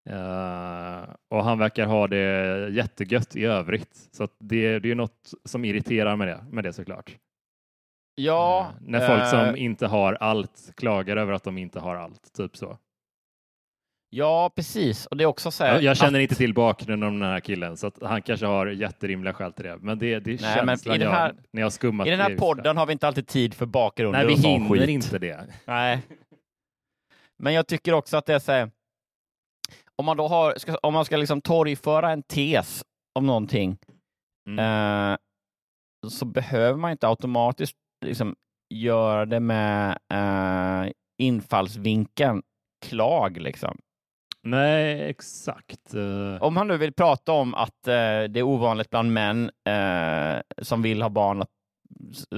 Uh, 0.09 1.15
och 1.29 1.43
han 1.43 1.59
verkar 1.59 1.85
ha 1.85 2.07
det 2.07 2.69
jättegött 2.69 3.35
i 3.35 3.45
övrigt. 3.45 4.09
Så 4.11 4.27
det, 4.39 4.79
det 4.79 4.91
är 4.91 4.95
något 4.95 5.33
som 5.45 5.65
irriterar 5.65 6.15
med 6.15 6.27
det, 6.27 6.45
med 6.49 6.63
det 6.63 6.73
såklart. 6.73 7.17
Ja. 8.15 8.67
Uh, 8.69 8.87
när 8.87 9.07
folk 9.07 9.27
som 9.27 9.55
uh, 9.55 9.63
inte 9.63 9.87
har 9.87 10.13
allt 10.13 10.71
klagar 10.75 11.17
över 11.17 11.33
att 11.33 11.43
de 11.43 11.57
inte 11.57 11.79
har 11.79 11.95
allt, 11.95 12.33
typ 12.33 12.57
så. 12.57 12.77
Ja, 14.09 14.51
precis. 14.55 15.05
Och 15.05 15.17
det 15.17 15.23
är 15.23 15.25
också 15.25 15.51
så 15.51 15.63
här, 15.63 15.81
jag, 15.81 15.97
känner 15.97 16.19
att... 16.19 16.23
inte 16.23 16.35
till 16.35 16.53
bakgrunden 16.53 17.09
om 17.09 17.19
den 17.19 17.29
här 17.29 17.39
killen, 17.39 17.77
så 17.77 17.91
han 18.01 18.21
kanske 18.21 18.45
har 18.45 18.67
jätterimliga 18.67 19.33
skäl 19.33 19.53
till 19.53 19.65
det. 19.65 19.77
Men 19.77 19.99
det, 19.99 20.19
det 20.19 20.31
är 20.31 20.41
Nej, 20.41 20.55
känslan 20.55 21.01
jag, 21.01 21.11
här, 21.11 21.33
när 21.51 21.61
jag 21.61 21.73
skummat 21.73 22.07
I 22.07 22.09
den 22.09 22.19
här 22.19 22.37
podden 22.37 22.77
har 22.77 22.85
vi 22.85 22.93
inte 22.93 23.07
alltid 23.07 23.27
tid 23.27 23.53
för 23.53 23.65
bakgrunden 23.65 24.25
Nej, 24.25 24.35
vi 24.35 24.41
hinner 24.41 24.69
skit. 24.69 24.89
inte 24.89 25.19
det. 25.19 25.47
Nej. 25.65 26.01
Men 27.37 27.53
jag 27.53 27.67
tycker 27.67 27.93
också 27.93 28.17
att 28.17 28.25
det 28.25 28.33
är 28.33 28.39
så 28.39 28.51
här, 28.51 28.71
om 29.97 30.05
man 30.05 30.17
då 30.17 30.27
har, 30.27 30.53
ska, 30.57 30.77
om 30.77 30.93
man 30.93 31.05
ska 31.05 31.17
liksom 31.17 31.41
torgföra 31.41 32.11
en 32.11 32.23
tes 32.23 32.83
om 33.15 33.25
någonting, 33.25 33.77
mm. 34.49 34.59
eh, 35.13 35.17
så 36.09 36.25
behöver 36.25 36.77
man 36.77 36.91
inte 36.91 37.07
automatiskt 37.07 37.77
liksom 38.05 38.35
göra 38.73 39.25
det 39.25 39.39
med 39.39 39.97
eh, 40.13 40.91
infallsvinkeln 41.17 42.43
klag. 42.85 43.37
Liksom. 43.37 43.77
Nej, 44.43 45.09
exakt. 45.09 45.93
Eh. 45.93 46.43
Om 46.43 46.57
han 46.57 46.67
nu 46.67 46.77
vill 46.77 46.93
prata 46.93 47.31
om 47.31 47.53
att 47.53 47.87
eh, 47.87 48.23
det 48.29 48.39
är 48.39 48.41
ovanligt 48.41 48.89
bland 48.89 49.13
män 49.13 49.51
eh, 49.67 50.41
som 50.61 50.81
vill 50.81 51.01
ha 51.01 51.09
barn, 51.09 51.41
att, 51.41 51.49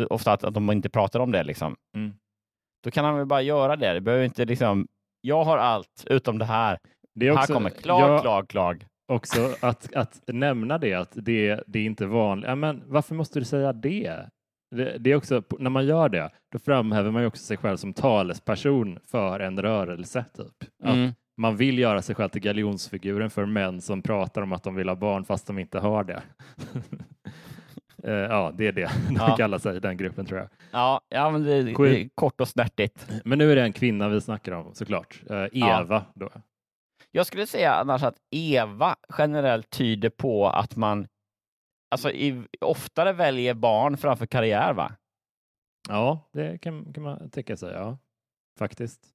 ofta 0.10 0.32
att, 0.32 0.44
att 0.44 0.54
de 0.54 0.72
inte 0.72 0.90
pratar 0.90 1.20
om 1.20 1.32
det, 1.32 1.44
liksom. 1.44 1.76
Mm. 1.96 2.14
då 2.84 2.92
kan 2.92 3.06
han 3.06 3.18
väl 3.18 3.26
bara 3.26 3.42
göra 3.42 3.76
det. 3.76 3.94
Det 3.94 4.02
behöver 4.02 4.26
inte 4.26 4.46
liksom, 4.46 4.88
jag 5.22 5.44
har 5.44 5.58
allt 5.58 6.04
utom 6.06 6.38
det 6.38 6.46
här. 6.46 6.80
Det 7.20 7.32
också, 7.32 7.40
här 7.40 7.48
kommer 7.48 7.70
klag, 7.70 8.02
jag, 8.02 8.22
klag, 8.22 8.48
klag. 8.48 8.86
Också 9.08 9.56
att, 9.60 9.94
att 9.96 10.22
nämna 10.28 10.78
det, 10.78 10.94
att 10.94 11.12
det, 11.14 11.64
det 11.68 11.80
är 11.80 11.84
inte 11.84 12.06
vanligt. 12.06 12.48
Ja, 12.48 12.56
men 12.56 12.84
varför 12.86 13.16
måste 13.16 13.40
du 13.40 13.46
säga 13.46 13.74
det? 13.74 14.30
det? 14.76 14.98
Det 14.98 15.12
är 15.12 15.16
också, 15.16 15.44
när 15.60 15.70
man 15.70 15.86
gör 15.86 16.10
det, 16.10 16.30
då 16.52 16.60
framhäver 16.60 17.12
man 17.12 17.22
ju 17.22 17.28
också 17.28 17.44
sig 17.44 17.58
själv 17.58 17.78
som 17.78 17.94
talesperson 17.94 19.00
för 19.12 19.40
en 19.40 19.62
rörelse. 19.62 20.26
Typ. 20.34 20.70
Mm 20.84 21.12
man 21.38 21.58
vill 21.58 21.80
göra 21.80 22.02
sig 22.02 22.16
själv 22.16 22.30
till 22.30 22.42
galjonsfiguren 22.42 23.30
för 23.30 23.46
män 23.46 23.82
som 23.82 24.02
pratar 24.02 24.42
om 24.42 24.54
att 24.54 24.64
de 24.64 24.76
vill 24.76 24.90
ha 24.90 24.96
barn 24.96 25.26
fast 25.26 25.48
de 25.48 25.60
inte 25.60 25.80
har 25.80 26.04
det. 26.04 26.22
uh, 28.08 28.14
ja, 28.14 28.54
det 28.58 28.68
är 28.68 28.72
det 28.72 28.92
de 29.10 29.16
ja. 29.16 29.36
kallar 29.36 29.58
sig, 29.58 29.82
den 29.82 29.98
gruppen 29.98 30.26
tror 30.26 30.40
jag. 30.40 30.50
Ja, 30.72 31.02
ja 31.10 31.32
men 31.32 31.44
det 31.44 31.54
är 31.54 32.10
kort 32.16 32.42
och 32.42 32.48
snärtigt. 32.48 33.08
Men 33.26 33.38
nu 33.38 33.52
är 33.52 33.56
det 33.56 33.62
en 33.62 33.74
kvinna 33.74 34.10
vi 34.10 34.22
snackar 34.22 34.52
om 34.52 34.74
såklart. 34.74 35.22
Uh, 35.32 35.38
Eva 35.38 35.86
ja. 35.90 36.06
då. 36.14 36.30
Jag 37.18 37.26
skulle 37.26 37.48
säga 37.48 37.74
annars 37.74 38.04
att 38.04 38.16
Eva 38.32 38.96
generellt 39.18 39.70
tyder 39.70 40.10
på 40.10 40.48
att 40.48 40.76
man 40.76 41.08
alltså, 41.92 42.12
i, 42.12 42.44
oftare 42.62 43.14
väljer 43.14 43.54
barn 43.54 43.98
framför 43.98 44.26
karriär, 44.26 44.74
va? 44.74 44.92
Ja, 45.90 46.20
det 46.34 46.58
kan, 46.58 46.94
kan 46.94 47.04
man 47.04 47.30
tänka 47.30 47.58
sig, 47.58 47.74
ja. 47.74 47.98
Faktiskt 48.60 49.08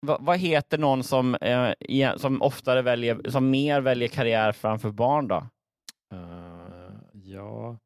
vad 0.00 0.38
heter 0.38 0.78
någon 0.78 1.04
som, 1.04 1.34
eh, 1.34 2.16
som 2.16 2.42
oftare 2.42 2.82
väljer, 2.82 3.30
som 3.30 3.50
mer 3.50 3.80
väljer 3.80 4.08
karriär 4.08 4.52
framför 4.52 4.90
barn 4.90 5.28
då? 5.28 5.46
Uh, 6.14 6.90
ja, 7.12 7.78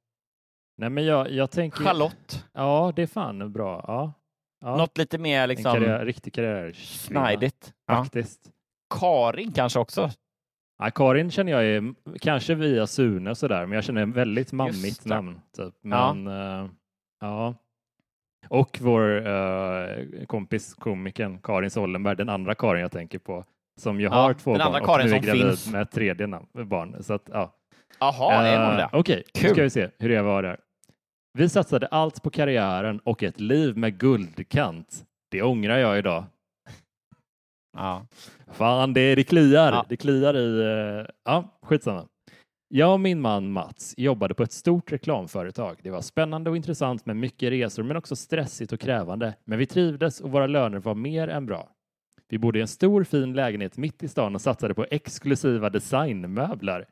nej 0.77 0.91
men 0.91 1.05
jag, 1.05 1.31
jag 1.31 1.51
tänker... 1.51 1.85
Charlotte? 1.85 2.47
Ja, 2.53 2.93
det 2.97 3.03
är 3.03 3.07
fan 3.07 3.53
bra. 3.53 3.85
Ja. 3.87 4.13
ja. 4.61 4.77
Något 4.77 4.99
lite 4.99 5.19
mer 5.19 5.47
liksom... 5.47 5.77
En 5.77 5.83
karriär, 5.83 6.05
riktig 6.05 6.33
karriär. 6.35 6.73
Snidigt. 6.73 7.75
Faktiskt. 7.87 8.41
Ja. 8.45 8.53
Karin 9.01 9.53
kanske 9.53 9.79
också? 9.79 10.11
Ja, 10.79 10.91
Karin 10.91 11.31
känner 11.31 11.53
jag 11.53 11.65
är, 11.65 11.95
kanske 12.19 12.55
via 12.55 12.87
Sune 12.87 13.35
sådär, 13.35 13.67
men 13.67 13.75
jag 13.75 13.85
känner 13.85 14.03
en 14.03 14.13
väldigt 14.13 14.53
mammigt 14.53 15.05
namn. 15.05 15.41
Typ. 15.57 15.75
Men, 15.83 16.27
ja. 16.27 16.63
Uh, 16.63 16.71
ja. 17.21 17.55
Och 18.49 18.79
vår 18.81 19.27
uh, 19.27 20.25
kompis 20.27 20.75
komikern 20.75 21.39
Karin 21.39 21.71
Sollenberg, 21.71 22.17
den 22.17 22.29
andra 22.29 22.55
Karin 22.55 22.83
jag 22.83 22.93
tänker 22.93 23.19
på, 23.19 23.45
som 23.81 24.01
ju 24.01 24.07
ja, 24.07 24.11
har 24.11 24.35
två 24.35 24.55
barn 24.55 24.83
och 24.83 24.87
Karin 24.87 25.11
nu 25.11 25.17
är 25.17 25.19
gravid 25.19 25.43
finns. 25.43 25.73
med 25.73 25.91
tredje 25.91 26.27
namn, 26.27 26.47
barn. 26.53 27.03
Så 27.03 27.15
att, 27.15 27.29
ja. 27.33 27.55
Jaha, 28.01 28.43
uh, 28.43 28.49
är 28.49 28.67
hon 28.67 28.77
det? 28.77 28.89
Okej, 28.93 29.23
okay, 29.35 29.49
nu 29.49 29.55
ska 29.55 29.63
vi 29.63 29.71
se 29.71 29.89
hur 29.99 30.09
det 30.09 30.23
var 30.23 30.43
där. 30.43 30.61
Vi 31.39 31.49
satsade 31.49 31.87
allt 31.87 32.23
på 32.23 32.31
karriären 32.31 32.99
och 32.99 33.23
ett 33.23 33.41
liv 33.41 33.77
med 33.77 33.99
guldkant. 33.99 35.05
Det 35.31 35.43
ångrar 35.43 35.79
jag 35.79 35.99
idag. 35.99 36.25
Ja. 37.73 38.07
Fan, 38.53 38.93
det, 38.93 39.15
det 39.15 39.25
kliar. 39.25 39.73
Ja. 39.73 39.87
Det 39.89 39.97
kliar 39.97 40.37
i... 40.37 40.47
Uh, 40.47 41.07
ja, 41.25 41.59
skitsamma. 41.63 42.07
Jag 42.75 42.93
och 42.93 43.01
min 43.01 43.21
man 43.21 43.53
Mats 43.53 43.95
jobbade 43.97 44.35
på 44.35 44.43
ett 44.43 44.53
stort 44.53 44.93
reklamföretag. 44.93 45.81
Det 45.83 45.91
var 45.91 46.01
spännande 46.01 46.51
och 46.51 46.57
intressant 46.57 47.07
med 47.07 47.17
mycket 47.17 47.51
resor 47.51 47.83
men 47.83 47.97
också 47.97 48.17
stressigt 48.17 48.73
och 48.73 48.81
krävande. 48.81 49.35
Men 49.45 49.59
vi 49.59 49.67
trivdes 49.67 50.21
och 50.21 50.31
våra 50.31 50.47
löner 50.47 50.79
var 50.79 50.95
mer 50.95 51.29
än 51.29 51.47
bra. 51.47 51.69
Vi 52.29 52.39
bodde 52.39 52.59
i 52.59 52.63
en 52.63 52.69
stor 52.69 53.05
fin 53.05 53.33
lägenhet 53.33 53.77
mitt 53.77 54.03
i 54.03 54.09
stan 54.09 54.35
och 54.35 54.41
satsade 54.41 54.75
på 54.75 54.87
exklusiva 54.91 55.71
designmöbler. 55.71 56.87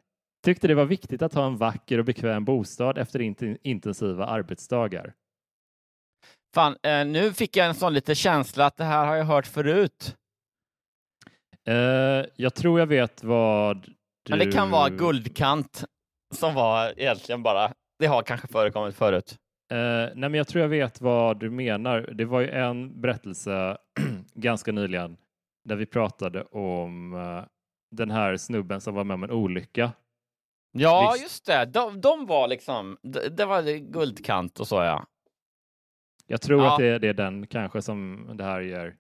Tyckte 0.45 0.69
det 0.69 0.75
var 0.75 0.85
viktigt 0.85 1.23
att 1.23 1.35
ha 1.35 1.47
en 1.47 1.57
vacker 1.57 1.99
och 1.99 2.05
bekväm 2.05 2.45
bostad 2.45 2.99
efter 2.99 3.21
intensiva 3.67 4.27
arbetsdagar. 4.27 5.13
Fan, 6.55 6.77
eh, 6.83 7.07
nu 7.07 7.33
fick 7.33 7.57
jag 7.57 7.67
en 7.67 7.75
sån 7.75 7.95
lite 7.95 8.15
känsla 8.15 8.67
att 8.67 8.77
det 8.77 8.85
här 8.85 9.07
har 9.07 9.17
jag 9.17 9.25
hört 9.25 9.47
förut. 9.47 10.17
Eh, 11.71 12.27
jag 12.37 12.55
tror 12.55 12.79
jag 12.79 12.87
vet 12.87 13.25
vad 13.25 13.89
men 14.29 14.39
det 14.39 14.53
kan 14.53 14.71
vara 14.71 14.89
guldkant 14.89 15.85
som 16.35 16.55
var 16.55 16.93
egentligen 16.97 17.43
bara, 17.43 17.73
det 17.99 18.07
har 18.07 18.23
kanske 18.23 18.49
förekommit 18.49 18.95
förut. 18.95 19.37
Uh, 19.73 19.79
nej, 19.79 20.15
men 20.15 20.35
jag 20.35 20.49
tror 20.49 20.63
jag 20.63 20.69
vet 20.69 21.01
vad 21.01 21.41
du 21.41 21.51
menar. 21.51 22.01
Det 22.01 22.25
var 22.25 22.41
ju 22.41 22.51
en 22.51 23.01
berättelse 23.01 23.77
ganska 24.35 24.73
nyligen 24.73 25.17
där 25.65 25.77
vi 25.77 25.87
pratade 25.87 26.43
om 26.43 27.15
uh, 27.15 27.45
den 27.91 28.11
här 28.11 28.37
snubben 28.37 28.81
som 28.81 28.95
var 28.95 29.05
med 29.05 29.15
om 29.15 29.23
en 29.23 29.31
olycka. 29.31 29.93
Ja, 30.73 31.11
Visst. 31.13 31.23
just 31.23 31.47
det. 31.47 31.65
De, 31.65 32.01
de 32.01 32.27
var 32.27 32.49
liksom, 32.49 32.99
det, 33.03 33.29
det 33.29 33.45
var 33.45 33.63
guldkant 33.79 34.61
och 34.61 34.69
så 34.69 34.77
ja. 34.77 35.07
Jag 36.27 36.41
tror 36.41 36.63
ja. 36.63 36.73
att 36.73 36.79
det, 36.79 36.99
det, 36.99 37.09
är 37.09 37.15
den 37.15 37.47
kanske 37.47 37.83
som 37.83 38.31
det 38.35 38.45
här 38.45 38.61
gör. 38.61 38.97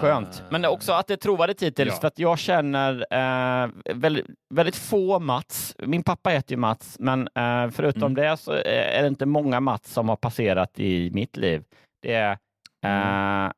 Skönt, 0.00 0.42
men 0.50 0.64
också 0.64 0.92
att 0.92 1.06
det 1.06 1.14
är 1.14 1.16
trovärdigt 1.16 1.62
hittills 1.62 1.94
ja. 1.94 2.00
för 2.00 2.08
att 2.08 2.18
jag 2.18 2.38
känner 2.38 2.92
uh, 2.94 3.70
väldigt, 3.94 4.26
väldigt, 4.54 4.76
få 4.76 5.18
Mats. 5.18 5.76
Min 5.78 6.02
pappa 6.02 6.30
heter 6.30 6.52
ju 6.52 6.56
Mats, 6.56 6.96
men 6.98 7.20
uh, 7.20 7.70
förutom 7.70 8.02
mm. 8.02 8.14
det 8.14 8.36
så 8.36 8.52
är 8.52 9.02
det 9.02 9.08
inte 9.08 9.26
många 9.26 9.60
Mats 9.60 9.92
som 9.92 10.08
har 10.08 10.16
passerat 10.16 10.80
i 10.80 11.10
mitt 11.10 11.36
liv. 11.36 11.64
Det 12.02 12.14
är, 12.14 12.30
uh, 12.30 12.36
mm. 12.82 13.52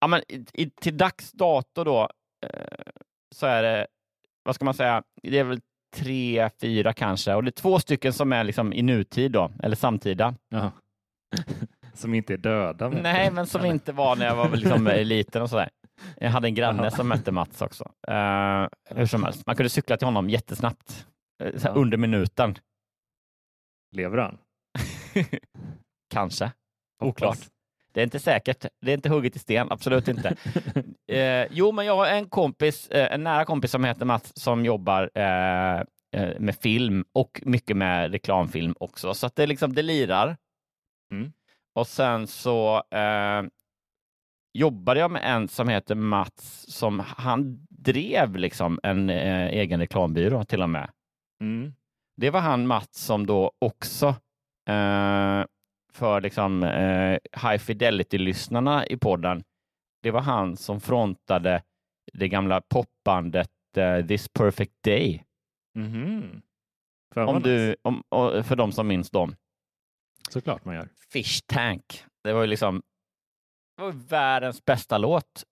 ja, 0.00 0.06
men 0.06 0.22
i, 0.52 0.70
till 0.70 0.96
dags 0.96 1.32
dato 1.32 1.84
då 1.84 2.08
så 3.34 3.46
är 3.46 3.62
det, 3.62 3.86
vad 4.42 4.54
ska 4.54 4.64
man 4.64 4.74
säga, 4.74 5.02
det 5.22 5.38
är 5.38 5.44
väl 5.44 5.60
tre, 5.96 6.50
fyra 6.60 6.92
kanske 6.92 7.34
och 7.34 7.44
det 7.44 7.48
är 7.48 7.60
två 7.62 7.78
stycken 7.78 8.12
som 8.12 8.32
är 8.32 8.44
liksom 8.44 8.72
i 8.72 8.82
nutid 8.82 9.32
då, 9.32 9.50
eller 9.62 9.76
samtida. 9.76 10.34
Som 11.96 12.14
inte 12.14 12.32
är 12.32 12.38
döda? 12.38 12.88
Nej, 12.88 13.30
men 13.30 13.46
som 13.46 13.64
inte 13.64 13.92
var 13.92 14.16
när 14.16 14.26
jag 14.26 14.36
var 14.36 14.56
liksom 14.56 14.84
liten 15.02 15.42
och 15.42 15.50
sådär. 15.50 15.68
Jag 16.16 16.30
hade 16.30 16.48
en 16.48 16.54
granne 16.54 16.90
som 16.90 17.10
hette 17.10 17.32
Mats 17.32 17.62
också. 17.62 17.84
Uh, 18.10 18.68
hur 18.90 19.06
som 19.06 19.24
helst, 19.24 19.46
man 19.46 19.56
kunde 19.56 19.70
cykla 19.70 19.96
till 19.96 20.06
honom 20.06 20.30
jättesnabbt, 20.30 21.06
uh, 21.44 21.50
ja. 21.64 21.70
under 21.70 21.98
minuten. 21.98 22.58
Lever 23.96 24.18
han? 24.18 24.38
Kanske. 26.10 26.52
Oklart. 27.02 27.38
Det 27.96 28.00
är 28.00 28.04
inte 28.04 28.18
säkert. 28.18 28.66
Det 28.80 28.90
är 28.90 28.94
inte 28.94 29.08
hugget 29.08 29.36
i 29.36 29.38
sten, 29.38 29.72
absolut 29.72 30.08
inte. 30.08 30.36
eh, 31.12 31.46
jo, 31.50 31.72
men 31.72 31.86
jag 31.86 31.96
har 31.96 32.06
en 32.06 32.28
kompis, 32.28 32.88
eh, 32.88 33.14
en 33.14 33.24
nära 33.24 33.44
kompis 33.44 33.70
som 33.70 33.84
heter 33.84 34.04
Mats 34.04 34.32
som 34.36 34.64
jobbar 34.64 35.10
eh, 35.14 35.80
eh 36.12 36.40
med 36.40 36.56
film 36.56 37.04
och 37.12 37.42
mycket 37.44 37.76
med 37.76 38.12
reklamfilm 38.12 38.74
också. 38.80 39.14
Så 39.14 39.26
att 39.26 39.36
det, 39.36 39.46
liksom, 39.46 39.74
det 39.74 39.82
lirar. 39.82 40.36
Mm. 41.12 41.32
Och 41.76 41.86
sen 41.86 42.26
så 42.26 42.82
eh, 42.90 43.42
jobbade 44.52 45.00
jag 45.00 45.10
med 45.10 45.22
en 45.24 45.48
som 45.48 45.68
heter 45.68 45.94
Mats 45.94 46.64
som 46.68 47.00
han 47.00 47.66
drev 47.70 48.36
liksom 48.36 48.80
en 48.82 49.10
eh, 49.10 49.46
egen 49.46 49.80
reklambyrå 49.80 50.44
till 50.44 50.62
och 50.62 50.70
med. 50.70 50.90
Mm. 51.40 51.72
Det 52.16 52.30
var 52.30 52.40
han 52.40 52.66
Mats 52.66 53.04
som 53.04 53.26
då 53.26 53.52
också 53.58 54.06
eh, 54.68 55.44
för 55.92 56.20
liksom, 56.20 56.62
eh, 56.62 57.18
High 57.42 57.58
Fidelity-lyssnarna 57.58 58.86
i 58.86 58.96
podden, 58.96 59.44
det 60.02 60.10
var 60.10 60.20
han 60.20 60.56
som 60.56 60.80
frontade 60.80 61.62
det 62.12 62.28
gamla 62.28 62.60
popbandet 62.60 63.50
uh, 63.78 64.06
This 64.06 64.28
Perfect 64.28 64.82
Day. 64.84 65.24
Mm 65.76 65.92
-hmm. 65.92 67.24
om 67.26 67.42
du, 67.42 67.76
om, 67.82 68.02
för 68.44 68.56
de 68.56 68.72
som 68.72 68.86
minns 68.86 69.10
dem. 69.10 69.36
Såklart 70.30 70.64
man 70.64 70.74
gör. 70.74 70.88
Fish 71.12 71.40
Tank. 71.46 72.04
Det 72.24 72.32
var 72.32 72.40
ju 72.40 72.46
liksom 72.46 72.82
det 73.76 73.82
var 73.82 73.92
världens 73.92 74.64
bästa 74.64 74.98
låt 74.98 75.44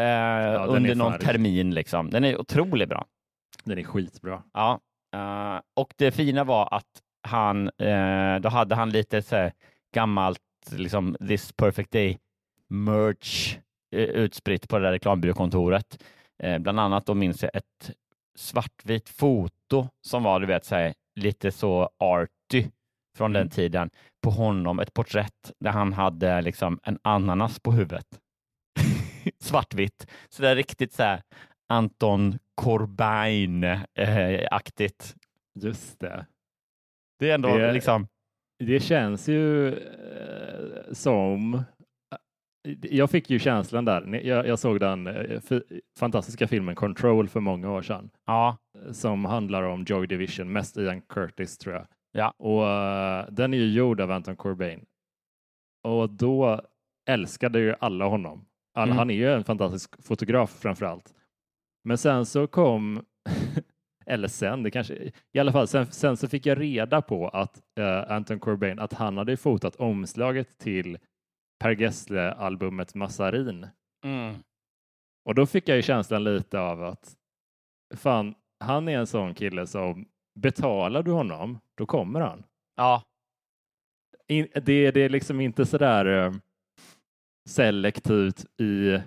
eh, 0.00 0.06
ja, 0.06 0.66
under 0.66 0.94
någon 0.94 1.18
termin. 1.18 1.74
Liksom. 1.74 2.10
Den 2.10 2.24
är 2.24 2.40
otroligt 2.40 2.88
bra. 2.88 3.06
Den 3.64 3.78
är 3.78 3.82
skitbra. 3.82 4.42
Ja, 4.52 4.80
uh, 5.16 5.60
och 5.74 5.94
det 5.96 6.12
fina 6.12 6.44
var 6.44 6.68
att 6.74 7.02
han, 7.22 7.70
uh, 7.82 8.40
då 8.40 8.48
hade 8.48 8.74
han 8.74 8.90
lite 8.90 9.22
så 9.22 9.36
här, 9.36 9.52
gammalt 9.94 10.40
liksom 10.70 11.16
This 11.28 11.52
Perfect 11.52 11.90
Day 11.90 12.18
merch 12.68 13.56
uh, 13.94 14.00
utspritt 14.00 14.68
på 14.68 14.78
det 14.78 14.84
där 14.84 14.92
reklambyråkontoret. 14.92 16.02
bland 16.60 16.80
annat 16.80 17.06
då 17.06 17.14
minns 17.14 17.42
jag 17.42 17.56
ett 17.56 17.90
svartvitt 18.34 19.08
foto 19.08 19.88
som 20.00 20.22
var 20.22 20.40
du 20.40 20.46
vet, 20.46 20.64
så 20.64 20.74
här, 20.74 20.94
lite 21.14 21.52
så 21.52 21.90
arty 21.98 22.66
från 23.16 23.30
mm. 23.30 23.40
den 23.40 23.50
tiden 23.50 23.90
på 24.22 24.30
honom, 24.30 24.78
ett 24.78 24.94
porträtt 24.94 25.52
där 25.60 25.70
han 25.70 25.92
hade 25.92 26.42
liksom 26.42 26.80
en 26.82 26.98
ananas 27.02 27.60
på 27.60 27.72
huvudet. 27.72 28.06
Svartvitt. 29.38 30.06
Så 30.28 30.42
det 30.42 30.48
är 30.48 30.56
riktigt 30.56 30.92
så 30.92 31.02
här 31.02 31.22
Anton 31.68 32.38
Corbijn-aktigt. 32.54 35.14
Just 35.60 36.00
det. 36.00 36.26
Det 37.18 37.30
är 37.30 37.34
ändå 37.34 37.56
det, 37.56 37.72
liksom. 37.72 38.08
Det 38.58 38.80
känns 38.80 39.28
ju 39.28 39.68
eh, 39.68 39.74
som 40.92 41.54
eh, 41.54 41.62
jag 42.80 43.10
fick 43.10 43.30
ju 43.30 43.38
känslan 43.38 43.84
där. 43.84 44.20
Jag, 44.24 44.46
jag 44.46 44.58
såg 44.58 44.80
den 44.80 45.06
eh, 45.06 45.40
fantastiska 45.98 46.48
filmen 46.48 46.74
Control 46.74 47.28
för 47.28 47.40
många 47.40 47.70
år 47.70 47.82
sedan. 47.82 48.10
Ja. 48.26 48.56
Som 48.92 49.24
handlar 49.24 49.62
om 49.62 49.84
Joy 49.84 50.06
Division, 50.06 50.52
mest 50.52 50.76
Ian 50.76 51.00
Curtis 51.00 51.58
tror 51.58 51.74
jag. 51.74 51.86
Ja. 52.16 52.30
Och 52.30 52.62
uh, 52.62 53.34
den 53.34 53.54
är 53.54 53.58
ju 53.58 53.72
gjord 53.72 54.00
av 54.00 54.10
Anton 54.10 54.36
Corbijn. 54.36 54.86
Och 55.82 56.10
då 56.10 56.60
älskade 57.08 57.58
ju 57.60 57.74
alla 57.80 58.04
honom. 58.04 58.46
All, 58.74 58.88
mm. 58.88 58.98
Han 58.98 59.10
är 59.10 59.14
ju 59.14 59.32
en 59.32 59.44
fantastisk 59.44 60.02
fotograf 60.02 60.50
framför 60.50 60.86
allt. 60.86 61.14
Men 61.84 61.98
sen 61.98 62.26
så 62.26 62.46
kom, 62.46 63.04
eller 64.06 64.28
sen, 64.28 64.62
det 64.62 64.70
kanske, 64.70 65.12
i 65.32 65.38
alla 65.38 65.52
fall, 65.52 65.68
sen, 65.68 65.86
sen 65.86 66.16
så 66.16 66.28
fick 66.28 66.46
jag 66.46 66.60
reda 66.60 67.02
på 67.02 67.28
att 67.28 67.62
uh, 67.80 68.12
Anton 68.12 68.40
Corbijn, 68.40 68.78
att 68.78 68.92
han 68.92 69.16
hade 69.16 69.36
fotat 69.36 69.76
omslaget 69.76 70.58
till 70.58 70.98
Per 71.58 71.74
Gessle-albumet 71.74 72.94
Massarin. 72.94 73.66
Mm. 74.04 74.34
Och 75.24 75.34
då 75.34 75.46
fick 75.46 75.68
jag 75.68 75.76
ju 75.76 75.82
känslan 75.82 76.24
lite 76.24 76.60
av 76.60 76.82
att 76.82 77.16
fan, 77.96 78.34
han 78.64 78.88
är 78.88 78.98
en 78.98 79.06
sån 79.06 79.34
kille 79.34 79.66
som 79.66 80.08
betalar 80.36 81.02
du 81.02 81.10
honom, 81.10 81.58
då 81.74 81.86
kommer 81.86 82.20
han. 82.20 82.44
Ja. 82.76 83.02
In, 84.28 84.48
det, 84.54 84.90
det 84.90 85.00
är 85.00 85.08
liksom 85.08 85.40
inte 85.40 85.66
sådär 85.66 86.06
uh, 86.06 86.32
selektivt 87.48 88.60
i, 88.60 88.98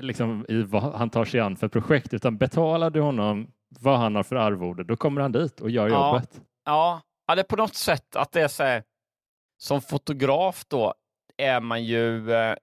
liksom, 0.00 0.46
i 0.48 0.62
vad 0.62 0.82
han 0.82 1.10
tar 1.10 1.24
sig 1.24 1.40
an 1.40 1.56
för 1.56 1.68
projekt, 1.68 2.14
utan 2.14 2.36
betalar 2.36 2.90
du 2.90 3.00
honom 3.00 3.52
vad 3.80 3.98
han 3.98 4.14
har 4.14 4.22
för 4.22 4.36
arvode, 4.36 4.84
då 4.84 4.96
kommer 4.96 5.20
han 5.20 5.32
dit 5.32 5.60
och 5.60 5.70
gör 5.70 5.88
ja. 5.88 6.12
jobbet. 6.12 6.42
Ja, 6.64 7.02
ja 7.26 7.34
det 7.34 7.40
är 7.40 7.44
på 7.44 7.56
något 7.56 7.74
sätt 7.74 8.16
att 8.16 8.32
det 8.32 8.40
är 8.40 8.48
så 8.48 8.62
här, 8.62 8.82
som 9.58 9.80
fotograf 9.80 10.64
då 10.68 10.94
är 11.36 11.60
man 11.60 11.84
ju 11.84 12.32
eh, 12.32 12.56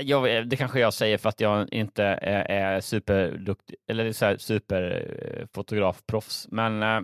jag, 0.00 0.48
det 0.48 0.56
kanske 0.56 0.80
jag 0.80 0.94
säger 0.94 1.18
för 1.18 1.28
att 1.28 1.40
jag 1.40 1.72
inte 1.72 2.04
är, 2.04 2.50
är 2.50 2.80
superduktig 2.80 3.76
eller 3.90 4.12
så 4.12 4.24
här, 4.24 4.36
superfotografproffs, 4.36 6.44
eh, 6.44 6.48
men 6.52 6.82
eh, 6.82 7.00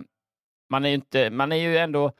man 0.69 0.85
är 0.85 0.89
ju 0.89 0.95
inte, 0.95 1.29
man 1.29 1.51
är 1.51 1.55
ju 1.55 1.77
ändå 1.77 2.11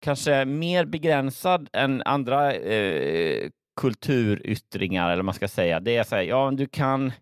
kanske 0.00 0.44
mer 0.44 0.84
begränsad 0.84 1.68
än 1.72 2.02
andra 2.02 2.54
eh, 2.54 3.50
kulturyttringar, 3.80 5.10
eller 5.10 5.22
man 5.22 5.34
ska 5.34 5.48
säga. 5.48 5.80
Det 5.80 5.96
är 5.96 6.04
så 6.04 6.16
här, 6.16 6.22
ja, 6.22 6.50
du 6.50 6.66
kan 6.66 7.12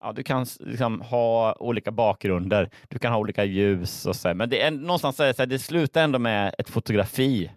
Ja, 0.00 0.12
du 0.12 0.22
kan 0.22 0.46
liksom 0.60 1.00
ha 1.00 1.56
olika 1.60 1.90
bakgrunder, 1.90 2.70
du 2.88 2.98
kan 2.98 3.12
ha 3.12 3.18
olika 3.18 3.44
ljus 3.44 4.06
och 4.06 4.16
så, 4.16 4.34
men 4.34 4.50
det 4.50 4.62
är 4.62 4.70
någonstans 4.70 5.16
så 5.16 5.22
här, 5.22 5.46
det 5.46 5.58
slutar 5.58 6.04
ändå 6.04 6.18
med 6.18 6.54
ett 6.58 6.70
fotografi. 6.70 7.50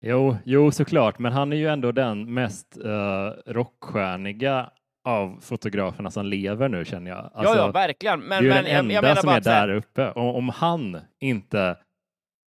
Jo, 0.00 0.36
jo, 0.44 0.70
såklart, 0.70 1.18
men 1.18 1.32
han 1.32 1.52
är 1.52 1.56
ju 1.56 1.68
ändå 1.68 1.92
den 1.92 2.34
mest 2.34 2.78
uh, 2.84 3.52
rockstjärniga 3.52 4.70
av 5.04 5.40
fotograferna 5.40 6.10
som 6.10 6.26
lever 6.26 6.68
nu 6.68 6.84
känner 6.84 7.10
jag. 7.10 7.30
Alltså, 7.34 7.54
ja, 7.54 7.56
ja, 7.56 7.70
verkligen. 7.70 8.20
Men, 8.20 8.44
det 8.44 8.50
är 8.50 8.54
men, 8.54 8.64
den 8.64 8.76
enda 8.76 8.94
jag, 8.94 9.04
jag 9.04 9.18
som 9.18 9.28
är 9.28 9.40
där 9.40 9.68
uppe. 9.68 10.10
Och 10.10 10.36
om 10.36 10.48
han 10.48 11.00
inte 11.20 11.76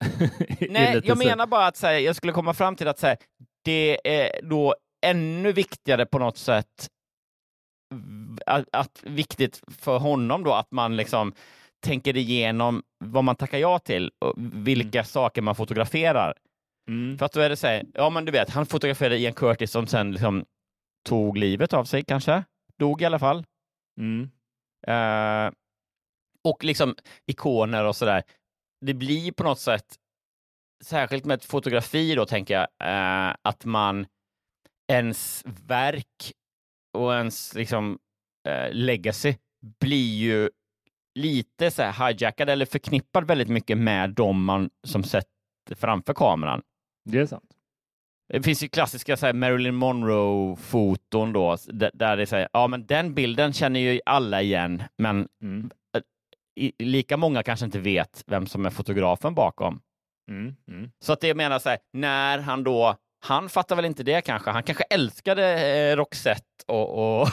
Nej, 0.71 1.01
jag 1.05 1.19
så... 1.19 1.25
menar 1.25 1.47
bara 1.47 1.67
att 1.67 1.83
här, 1.83 1.93
jag 1.93 2.17
skulle 2.17 2.33
komma 2.33 2.55
fram 2.55 2.77
till 2.77 2.89
att 2.89 3.03
här, 3.03 3.17
det 3.65 4.01
är 4.05 4.43
då 4.43 4.75
ännu 5.07 5.53
viktigare 5.53 6.07
på 6.07 6.19
något 6.19 6.37
sätt 6.37 6.89
att, 8.47 8.65
att, 8.73 9.03
viktigt 9.03 9.63
för 9.79 9.99
honom 9.99 10.45
då 10.45 10.53
att 10.53 10.71
man 10.71 10.97
liksom 10.97 11.33
tänker 11.85 12.17
igenom 12.17 12.83
vad 13.05 13.25
man 13.25 13.37
tackar 13.37 13.59
ja 13.59 13.79
till 13.79 14.11
och 14.19 14.35
vilka 14.37 14.99
mm. 14.99 15.05
saker 15.05 15.43
man 15.43 15.55
fotograferar. 15.55 16.35
Mm. 16.89 17.19
För 17.19 17.27
att 17.27 17.33
då 17.33 17.41
är 17.41 17.49
det 17.49 17.57
så 17.57 17.67
här, 17.67 17.85
ja 17.95 18.11
men 18.11 18.25
du 18.25 18.33
vet, 18.33 18.51
han 18.51 18.67
fotograferade 18.67 19.19
Ian 19.19 19.33
Curtis 19.33 19.71
som 19.71 19.87
sen 19.87 20.13
liksom 20.13 20.45
tog 21.05 21.39
livet 21.39 21.73
av 21.73 21.85
sig 21.85 22.05
kanske, 22.05 22.45
dog 22.79 23.03
i 23.03 23.05
alla 23.05 23.19
fall. 23.19 23.45
Mm. 24.01 24.31
Uh, 24.89 25.53
och 26.45 26.65
liksom 26.65 26.95
ikoner 27.27 27.85
och 27.85 27.97
sådär. 27.97 28.23
Det 28.87 28.95
blir 28.95 29.33
på 29.33 29.45
något 29.45 29.61
sätt, 29.61 29.97
särskilt 30.85 31.25
med 31.25 31.35
ett 31.35 31.45
fotografi 31.45 32.15
då 32.15 32.27
tänker 32.27 32.55
jag, 32.55 32.63
uh, 32.63 33.37
att 33.43 33.65
man 33.65 34.07
ens 34.93 35.43
verk 35.67 36.33
och 36.99 37.15
ens 37.15 37.55
liksom 37.55 37.99
uh, 38.49 38.73
legacy 38.73 39.35
blir 39.81 40.17
ju 40.17 40.51
lite 41.19 41.71
så 41.71 41.83
här 41.83 42.09
hijackad 42.09 42.51
eller 42.51 42.67
förknippad 42.67 43.27
väldigt 43.27 43.49
mycket 43.49 43.79
med 43.79 44.11
dem 44.11 44.45
man 44.45 44.71
som 44.87 45.05
sätter 45.05 45.75
framför 45.75 46.15
kameran. 46.15 46.63
Det 47.05 47.19
är 47.19 47.27
sant. 47.27 47.51
Det 48.29 48.43
finns 48.43 48.63
ju 48.63 48.69
klassiska 48.69 49.17
så 49.17 49.27
här, 49.27 49.33
Marilyn 49.33 49.75
Monroe-foton 49.75 51.33
då, 51.33 51.57
där 51.93 52.17
det 52.17 52.27
säger 52.27 52.49
ja 52.53 52.67
men 52.67 52.87
den 52.87 53.15
bilden 53.15 53.53
känner 53.53 53.81
ju 53.81 54.01
alla 54.07 54.43
igen, 54.43 54.83
men 54.99 55.29
mm. 55.43 55.71
lika 56.79 57.17
många 57.17 57.43
kanske 57.43 57.67
inte 57.67 57.79
vet 57.79 58.25
vem 58.27 58.47
som 58.47 58.67
är 58.67 58.71
fotografen 58.71 59.35
bakom. 59.35 59.81
Mm. 60.31 60.57
Mm. 60.69 60.91
Så 61.01 61.13
att 61.13 61.21
det 61.21 61.29
jag 61.29 61.37
menar 61.37 61.59
så 61.59 61.69
här, 61.69 61.79
när 61.93 62.39
han 62.39 62.65
då, 62.65 62.97
han 63.27 63.49
fattar 63.49 63.77
väl 63.77 63.85
inte 63.85 64.03
det 64.03 64.21
kanske, 64.21 64.51
han 64.51 64.63
kanske 64.63 64.85
älskade 64.85 65.69
eh, 65.69 65.97
Roxette 65.97 66.65
och, 66.67 67.21
och, 67.21 67.29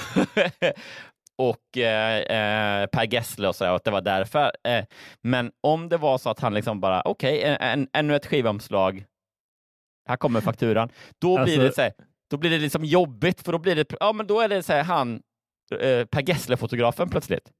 och 1.38 1.78
eh, 1.78 2.18
eh, 2.18 2.88
Per 2.88 3.14
Gessle 3.14 3.48
och 3.48 3.56
så, 3.56 3.70
och 3.70 3.76
att 3.76 3.84
det 3.84 3.92
var 3.92 4.02
därför. 4.02 4.52
Eh, 4.64 4.86
men 5.22 5.52
om 5.62 5.90
det 5.90 5.98
var 5.98 6.18
så 6.18 6.30
att 6.30 6.40
han 6.40 6.54
liksom 6.54 6.80
bara, 6.80 7.02
okej, 7.02 7.56
okay, 7.56 7.86
ännu 7.94 8.16
ett 8.16 8.26
skivomslag, 8.26 9.06
här 10.12 10.18
kommer 10.18 10.42
fakturan. 10.42 10.90
Då 11.20 11.38
alltså... 11.38 11.58
blir 11.58 11.66
det 11.68 11.76
så 11.76 11.82
här, 11.82 11.92
då 12.30 12.38
blir 12.38 12.50
det 12.50 12.60
liksom 12.60 12.86
jobbigt, 12.86 13.42
för 13.42 13.52
då 13.52 13.58
blir 13.58 13.76
det, 13.76 13.94
ja 14.00 14.14
men 14.14 14.28
då 14.28 14.42
är 14.42 14.50
det 14.50 14.64
så 14.64 14.74
här, 14.74 14.84
han, 14.84 15.22
eh, 15.72 16.06
Per 16.06 16.22
Gessle-fotografen 16.22 17.10
plötsligt. 17.10 17.52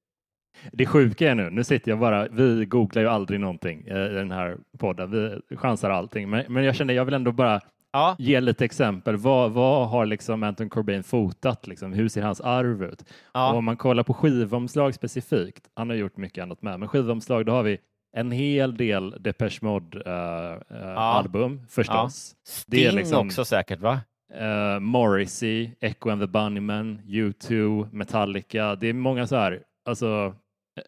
Det 0.72 0.86
sjuka 0.86 1.32
är 1.32 1.36
nu, 1.36 1.50
nu 1.50 1.64
sitter 1.64 1.92
jag 1.92 2.00
bara, 2.00 2.28
vi 2.28 2.66
googlar 2.66 3.02
ju 3.02 3.08
aldrig 3.08 3.40
någonting 3.40 3.88
i 3.88 3.94
den 3.94 4.32
här 4.32 4.58
podden, 4.80 5.12
vi 5.50 5.58
chansar 5.58 5.90
allting, 5.90 6.30
men, 6.30 6.46
men 6.54 6.64
jag 6.64 6.76
känner 6.76 6.94
jag 6.94 7.06
vill 7.06 7.14
ändå 7.14 7.32
bara 7.32 7.62
ja. 7.92 8.16
ge 8.20 8.40
lite 8.40 8.66
exempel. 8.66 9.18
Vad, 9.18 9.52
vad 9.52 9.90
har 9.90 10.06
liksom 10.06 10.44
Anton 10.44 10.70
Corbijn 10.70 11.04
fotat? 11.04 11.68
Liksom? 11.68 11.94
Hur 11.94 12.10
ser 12.10 12.22
hans 12.22 12.42
arv 12.42 12.84
ut? 12.84 13.04
Ja. 13.34 13.52
Och 13.52 13.58
om 13.58 13.66
man 13.66 13.78
kollar 13.78 14.04
på 14.04 14.14
skivomslag 14.14 14.94
specifikt, 14.94 15.70
han 15.76 15.90
har 15.90 15.96
gjort 15.96 16.18
mycket 16.18 16.42
annat 16.42 16.62
med, 16.62 16.80
men 16.80 16.90
skivomslag, 16.90 17.46
då 17.46 17.52
har 17.52 17.64
vi 17.64 17.78
en 18.14 18.32
hel 18.32 18.78
del 18.78 19.16
Depeche 19.20 19.60
Mode 19.62 19.98
uh, 19.98 20.78
uh, 20.78 20.98
album 20.98 21.62
förstås. 21.70 22.36
Sting 22.44 22.80
det 22.80 22.86
är 22.86 22.92
liksom, 22.92 23.28
också 23.28 23.46
säkert 23.46 23.80
va? 23.80 24.00
Uh, 24.40 24.80
Morrissey, 24.80 25.70
Echo 25.82 26.10
and 26.10 26.22
the 26.22 26.28
Bunnymen, 26.28 27.02
U2, 27.06 27.88
Metallica. 27.92 28.76
Det 28.76 28.88
är 28.88 28.94
många 28.94 29.28
så 29.28 29.36
här, 29.36 29.64
alltså 29.86 30.36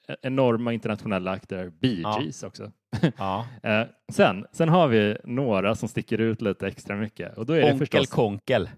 e-, 0.08 0.16
enorma 0.22 0.74
internationella 0.74 1.32
akter. 1.32 1.70
Bee 1.70 2.04
Gees 2.20 2.42
ja. 2.42 2.48
också. 2.48 2.72
Ja. 3.18 3.48
uh, 3.66 3.88
sen, 4.12 4.46
sen 4.52 4.70
har 4.70 4.88
vi 4.88 5.18
några 5.24 5.76
som 5.76 5.90
sticker 5.90 6.18
ut 6.18 6.42
lite 6.42 6.68
extra 6.68 6.96
mycket. 6.96 7.38
Och 7.38 7.46
då 7.46 7.54
är 7.54 7.64
Onkel 7.64 7.74
det 7.74 7.80
förstås... 7.80 8.10
Konkel. 8.10 8.70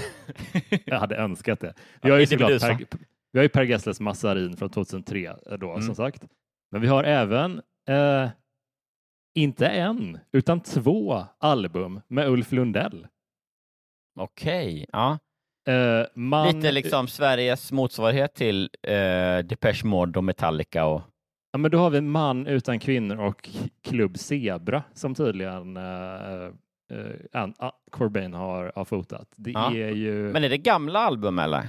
Jag 0.84 1.00
hade 1.00 1.16
önskat 1.16 1.60
det. 1.60 1.74
Vi 2.02 2.10
har 2.10 2.18
ju, 2.18 2.26
såklart 2.26 2.60
per, 2.60 2.86
vi 3.32 3.38
har 3.38 3.42
ju 3.42 3.48
Per 3.48 3.62
Gessles 3.62 4.00
Massarin 4.00 4.56
från 4.56 4.70
2003 4.70 5.34
då, 5.58 5.70
mm. 5.70 5.82
som 5.82 5.94
sagt. 5.94 6.24
Men 6.74 6.80
vi 6.80 6.88
har 6.88 7.04
även 7.04 7.62
uh, 7.90 8.28
inte 9.34 9.66
en, 9.66 10.18
utan 10.32 10.60
två 10.60 11.24
album 11.38 12.00
med 12.08 12.28
Ulf 12.28 12.52
Lundell. 12.52 13.06
Okej, 14.20 14.86
ja. 14.92 15.18
Uh, 15.68 16.06
man... 16.14 16.46
Lite 16.46 16.72
liksom 16.72 17.08
Sveriges 17.08 17.72
motsvarighet 17.72 18.34
till 18.34 18.70
uh, 18.88 19.38
Depeche 19.44 19.84
Mode 19.84 20.18
och 20.18 20.24
Metallica. 20.24 20.84
Och... 20.86 21.02
Ja, 21.52 21.58
men 21.58 21.70
då 21.70 21.78
har 21.78 21.90
vi 21.90 22.00
Man 22.00 22.46
utan 22.46 22.78
kvinnor 22.78 23.20
och 23.20 23.50
Klubb 23.82 24.18
Zebra 24.18 24.82
som 24.94 25.14
tydligen 25.14 25.76
uh, 25.76 26.50
uh, 26.92 27.70
Corbyn 27.90 28.34
har, 28.34 28.72
har 28.74 28.84
fotat. 28.84 29.28
Det 29.36 29.50
ja. 29.50 29.74
är 29.74 29.90
ju... 29.90 30.32
Men 30.32 30.44
är 30.44 30.48
det 30.48 30.58
gamla 30.58 30.98
album 30.98 31.38
eller? 31.38 31.68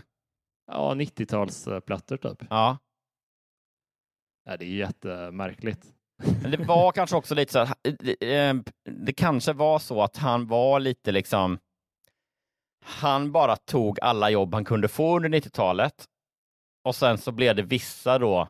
Ja, 0.71 0.93
90-talsplattor 0.93 2.17
typ. 2.17 2.47
Ja. 2.49 2.77
Ja. 4.45 4.57
Det 4.57 4.65
är 4.65 4.69
jättemärkligt. 4.69 5.85
Men 6.41 6.51
det 6.51 6.57
var 6.57 6.91
kanske 6.91 7.15
också 7.15 7.35
lite 7.35 7.53
så 7.53 7.59
att 7.59 7.77
det, 7.99 8.63
det 8.83 9.13
kanske 9.13 9.53
var 9.53 9.79
så 9.79 10.01
att 10.01 10.17
han 10.17 10.47
var 10.47 10.79
lite 10.79 11.11
liksom 11.11 11.59
han 12.85 13.31
bara 13.31 13.55
tog 13.55 13.99
alla 14.01 14.29
jobb 14.29 14.53
han 14.53 14.65
kunde 14.65 14.87
få 14.87 15.15
under 15.15 15.29
90-talet 15.29 16.05
och 16.83 16.95
sen 16.95 17.17
så 17.17 17.31
blev 17.31 17.55
det 17.55 17.61
vissa 17.61 18.19
då 18.19 18.47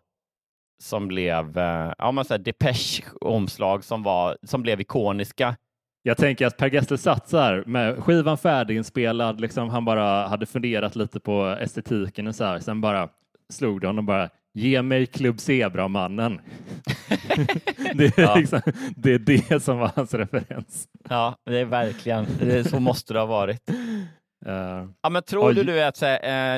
som 0.83 1.07
blev 1.07 1.57
eh, 1.57 1.93
ja, 1.97 2.11
man 2.11 2.25
säger 2.25 2.43
Depeche-omslag 2.43 3.83
som, 3.83 4.03
var, 4.03 4.37
som 4.43 4.61
blev 4.61 4.81
ikoniska. 4.81 5.55
Jag 6.03 6.17
tänker 6.17 6.47
att 6.47 6.57
Per 6.57 6.69
Gessle 6.69 6.97
satt 6.97 7.29
så 7.29 7.37
här 7.37 7.63
med 7.65 8.03
skivan 8.03 8.37
färdiginspelad, 8.37 9.41
liksom 9.41 9.69
han 9.69 9.85
bara 9.85 10.27
hade 10.27 10.45
funderat 10.45 10.95
lite 10.95 11.19
på 11.19 11.57
estetiken 11.61 12.27
och 12.27 12.35
så 12.35 12.43
här. 12.43 12.59
Sen 12.59 12.81
bara 12.81 13.09
slog 13.49 13.81
det 13.81 13.87
honom 13.87 14.05
bara 14.05 14.29
Ge 14.57 14.81
mig 14.81 15.05
Klubb 15.05 15.39
Zebra-mannen. 15.39 16.41
det, 17.93 18.17
är 18.17 18.21
ja. 18.21 18.35
liksom, 18.35 18.61
det 18.95 19.13
är 19.13 19.19
det 19.19 19.63
som 19.63 19.77
var 19.77 19.91
hans 19.95 20.13
referens. 20.13 20.87
Ja, 21.09 21.35
det 21.45 21.59
är 21.59 21.65
verkligen, 21.65 22.25
det, 22.39 22.63
så 22.63 22.79
måste 22.79 23.13
det 23.13 23.19
ha 23.19 23.25
varit. 23.25 23.69
Uh, 24.47 24.89
ja, 25.01 25.09
men 25.09 25.23
tror 25.23 25.53
du, 25.53 25.63
du 25.63 25.83
att 25.83 26.03
uh, 26.03 26.07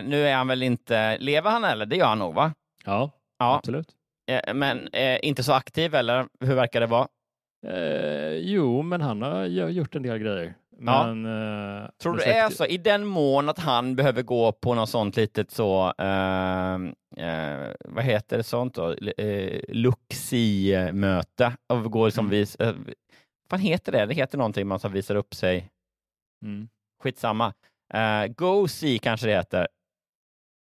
nu 0.10 0.28
är 0.28 0.36
han 0.36 0.48
väl 0.48 0.64
inte, 0.64 1.18
lever 1.18 1.52
han 1.52 1.64
eller? 1.64 1.86
Det 1.86 1.96
gör 1.96 2.08
han 2.08 2.20
nog 2.20 2.34
va? 2.34 2.54
Ja, 2.86 3.12
ja. 3.40 3.56
absolut. 3.56 3.90
Uh, 4.32 4.54
men 4.54 4.90
inte 5.22 5.44
så 5.44 5.54
aktiv 5.54 5.96
eller 5.96 6.28
hur 6.40 6.56
verkar 6.56 6.80
det 6.80 6.88
vara? 6.88 7.08
jo, 8.40 8.82
men 8.82 9.02
han 9.02 9.22
har 9.22 9.46
gjort 9.46 9.96
en 9.96 10.04
del 10.04 10.18
grejer. 10.18 10.54
Men, 10.80 11.26
ja. 11.26 11.92
Tror 12.02 12.14
du 12.14 12.20
det 12.20 12.34
är 12.34 12.50
så? 12.50 12.66
I 12.66 12.78
den 12.78 13.06
mån 13.06 13.50
att 13.50 13.60
han 13.60 13.96
behöver 13.96 14.22
gå 14.22 14.52
på 14.52 14.74
något 14.74 14.90
sånt 14.90 15.16
litet 15.16 15.52
så, 15.52 15.94
vad 17.86 18.04
heter 18.04 18.38
det 18.38 18.44
sånt 18.44 18.74
då? 18.74 18.94
Uh, 18.94 19.60
Luxi-möte 19.68 21.54
och 21.68 21.92
går 21.92 22.06
liksom 22.06 22.26
mm. 22.26 22.32
vis, 22.32 22.58
vad 23.50 23.60
heter 23.60 23.92
det? 23.92 24.06
Det 24.06 24.14
heter 24.14 24.38
någonting 24.38 24.68
man 24.68 24.80
visar 24.90 25.16
upp 25.16 25.36
sig. 25.36 25.70
Mm. 26.46 26.70
Skitsamma. 27.04 27.54
Uh, 27.94 28.28
Go 28.28 28.68
See 28.68 28.98
kanske 28.98 29.28
det 29.28 29.34
heter. 29.34 29.68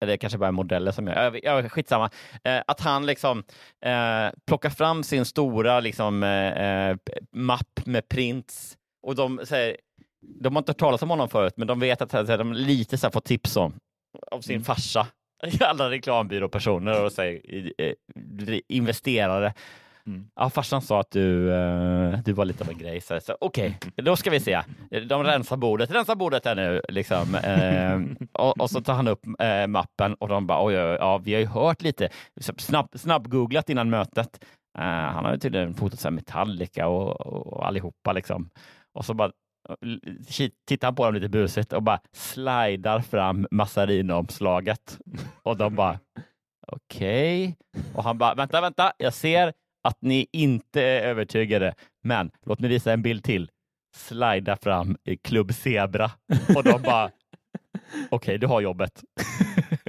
Eller 0.05 0.17
kanske 0.17 0.39
bara 0.39 0.53
modeller 0.53 0.93
som 0.93 1.07
gör. 1.07 1.41
Ja, 1.43 1.69
skitsamma. 1.69 2.11
Uh, 2.49 2.63
att 2.67 2.81
han 2.81 3.07
liksom 3.07 3.45
plockar 4.47 4.71
fram 4.71 5.03
sin 5.03 5.25
stora 5.25 5.81
liksom, 5.81 6.19
mapp 7.33 7.87
med 7.87 8.09
prints 8.09 8.79
och 9.07 9.15
de 9.15 9.41
säger 9.45 9.77
de 10.41 10.55
har 10.55 10.61
inte 10.61 10.71
hört 10.71 10.79
talas 10.79 11.03
om 11.03 11.11
honom 11.11 11.29
förut, 11.29 11.55
men 11.57 11.67
de 11.67 11.81
vet 11.81 12.03
att 12.03 12.27
de 12.27 12.53
lite 12.53 12.99
så 12.99 13.07
här, 13.07 13.13
fått 13.13 13.25
tips 13.25 13.57
om 13.57 13.73
av 14.31 14.41
sin 14.41 14.55
mm. 14.55 14.65
farsa. 14.65 15.07
Alla 15.61 15.91
reklambyråpersoner 15.91 17.05
och 17.05 17.13
säger, 17.13 17.41
investerare 18.69 19.55
Mm. 20.07 20.27
Ja, 20.37 20.51
farsan 20.51 20.83
sa 20.83 21.01
att 21.01 21.11
du, 21.11 21.51
uh, 21.51 22.19
du 22.25 22.33
var 22.33 22.45
lite 22.45 22.65
av 22.65 22.71
en 22.71 22.79
grej. 22.79 23.01
Så, 23.01 23.21
så 23.21 23.37
okej, 23.41 23.79
okay, 23.81 24.05
då 24.05 24.17
ska 24.17 24.31
vi 24.31 24.41
se. 24.41 24.63
De 25.09 25.25
rensar 25.25 25.57
bordet, 25.57 25.91
rensa 25.91 26.17
bordet 26.17 26.45
här 26.45 26.55
nu. 26.55 26.83
Liksom. 26.89 27.35
Uh, 27.35 28.27
och, 28.33 28.61
och, 28.61 28.71
så 28.71 28.81
tar 28.81 28.95
han 28.95 29.09
upp 29.09 29.27
uh, 29.27 29.67
mappen 29.67 30.15
och 30.15 30.29
de 30.29 30.47
bara, 30.47 30.65
oj, 30.65 30.79
oj, 30.79 30.97
ja, 31.01 31.19
vi 31.19 31.35
har 31.35 31.41
ju 31.41 31.47
hört 31.47 31.83
lite, 31.83 32.09
snabb, 32.59 32.89
snabbgooglat 32.95 33.71
innan 33.71 33.91
mötet. 33.91 34.45
han 34.79 35.25
har 35.25 35.33
ju 35.33 35.39
tydligen 35.39 35.75
fotat 35.75 36.01
så 36.01 36.11
Metallica 36.11 36.89
och, 36.89 37.21
och 37.21 37.67
allihopa 37.67 38.13
liksom. 38.13 38.51
Och 38.95 39.05
så 39.05 39.15
bara 39.15 39.33
tittar 40.67 40.89
han 40.89 40.95
på 40.95 41.05
dem 41.05 41.15
lite 41.15 41.29
busigt 41.29 41.73
och 41.73 41.83
bara 41.83 42.01
slidar 42.13 43.01
fram 43.01 43.47
Massarino-omslaget. 43.51 44.99
Och 45.43 45.57
de 45.57 45.75
bara 45.75 45.99
okej. 46.67 47.57
Okay. 47.73 47.85
Och 47.95 48.05
han 48.05 48.19
bara 48.19 48.35
vänta, 48.35 48.61
vänta, 48.61 48.93
jag 48.99 49.15
ser 49.15 49.53
att 49.85 50.03
ni 50.03 50.27
inte 50.33 50.83
är 50.83 51.03
övertygade. 51.03 51.75
Men 52.03 52.31
låt 52.47 52.61
mig 52.61 52.71
visa 52.71 52.93
en 52.93 53.03
bild 53.03 53.25
till. 53.25 53.51
Slida 53.97 54.57
fram 54.57 54.97
i 55.05 55.17
Club 55.17 55.55
Zebra 55.55 56.11
och 56.57 56.65
de 56.65 56.83
bara 56.83 57.11
Okej, 57.87 58.09
okay, 58.11 58.39
du 58.39 58.47
har 58.47 58.61
jobbet 58.61 59.05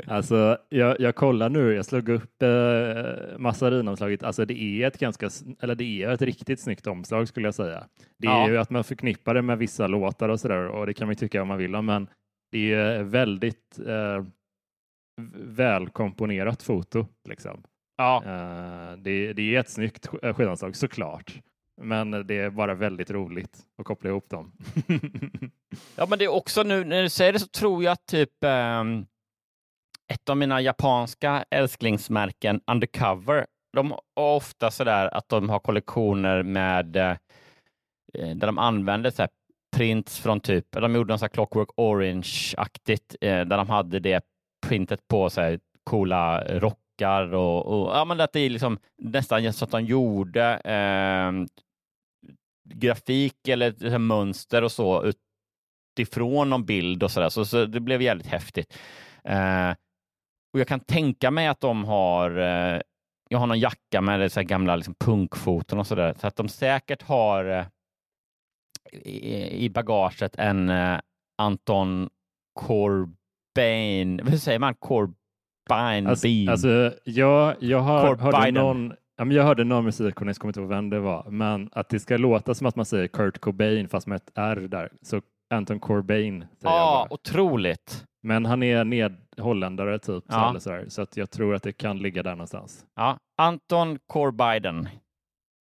alltså, 0.07 0.57
jag, 0.69 0.99
jag 0.99 1.15
kollar 1.15 1.49
nu, 1.49 1.73
jag 1.73 1.85
slog 1.85 2.09
upp 2.09 2.41
eh, 2.41 3.37
Massarin-omslaget. 3.37 4.23
Alltså 4.23 4.45
det 4.45 4.61
är 4.61 4.87
ett 4.87 4.97
ganska, 4.97 5.29
eller 5.59 5.75
det 5.75 6.03
är 6.03 6.09
ett 6.09 6.21
riktigt 6.21 6.59
snyggt 6.59 6.87
omslag 6.87 7.27
skulle 7.27 7.47
jag 7.47 7.55
säga. 7.55 7.83
Det 8.17 8.27
är 8.27 8.31
ja. 8.31 8.49
ju 8.49 8.57
att 8.57 8.69
man 8.69 8.83
förknippar 8.83 9.33
det 9.33 9.41
med 9.41 9.57
vissa 9.57 9.87
låtar 9.87 10.29
och 10.29 10.39
sådär 10.39 10.67
och 10.67 10.85
det 10.85 10.93
kan 10.93 11.07
man 11.07 11.11
ju 11.11 11.15
tycka 11.15 11.41
om 11.41 11.47
man 11.47 11.57
vill 11.57 11.75
om, 11.75 11.85
men 11.85 12.07
det 12.51 12.73
är 12.73 13.03
väldigt 13.03 13.79
eh, 13.87 14.23
välkomponerat 15.35 16.63
foto. 16.63 17.07
Liksom. 17.29 17.63
Ja. 17.97 18.23
Uh, 18.25 18.97
det, 18.97 19.33
det, 19.33 19.55
är 19.55 19.59
ett 19.59 19.69
snyggt 19.69 20.09
eh, 20.23 20.33
skidanslag 20.33 20.75
såklart, 20.75 21.41
men 21.81 22.11
det 22.11 22.37
är 22.37 22.49
bara 22.49 22.73
väldigt 22.73 23.11
roligt 23.11 23.57
att 23.77 23.85
koppla 23.85 24.09
ihop 24.09 24.29
dem. 24.29 24.51
ja, 25.95 26.05
men 26.09 26.19
det 26.19 26.25
är 26.25 26.33
också 26.33 26.63
nu 26.63 26.83
när 26.83 27.03
du 27.03 27.09
säger 27.09 27.33
det 27.33 27.39
så 27.39 27.47
tror 27.47 27.83
jag 27.83 27.91
att 27.91 28.05
typ 28.05 28.31
um, 28.41 29.05
ett 30.13 30.29
av 30.29 30.37
mina 30.37 30.61
japanska 30.61 31.45
älsklingsmärken, 31.49 32.61
Undercover, 32.71 33.45
de 33.73 33.91
har 33.91 34.01
ofta 34.35 34.71
så 34.71 34.83
där 34.83 35.17
att 35.17 35.29
de 35.29 35.49
har 35.49 35.59
kollektioner 35.59 36.43
med 36.43 36.95
eh, 36.95 37.17
eh, 38.13 38.35
där 38.35 38.47
de 38.47 38.57
använder 38.57 39.11
så 39.11 39.21
här 39.21 39.29
prints 39.75 40.19
från 40.19 40.39
typ, 40.39 40.71
de 40.71 40.95
gjorde 40.95 41.13
något 41.13 41.31
Clockwork 41.31 41.69
Orange-aktigt, 41.77 43.15
eh, 43.21 43.45
där 43.45 43.57
de 43.57 43.69
hade 43.69 43.99
det 43.99 44.25
printet 44.67 45.07
på 45.07 45.29
så 45.29 45.41
här 45.41 45.59
coola 45.83 46.43
rockar 46.59 47.33
och, 47.33 47.65
och 47.65 47.97
ja, 47.97 48.05
men 48.05 48.21
att 48.21 48.33
det 48.33 48.39
är 48.39 48.49
liksom 48.49 48.79
nästan 49.01 49.53
så 49.53 49.65
att 49.65 49.71
de 49.71 49.85
gjorde 49.85 50.53
eh, 50.63 51.31
grafik 52.73 53.47
eller 53.47 53.97
mönster 53.97 54.63
och 54.63 54.71
så 54.71 55.11
utifrån 55.99 56.49
någon 56.49 56.65
bild 56.65 57.03
och 57.03 57.11
så 57.11 57.19
där. 57.19 57.29
Så, 57.29 57.45
så 57.45 57.65
det 57.65 57.79
blev 57.79 58.01
jävligt 58.01 58.27
häftigt. 58.27 58.77
Eh, 59.23 59.71
och 60.57 60.61
jag 60.61 60.67
kan 60.67 60.79
tänka 60.79 61.31
mig 61.31 61.47
att 61.47 61.59
de 61.59 61.85
har 61.85 62.37
eh, 62.37 62.81
jag 63.29 63.39
har 63.39 63.47
någon 63.47 63.59
jacka 63.59 64.01
med 64.01 64.31
så 64.31 64.41
gamla 64.41 64.75
liksom, 64.75 64.95
punkfoton 64.99 65.79
och 65.79 65.87
så 65.87 65.95
där, 65.95 66.13
så 66.13 66.27
att 66.27 66.35
de 66.35 66.49
säkert 66.49 67.01
har 67.01 67.45
eh, 67.45 67.65
i, 68.91 69.65
i 69.65 69.69
bagaget 69.69 70.35
en 70.35 70.69
eh, 70.69 70.99
Anton 71.37 72.09
Corbijn, 72.59 74.19
hur 74.27 74.37
säger 74.37 74.59
man? 74.59 74.75
Corb 74.75 75.15
Bine 75.69 76.09
alltså. 76.09 76.27
Alltså, 76.49 76.93
jag, 77.03 77.55
jag 77.59 77.79
har, 77.79 78.15
hörde 78.15 78.51
någon, 78.51 78.93
jag 79.17 79.43
hörde 79.43 79.63
någon 79.63 79.85
musikjournalist, 79.85 80.39
kommer 80.39 80.49
inte 80.49 80.59
ihåg 80.59 80.69
vem 80.69 80.89
det 80.89 80.99
var, 80.99 81.29
men 81.29 81.69
att 81.71 81.89
det 81.89 81.99
ska 81.99 82.17
låta 82.17 82.55
som 82.55 82.67
att 82.67 82.75
man 82.75 82.85
säger 82.85 83.07
Kurt 83.07 83.39
Cobain 83.39 83.87
fast 83.87 84.07
med 84.07 84.15
ett 84.15 84.31
R 84.35 84.67
där. 84.71 84.91
Så 85.01 85.21
Anton 85.49 85.79
Corbijn. 85.79 86.45
Ja, 86.59 86.69
ah, 86.69 87.07
otroligt. 87.09 88.05
Men 88.23 88.45
han 88.45 88.63
är 88.63 88.83
ned 88.83 89.17
holländare 89.37 89.99
typ, 89.99 90.23
ja. 90.27 90.49
eller 90.49 90.59
så, 90.59 90.69
där, 90.69 90.89
så 90.89 91.01
att 91.01 91.17
jag 91.17 91.31
tror 91.31 91.55
att 91.55 91.63
det 91.63 91.73
kan 91.73 91.97
ligga 91.97 92.23
där 92.23 92.31
någonstans. 92.31 92.85
Ja, 92.95 93.17
Anton 93.37 93.99
Corbiden. 94.07 94.89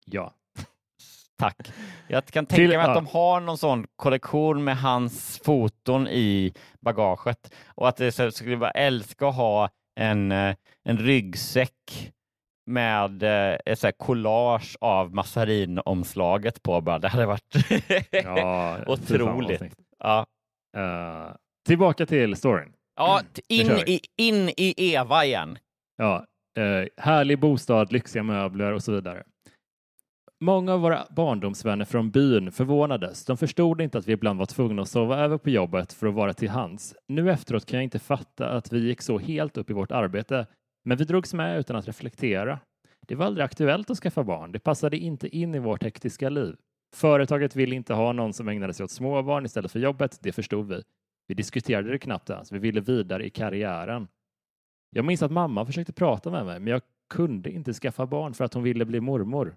Ja. 0.06 0.34
Tack. 1.38 1.72
Jag 2.08 2.26
kan 2.26 2.46
tänka 2.46 2.78
mig 2.78 2.88
att 2.88 2.96
de 2.96 3.08
har 3.08 3.40
någon 3.40 3.58
sån 3.58 3.88
kollektion 3.96 4.64
med 4.64 4.78
hans 4.78 5.42
foton 5.44 6.08
i 6.08 6.54
bagaget 6.80 7.54
och 7.68 7.88
att 7.88 7.98
det 7.98 8.36
skulle 8.36 8.56
vara 8.56 8.72
älska 8.72 9.28
att 9.28 9.36
ha 9.36 9.70
en, 10.00 10.32
eh, 10.32 10.56
en 10.84 10.98
ryggsäck 10.98 12.12
med 12.66 13.24
eh, 13.24 13.58
ett 13.66 13.80
så 13.80 13.92
collage 13.92 14.78
av 14.82 15.14
massarinomslaget 15.14 16.64
på 16.64 16.82
bara. 16.82 17.00
Det 17.00 17.08
hade 17.08 17.26
varit 17.26 17.56
ja, 18.12 18.78
otroligt. 18.88 19.62
Ja. 20.00 20.26
Uh, 20.78 21.36
tillbaka 21.68 22.06
till 22.06 22.36
storyn. 22.36 22.74
Ja, 22.96 23.22
in 23.50 23.72
i, 23.72 24.00
in 24.18 24.50
i 24.50 24.94
Eva 24.94 25.26
igen. 25.26 25.58
Ja, 25.98 26.26
uh, 26.60 26.88
härlig 26.98 27.40
bostad, 27.40 27.92
lyxiga 27.92 28.24
möbler 28.24 28.72
och 28.72 28.84
så 28.84 28.92
vidare. 28.92 29.24
Många 30.40 30.74
av 30.74 30.80
våra 30.80 31.06
barndomsvänner 31.10 31.86
från 31.86 32.12
byn 32.12 32.52
förvånades. 32.52 33.26
De 33.26 33.38
förstod 33.38 33.82
inte 33.82 33.98
att 33.98 34.08
vi 34.08 34.14
ibland 34.14 34.40
var 34.40 34.46
tvungna 34.46 34.82
att 34.82 34.90
sova 34.90 35.20
över 35.20 35.38
på 35.38 35.50
jobbet 35.50 35.94
för 35.94 36.08
att 36.08 36.14
vara 36.14 36.34
till 36.34 36.50
hands. 36.50 36.96
Nu 37.08 37.32
efteråt 37.32 37.66
kan 37.66 37.78
jag 37.78 37.84
inte 37.84 38.00
fatta 38.00 38.50
att 38.50 38.74
vi 38.74 38.80
gick 38.80 39.02
så 39.02 39.20
helt 39.20 39.58
upp 39.58 39.70
i 39.70 39.74
vårt 39.74 39.92
arbete, 39.92 40.46
men 40.86 40.98
vi 40.98 41.04
drogs 41.04 41.34
med 41.34 41.60
utan 41.60 41.76
att 41.76 41.88
reflektera. 41.88 42.60
Det 43.08 43.16
var 43.16 43.26
aldrig 43.26 43.46
aktuellt 43.46 43.90
att 43.90 43.98
skaffa 43.98 44.24
barn. 44.24 44.52
Det 44.52 44.60
passade 44.60 44.98
inte 44.98 45.38
in 45.38 45.56
i 45.56 45.60
vårt 45.60 45.84
hektiska 45.84 46.30
liv. 46.30 46.56
Företaget 46.96 47.56
ville 47.56 47.76
inte 47.76 47.94
ha 47.94 48.14
någon 48.14 48.34
som 48.34 48.48
ägnade 48.48 48.74
sig 48.74 48.84
åt 48.84 48.92
småbarn 48.92 49.46
istället 49.46 49.72
för 49.72 49.80
jobbet. 49.80 50.20
Det 50.22 50.32
förstod 50.32 50.68
vi. 50.68 50.84
Vi 51.28 51.36
diskuterade 51.36 51.92
det 51.92 52.00
knappt 52.00 52.30
ens. 52.30 52.52
Vi 52.52 52.60
ville 52.60 52.82
vidare 52.82 53.26
i 53.26 53.30
karriären. 53.30 54.08
Jag 54.90 55.06
minns 55.06 55.24
att 55.24 55.32
mamma 55.32 55.66
försökte 55.66 55.94
prata 55.94 56.32
med 56.32 56.46
mig, 56.46 56.60
men 56.60 56.72
jag 56.72 56.82
kunde 57.10 57.52
inte 57.52 57.74
skaffa 57.74 58.06
barn 58.06 58.34
för 58.34 58.46
att 58.46 58.54
hon 58.54 58.64
ville 58.64 58.86
bli 58.86 59.00
mormor. 59.00 59.56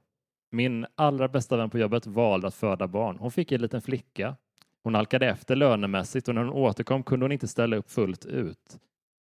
Min 0.51 0.87
allra 0.95 1.29
bästa 1.29 1.57
vän 1.57 1.71
på 1.71 1.79
jobbet 1.79 2.07
valde 2.07 2.47
att 2.47 2.55
föda 2.55 2.89
barn. 2.89 3.17
Hon 3.19 3.31
fick 3.31 3.53
en 3.53 3.61
liten 3.61 3.83
flicka. 3.83 4.37
Hon 4.85 4.95
halkade 4.95 5.27
efter 5.27 5.57
lönemässigt 5.57 6.29
och 6.29 6.35
när 6.35 6.45
hon 6.45 6.53
återkom 6.53 7.03
kunde 7.03 7.25
hon 7.25 7.33
inte 7.33 7.49
ställa 7.49 7.77
upp 7.77 7.91
fullt 7.91 8.27
ut. 8.27 8.79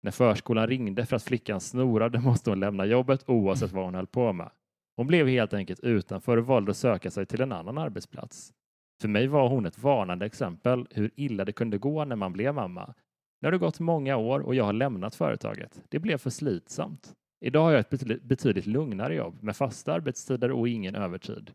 När 0.03 0.11
förskolan 0.11 0.67
ringde 0.67 1.07
för 1.07 1.17
att 1.17 1.23
flickan 1.23 1.61
snorade 1.61 2.21
måste 2.21 2.51
hon 2.51 2.61
lämna 2.61 2.85
jobbet 2.87 3.25
oavsett 3.27 3.73
vad 3.73 3.85
hon 3.85 3.95
höll 3.95 4.07
på 4.07 4.33
med. 4.33 4.51
Hon 4.97 5.07
blev 5.07 5.29
helt 5.29 5.55
enkelt 5.55 5.81
utanför 5.81 6.37
och 6.37 6.47
valde 6.47 6.71
att 6.71 6.77
söka 6.77 7.11
sig 7.11 7.27
till 7.27 7.41
en 7.41 7.53
annan 7.53 7.79
arbetsplats. 7.79 8.53
För 9.01 9.09
mig 9.09 9.27
var 9.27 9.49
hon 9.49 9.67
ett 9.67 9.79
varnande 9.79 10.27
exempel 10.27 10.87
hur 10.91 11.11
illa 11.17 11.45
det 11.45 11.53
kunde 11.53 11.79
gå 11.79 12.05
när 12.05 12.17
man 12.17 12.33
blev 12.33 12.55
mamma. 12.55 12.95
Nu 13.41 13.47
har 13.47 13.53
det 13.53 13.59
gått 13.59 13.81
många 13.81 14.17
år 14.17 14.41
och 14.41 14.55
jag 14.55 14.65
har 14.65 14.73
lämnat 14.73 15.15
företaget. 15.15 15.83
Det 15.89 15.99
blev 15.99 16.19
för 16.19 16.31
slitsamt. 16.31 17.13
Idag 17.41 17.63
har 17.63 17.71
jag 17.73 17.81
ett 17.81 18.23
betydligt 18.23 18.67
lugnare 18.67 19.15
jobb 19.15 19.43
med 19.43 19.57
fasta 19.57 19.93
arbetstider 19.93 20.51
och 20.51 20.69
ingen 20.69 20.95
övertid. 20.95 21.51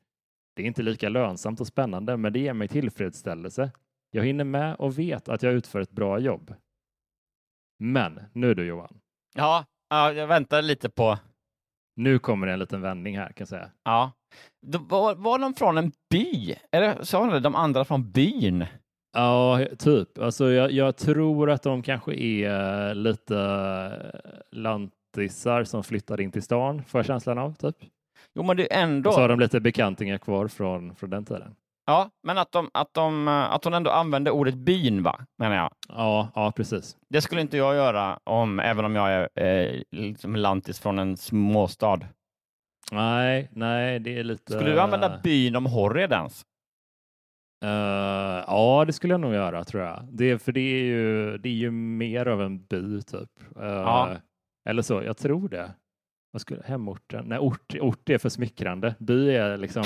Det 0.56 0.62
är 0.62 0.68
inte 0.68 0.84
lika 0.84 1.10
lönsamt 1.10 1.62
och 1.62 1.68
spännande, 1.68 2.18
men 2.18 2.34
det 2.34 2.39
ger 2.39 2.54
mig 2.54 2.68
tillfredsställelse. 2.68 3.72
Jag 4.12 4.24
hinner 4.24 4.43
med 4.43 4.76
och 4.76 5.00
vet 5.00 5.30
att 5.30 5.43
jag 5.43 5.54
utför 5.54 5.82
ett 5.82 5.91
bra 5.91 6.20
jobb. 6.20 6.54
Men 7.80 8.19
nu 8.34 8.53
du 8.53 8.65
Johan. 8.65 8.97
Ja, 9.36 9.65
ja 9.89 10.13
jag 10.13 10.28
väntar 10.28 10.61
lite 10.61 10.89
på. 10.89 11.17
Nu 11.95 12.19
kommer 12.19 12.47
det 12.47 12.53
en 12.53 12.59
liten 12.59 12.82
vändning 12.82 13.17
här 13.17 13.28
kan 13.28 13.36
jag 13.38 13.47
säga. 13.47 13.71
Ja. 13.84 14.11
Var, 14.80 15.15
var 15.15 15.39
de 15.39 15.53
från 15.53 15.78
en 15.78 15.91
by? 16.09 16.55
Eller 16.71 17.03
sa 17.03 17.26
de 17.26 17.39
de 17.39 17.55
andra 17.55 17.86
från 17.86 18.11
byn? 18.11 18.65
Ja, 19.13 19.59
typ. 19.80 20.17
Alltså 20.17 20.51
jag, 20.51 20.71
jag 20.71 20.97
tror 20.97 21.51
att 21.51 21.63
de 21.63 21.82
kanske 21.82 22.13
är 22.15 22.93
lite 22.93 23.36
lant 24.51 24.93
lantisar 25.15 25.63
som 25.63 25.84
flyttade 25.84 26.23
in 26.23 26.32
till 26.32 26.43
stan, 26.43 26.84
får 26.84 26.99
jag 26.99 27.05
känslan 27.05 27.38
av. 27.38 27.53
Typ. 27.53 27.76
Jo, 28.34 28.43
men 28.43 28.57
det 28.57 28.73
är 28.73 28.84
ändå... 28.84 29.09
Och 29.09 29.13
så 29.13 29.21
har 29.21 29.30
de 29.30 29.39
lite 29.39 29.59
bekantingar 29.59 30.17
kvar 30.17 30.47
från, 30.47 30.95
från 30.95 31.09
den 31.09 31.26
tiden. 31.26 31.55
Ja, 31.86 32.09
men 32.23 32.38
att, 32.38 32.51
de, 32.51 32.69
att, 32.73 32.93
de, 32.93 33.27
att 33.27 33.63
hon 33.63 33.73
ändå 33.73 33.91
använde 33.91 34.31
ordet 34.31 34.55
byn, 34.55 35.03
va? 35.03 35.25
menar 35.38 35.55
jag. 35.55 35.71
Ja, 35.89 36.31
ja, 36.36 36.51
precis. 36.51 36.97
Det 37.09 37.21
skulle 37.21 37.41
inte 37.41 37.57
jag 37.57 37.75
göra, 37.75 38.19
om, 38.23 38.59
även 38.59 38.86
om 38.86 38.95
jag 38.95 39.11
är 39.11 39.29
eh, 39.36 39.81
liksom 39.91 40.36
lantis 40.36 40.79
från 40.79 40.99
en 40.99 41.17
småstad. 41.17 41.99
Nej, 42.91 43.49
nej, 43.51 43.99
det 43.99 44.19
är 44.19 44.23
lite... 44.23 44.53
Skulle 44.53 44.71
du 44.71 44.79
använda 44.79 45.19
byn 45.23 45.55
om 45.55 45.65
Horredens? 45.65 46.45
Uh, 47.65 47.71
ja, 48.47 48.83
det 48.88 48.93
skulle 48.93 49.13
jag 49.13 49.21
nog 49.21 49.33
göra, 49.33 49.63
tror 49.63 49.83
jag. 49.83 50.07
Det, 50.11 50.39
för 50.39 50.51
det 50.51 50.59
är, 50.59 50.83
ju, 50.83 51.38
det 51.38 51.49
är 51.49 51.53
ju 51.53 51.71
mer 51.71 52.25
av 52.25 52.41
en 52.41 52.65
by, 52.65 53.01
typ. 53.01 53.29
Uh, 53.59 53.65
ja. 53.65 54.09
Eller 54.69 54.81
så, 54.81 55.03
jag 55.03 55.17
tror 55.17 55.49
det. 55.49 55.71
Vad 56.36 56.41
skulle, 56.41 56.61
hemorten? 56.65 57.25
Nej, 57.27 57.39
ort, 57.39 57.75
ort 57.81 58.09
är 58.09 58.17
för 58.17 58.29
smickrande. 58.29 58.95
By 58.99 59.29
är 59.29 59.57
liksom 59.57 59.83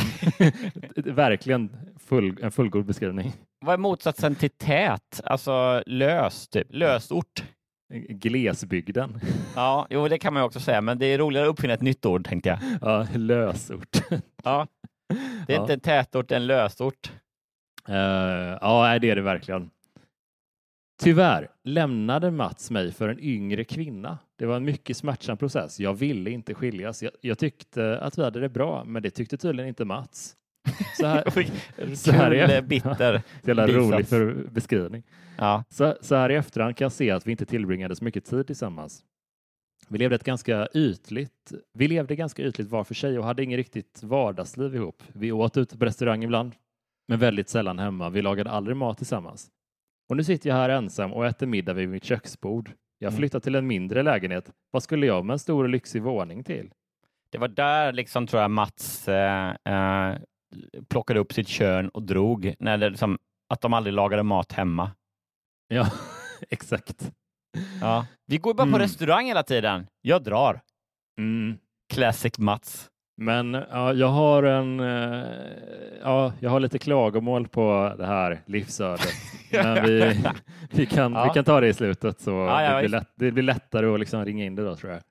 verkligen 0.96 1.70
full, 2.00 2.38
en 2.42 2.52
fullgod 2.52 2.86
beskrivning. 2.86 3.34
Vad 3.66 3.74
är 3.74 3.78
motsatsen 3.78 4.36
till 4.36 4.50
tät? 4.50 5.22
Alltså 5.24 5.84
lös, 5.86 6.48
typ. 6.48 6.68
Lösort? 6.70 7.44
Glesbygden. 8.10 9.20
Ja, 9.56 9.88
jo, 9.90 10.08
det 10.08 10.18
kan 10.18 10.34
man 10.34 10.44
också 10.44 10.60
säga, 10.60 10.82
men 10.82 11.00
det 11.00 11.06
är 11.06 11.18
roligare 11.18 11.46
att 11.48 11.52
uppfinna 11.52 11.74
ett 11.74 11.82
nytt 11.82 12.06
ord, 12.06 12.28
tänkte 12.28 12.50
jag. 12.50 12.60
Ja, 12.82 13.08
lösort. 13.16 13.98
ja, 14.44 14.68
det 15.48 15.54
är 15.54 15.58
ja. 15.58 15.62
inte 15.62 15.74
en 15.74 15.80
tätort, 15.80 16.32
en 16.32 16.48
lösort. 16.48 17.12
Uh, 17.90 17.96
ja, 17.96 19.00
det 19.02 19.10
är 19.10 19.16
det 19.16 19.22
verkligen. 19.22 19.70
Tyvärr 21.02 21.48
lämnade 21.64 22.32
Mats 22.32 22.72
mig 22.72 22.92
för 22.92 23.10
en 23.10 23.20
yngre 23.20 23.64
kvinna. 23.64 24.18
Det 24.40 24.46
var 24.46 24.56
en 24.56 24.66
mycket 24.66 24.98
smärtsam 24.98 25.38
process. 25.38 25.80
Jag 25.80 25.94
ville 25.94 26.30
inte 26.32 26.54
skiljas. 26.54 27.04
Jag, 27.04 27.12
jag 27.22 27.38
tyckte 27.38 28.00
att 28.00 28.18
vi 28.18 28.24
hade 28.24 28.40
det 28.40 28.50
bra, 28.50 28.84
men 28.84 29.04
det 29.04 29.10
tyckte 29.10 29.38
tydligen 29.38 29.70
inte 29.70 29.86
Mats. 29.86 30.36
Så 30.98 31.06
här, 31.06 31.96
så 31.96 32.12
här 32.12 32.32
är 32.32 32.62
bitter. 32.62 33.22
Jävla 33.44 33.68
rolig 33.68 34.08
för 34.08 34.34
beskrivning. 34.52 35.04
Ja. 35.38 35.64
Så, 35.70 35.96
så 36.02 36.16
här 36.16 36.32
i 36.32 36.36
efterhand 36.36 36.78
kan 36.78 36.86
jag 36.86 36.92
se 36.92 37.12
att 37.12 37.28
vi 37.28 37.32
inte 37.32 37.46
tillbringade 37.46 37.96
så 37.96 38.04
mycket 38.04 38.26
tid 38.26 38.48
tillsammans. 38.48 39.04
Vi 39.88 39.98
levde 39.98 40.16
ett 40.16 40.24
ganska 40.24 40.68
ytligt. 40.74 41.52
Vi 41.74 41.88
levde 41.88 42.16
ganska 42.16 42.44
ytligt 42.44 42.70
var 42.70 42.84
för 42.84 42.96
sig 42.96 43.20
och 43.20 43.26
hade 43.26 43.44
inget 43.44 43.58
riktigt 43.58 44.04
vardagsliv 44.04 44.76
ihop. 44.76 45.04
Vi 45.14 45.32
åt 45.32 45.58
ute 45.58 45.78
på 45.78 45.86
restaurang 45.86 46.24
ibland, 46.24 46.56
men 47.08 47.20
väldigt 47.20 47.50
sällan 47.50 47.80
hemma. 47.80 48.10
Vi 48.10 48.22
lagade 48.22 48.50
aldrig 48.50 48.78
mat 48.78 48.98
tillsammans. 48.98 49.48
Och 50.10 50.18
nu 50.18 50.24
sitter 50.24 50.50
jag 50.50 50.56
här 50.56 50.70
ensam 50.70 51.14
och 51.14 51.26
äter 51.26 51.48
middag 51.48 51.74
vid 51.74 51.90
mitt 51.90 52.04
köksbord. 52.04 52.72
Jag 53.00 53.10
mm. 53.10 53.18
flyttat 53.18 53.44
till 53.44 53.56
en 53.56 53.68
mindre 53.68 54.04
lägenhet. 54.04 54.52
Vad 54.72 54.84
skulle 54.84 55.06
jag 55.06 55.26
med 55.26 55.34
en 55.34 55.40
stor 55.40 55.64
och 55.64 55.70
lyxig 55.70 56.02
våning 56.02 56.44
till? 56.44 56.72
Det 57.32 57.38
var 57.38 57.48
där 57.48 57.94
liksom 57.94 58.28
tror 58.28 58.42
jag 58.42 58.52
Mats 58.52 59.08
eh, 59.08 59.50
eh, 59.50 60.18
plockade 60.90 61.20
upp 61.20 61.34
sitt 61.34 61.48
kön 61.48 61.90
och 61.90 62.04
drog. 62.04 62.56
När 62.60 62.78
det, 62.78 62.90
liksom, 62.90 63.20
att 63.50 63.62
de 63.62 63.74
aldrig 63.74 63.94
lagade 63.94 64.24
mat 64.24 64.52
hemma. 64.52 64.92
Ja, 65.68 65.92
exakt. 66.50 67.12
Ja. 67.82 68.06
Vi 68.26 68.38
går 68.38 68.54
bara 68.54 68.64
på 68.64 68.68
mm. 68.68 68.80
restaurang 68.80 69.26
hela 69.26 69.44
tiden. 69.44 69.88
Jag 70.02 70.24
drar. 70.24 70.62
Mm. 71.18 71.58
Classic 71.94 72.38
Mats. 72.38 72.90
Men 73.22 73.54
ja, 73.54 73.94
jag 73.94 74.08
har 74.08 74.44
en, 74.44 74.80
eh, 74.80 75.28
ja, 76.02 76.34
jag 76.40 76.50
har 76.50 76.60
lite 76.60 76.80
klagomål 76.80 77.48
på 77.48 77.94
det 77.98 78.06
här 78.06 78.42
livsödet. 78.46 79.14
Men 79.52 79.86
vi, 79.86 80.24
vi, 80.72 80.86
kan, 80.86 81.14
ja. 81.14 81.24
vi 81.24 81.30
kan 81.30 81.44
ta 81.44 81.60
det 81.60 81.68
i 81.68 81.74
slutet 81.74 82.20
så 82.20 82.32
ja, 82.32 82.74
det, 82.74 82.80
blir 82.80 82.90
lätt, 82.90 83.12
det 83.16 83.32
blir 83.32 83.44
lättare 83.44 83.86
att 83.94 84.00
liksom 84.00 84.26
ringa 84.26 84.46
in 84.46 84.56
det 84.56 84.64
då 84.64 84.76
tror 84.76 84.92
jag. 84.92 85.02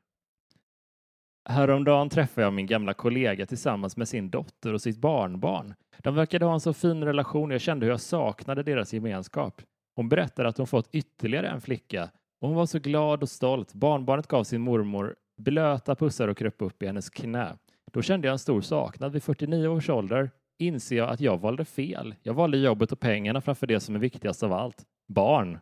Häromdagen 1.49 2.09
träffade 2.09 2.47
jag 2.47 2.53
min 2.53 2.67
gamla 2.67 2.95
kollega 2.95 3.47
tillsammans 3.47 3.97
med 3.97 4.09
sin 4.09 4.31
dotter 4.31 4.73
och 4.73 4.81
sitt 4.81 4.99
barnbarn. 4.99 5.75
De 5.99 6.15
verkade 6.15 6.45
ha 6.45 6.53
en 6.53 6.61
så 6.61 6.73
fin 6.73 7.05
relation. 7.05 7.51
Jag 7.51 7.61
kände 7.61 7.87
hur 7.87 7.91
jag 7.93 8.01
saknade 8.01 8.63
deras 8.63 8.93
gemenskap. 8.93 9.63
Hon 9.97 10.09
berättade 10.09 10.49
att 10.49 10.59
hon 10.59 10.67
fått 10.67 10.89
ytterligare 10.93 11.49
en 11.49 11.61
flicka 11.61 12.11
och 12.41 12.49
hon 12.49 12.57
var 12.57 12.67
så 12.67 12.79
glad 12.79 13.23
och 13.23 13.29
stolt. 13.29 13.75
Barnbarnet 13.75 14.27
gav 14.27 14.45
sin 14.45 14.61
mormor 14.61 15.15
blöta 15.37 15.95
pussar 15.95 16.29
och 16.29 16.39
kröp 16.39 16.63
upp 16.63 16.83
i 16.83 16.87
hennes 16.87 17.11
knä. 17.11 17.57
Då 17.93 18.03
kände 18.03 18.29
jag 18.29 18.33
en 18.33 18.39
stor 18.39 18.61
saknad. 18.61 19.13
Vid 19.13 19.23
49 19.23 19.69
års 19.69 19.91
ålder 19.91 20.31
inser 20.59 20.97
jag 20.97 21.09
att 21.09 21.21
jag 21.21 21.41
valde 21.41 21.65
fel. 21.65 22.15
Jag 22.23 22.35
valde 22.35 22.59
jobbet 22.59 22.93
och 22.93 23.01
pengarna 23.01 23.41
framför 23.41 23.67
det 23.67 23.81
som 23.81 23.95
är 23.95 23.99
viktigast 23.99 24.43
av 24.43 24.53
allt. 24.53 24.85
Barn. 25.09 25.59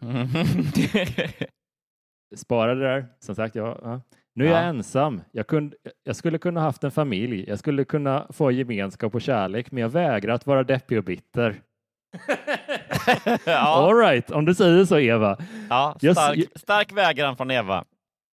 Spara 2.36 2.74
det 2.74 2.80
där. 2.80 3.06
Som 3.20 3.34
sagt, 3.34 3.54
ja, 3.54 3.78
ja. 3.82 4.00
Nu 4.34 4.46
är 4.46 4.50
ja. 4.50 4.56
jag 4.56 4.68
ensam. 4.68 5.20
Jag, 5.32 5.46
kunde, 5.46 5.76
jag 6.04 6.16
skulle 6.16 6.38
kunna 6.38 6.60
haft 6.60 6.84
en 6.84 6.90
familj. 6.90 7.44
Jag 7.48 7.58
skulle 7.58 7.84
kunna 7.84 8.26
få 8.30 8.50
gemenskap 8.50 9.14
och 9.14 9.22
kärlek, 9.22 9.72
men 9.72 9.80
jag 9.80 9.88
vägrar 9.88 10.34
att 10.34 10.46
vara 10.46 10.64
deppig 10.64 10.98
och 10.98 11.04
bitter. 11.04 11.60
ja. 13.44 13.58
All 13.58 13.96
right, 13.96 14.30
om 14.30 14.44
du 14.44 14.54
säger 14.54 14.84
så 14.84 14.98
Eva. 14.98 15.38
Ja, 15.70 15.96
stark, 15.98 16.44
stark 16.54 16.92
vägran 16.92 17.36
från 17.36 17.50
Eva. 17.50 17.84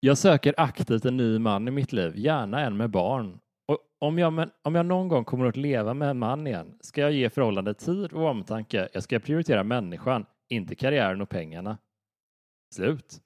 Jag 0.05 0.17
söker 0.17 0.53
aktivt 0.57 1.05
en 1.05 1.17
ny 1.17 1.39
man 1.39 1.67
i 1.67 1.71
mitt 1.71 1.93
liv, 1.93 2.13
gärna 2.15 2.61
en 2.61 2.77
med 2.77 2.89
barn. 2.89 3.39
Och 3.67 3.79
om, 3.99 4.17
jag, 4.17 4.49
om 4.61 4.75
jag 4.75 4.85
någon 4.85 5.07
gång 5.07 5.25
kommer 5.25 5.45
att 5.45 5.57
leva 5.57 5.93
med 5.93 6.09
en 6.09 6.19
man 6.19 6.47
igen 6.47 6.77
ska 6.81 7.01
jag 7.01 7.11
ge 7.11 7.29
förhållandet 7.29 7.79
tid 7.79 8.13
och 8.13 8.25
omtanke. 8.25 8.89
Jag 8.93 9.03
ska 9.03 9.19
prioritera 9.19 9.63
människan, 9.63 10.25
inte 10.49 10.75
karriären 10.75 11.21
och 11.21 11.29
pengarna. 11.29 11.77
Slut. 12.75 13.17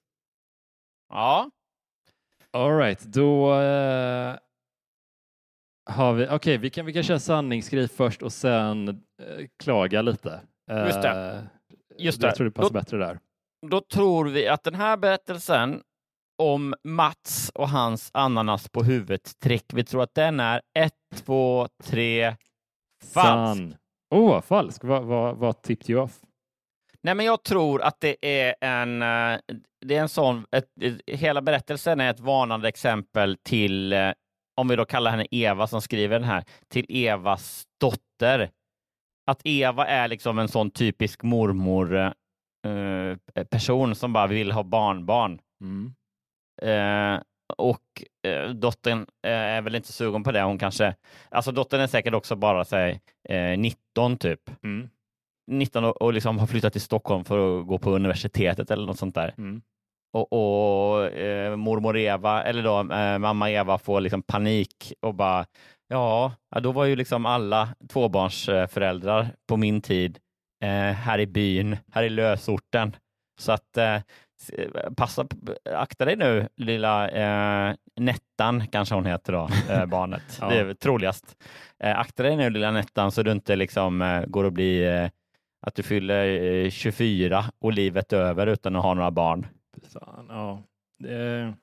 Ja. 1.08 1.50
All 2.50 2.76
right, 2.78 3.00
då... 3.00 3.54
Eh, 3.54 4.36
har 5.90 6.12
vi, 6.12 6.24
okej, 6.24 6.34
okay, 6.34 6.58
vi, 6.58 6.70
kan, 6.70 6.86
vi 6.86 6.92
kan 6.92 7.02
köra 7.02 7.18
sanningsskriv 7.18 7.86
först 7.86 8.22
och 8.22 8.32
sen 8.32 8.88
eh, 8.88 9.46
klaga 9.62 10.02
lite. 10.02 10.40
Just 10.86 11.02
det. 11.02 11.08
Eh, 11.08 11.42
Just 11.98 12.20
det. 12.20 12.26
Jag 12.26 12.36
tror 12.36 12.44
det 12.44 12.50
passar 12.50 12.68
då, 12.68 12.74
bättre 12.74 12.98
där. 12.98 13.18
Då 13.66 13.80
tror 13.80 14.28
vi 14.28 14.48
att 14.48 14.64
den 14.64 14.74
här 14.74 14.96
berättelsen 14.96 15.82
om 16.38 16.74
Mats 16.84 17.50
och 17.54 17.68
hans 17.68 18.10
ananas 18.14 18.68
på 18.68 18.82
huvudet-trick, 18.82 19.64
vi 19.72 19.84
tror 19.84 20.02
att 20.02 20.14
den 20.14 20.40
är 20.40 20.62
ett, 20.78 20.94
två, 21.14 21.68
tre, 21.84 22.36
falsk. 23.14 23.58
San. 23.58 23.76
Åh, 24.14 24.38
oh, 24.38 24.40
falsk. 24.40 24.84
Vad, 24.84 25.04
vad, 25.04 25.36
vad 25.36 25.62
tipped 25.62 25.90
you 25.90 26.02
off? 26.02 26.20
Nej, 27.02 27.14
men 27.14 27.26
jag 27.26 27.42
tror 27.42 27.82
att 27.82 28.00
det 28.00 28.16
är 28.20 28.54
en, 28.60 29.02
eh, 29.02 29.38
det 29.86 29.96
är 29.96 30.00
en 30.00 30.08
sån, 30.08 30.46
ett, 30.50 30.68
hela 31.06 31.42
berättelsen 31.42 32.00
är 32.00 32.10
ett 32.10 32.20
varnande 32.20 32.68
exempel 32.68 33.36
till, 33.42 33.92
eh, 33.92 34.12
om 34.56 34.68
vi 34.68 34.76
då 34.76 34.84
kallar 34.84 35.10
henne 35.10 35.26
Eva 35.30 35.66
som 35.66 35.82
skriver 35.82 36.18
den 36.18 36.28
här, 36.28 36.44
till 36.68 36.86
Evas 36.88 37.64
dotter. 37.80 38.50
Att 39.26 39.40
Eva 39.44 39.86
är 39.86 40.08
liksom 40.08 40.38
en 40.38 40.48
sån 40.48 40.70
typisk 40.70 41.22
mormor 41.22 41.96
eh, 42.66 43.44
person 43.50 43.94
som 43.94 44.12
bara 44.12 44.26
vill 44.26 44.52
ha 44.52 44.62
barnbarn. 44.62 45.40
Mm. 45.60 45.94
Eh, 46.62 47.20
och 47.56 48.04
eh, 48.26 48.50
dottern 48.50 49.06
eh, 49.26 49.32
är 49.32 49.62
väl 49.62 49.74
inte 49.74 49.92
sugen 49.92 50.22
på 50.22 50.32
det. 50.32 50.42
Hon 50.42 50.58
kanske, 50.58 50.94
alltså 51.30 51.52
dottern 51.52 51.80
är 51.80 51.86
säkert 51.86 52.14
också 52.14 52.36
bara 52.36 52.64
säg, 52.64 53.00
19 53.56 54.16
typ. 54.16 54.40
Mm. 54.62 54.88
19 55.50 55.84
och, 55.84 56.02
och 56.02 56.12
liksom 56.12 56.38
har 56.38 56.46
flyttat 56.46 56.72
till 56.72 56.82
Stockholm 56.82 57.24
för 57.24 57.60
att 57.60 57.66
gå 57.66 57.78
på 57.78 57.90
universitetet 57.90 58.70
eller 58.70 58.86
något 58.86 58.98
sånt 58.98 59.14
där. 59.14 59.34
Mm. 59.38 59.62
Och, 60.12 60.32
och 60.32 61.06
eh, 61.06 61.56
mormor 61.56 61.96
Eva, 61.96 62.42
eller 62.42 62.62
då 62.62 62.94
eh, 62.94 63.18
mamma 63.18 63.50
Eva 63.50 63.78
får 63.78 64.00
liksom 64.00 64.22
panik 64.22 64.92
och 65.00 65.14
bara 65.14 65.46
ja, 65.88 66.32
då 66.60 66.72
var 66.72 66.84
ju 66.84 66.96
liksom 66.96 67.26
alla 67.26 67.68
tvåbarnsföräldrar 67.88 69.28
på 69.48 69.56
min 69.56 69.80
tid 69.80 70.18
eh, 70.64 70.70
här 70.92 71.18
i 71.18 71.26
byn, 71.26 71.76
här 71.92 72.02
i 72.02 72.08
lösorten. 72.08 72.96
Så 73.40 73.52
att 73.52 73.76
eh, 73.76 73.98
passa, 74.96 75.26
akta 75.74 76.04
dig 76.04 76.16
nu 76.16 76.48
lilla 76.56 77.08
eh, 77.08 77.74
Nettan, 77.96 78.66
kanske 78.66 78.94
hon 78.94 79.06
heter 79.06 79.32
då, 79.32 79.48
eh, 79.70 79.86
barnet. 79.86 80.38
ja. 80.40 80.48
Det 80.48 80.58
är 80.58 80.74
troligast. 80.74 81.36
Eh, 81.84 81.98
akta 81.98 82.22
dig 82.22 82.36
nu 82.36 82.50
lilla 82.50 82.70
Nettan 82.70 83.12
så 83.12 83.22
du 83.22 83.32
inte 83.32 83.56
liksom 83.56 84.02
eh, 84.02 84.24
går 84.26 84.44
och 84.44 84.52
blir 84.52 84.92
eh, 84.92 85.10
att 85.66 85.74
du 85.74 85.82
fyller 85.82 86.70
24 86.70 87.44
och 87.60 87.72
livet 87.72 88.12
över 88.12 88.46
utan 88.46 88.76
att 88.76 88.82
ha 88.82 88.94
några 88.94 89.10
barn. 89.10 89.46
Fan, 89.92 90.26
ja. 90.28 90.62
Det... 90.98 91.54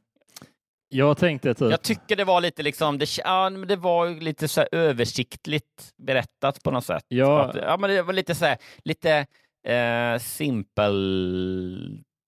Jag 0.90 1.18
tänkte 1.18 1.54
typ... 1.54 1.72
Jag 1.72 1.82
tycker 1.82 2.16
det 2.16 2.24
var 2.24 2.42
lite 2.42 2.64
liksom, 2.64 2.98
det, 2.98 3.18
ja, 3.18 3.50
det 3.50 3.76
var 3.76 4.22
lite 4.22 4.48
så 4.48 4.66
översiktligt 4.72 5.94
berättat 5.98 6.64
på 6.64 6.72
något 6.72 6.86
sätt. 6.86 7.06
Ja, 7.08 7.44
att, 7.44 7.56
ja 7.56 7.78
men 7.78 7.90
det 7.90 8.02
var 8.02 8.14
lite 8.14 8.36
så 8.36 8.46
här, 8.46 8.58
lite 8.84 9.26
eh, 9.68 10.20
simpel 10.20 10.96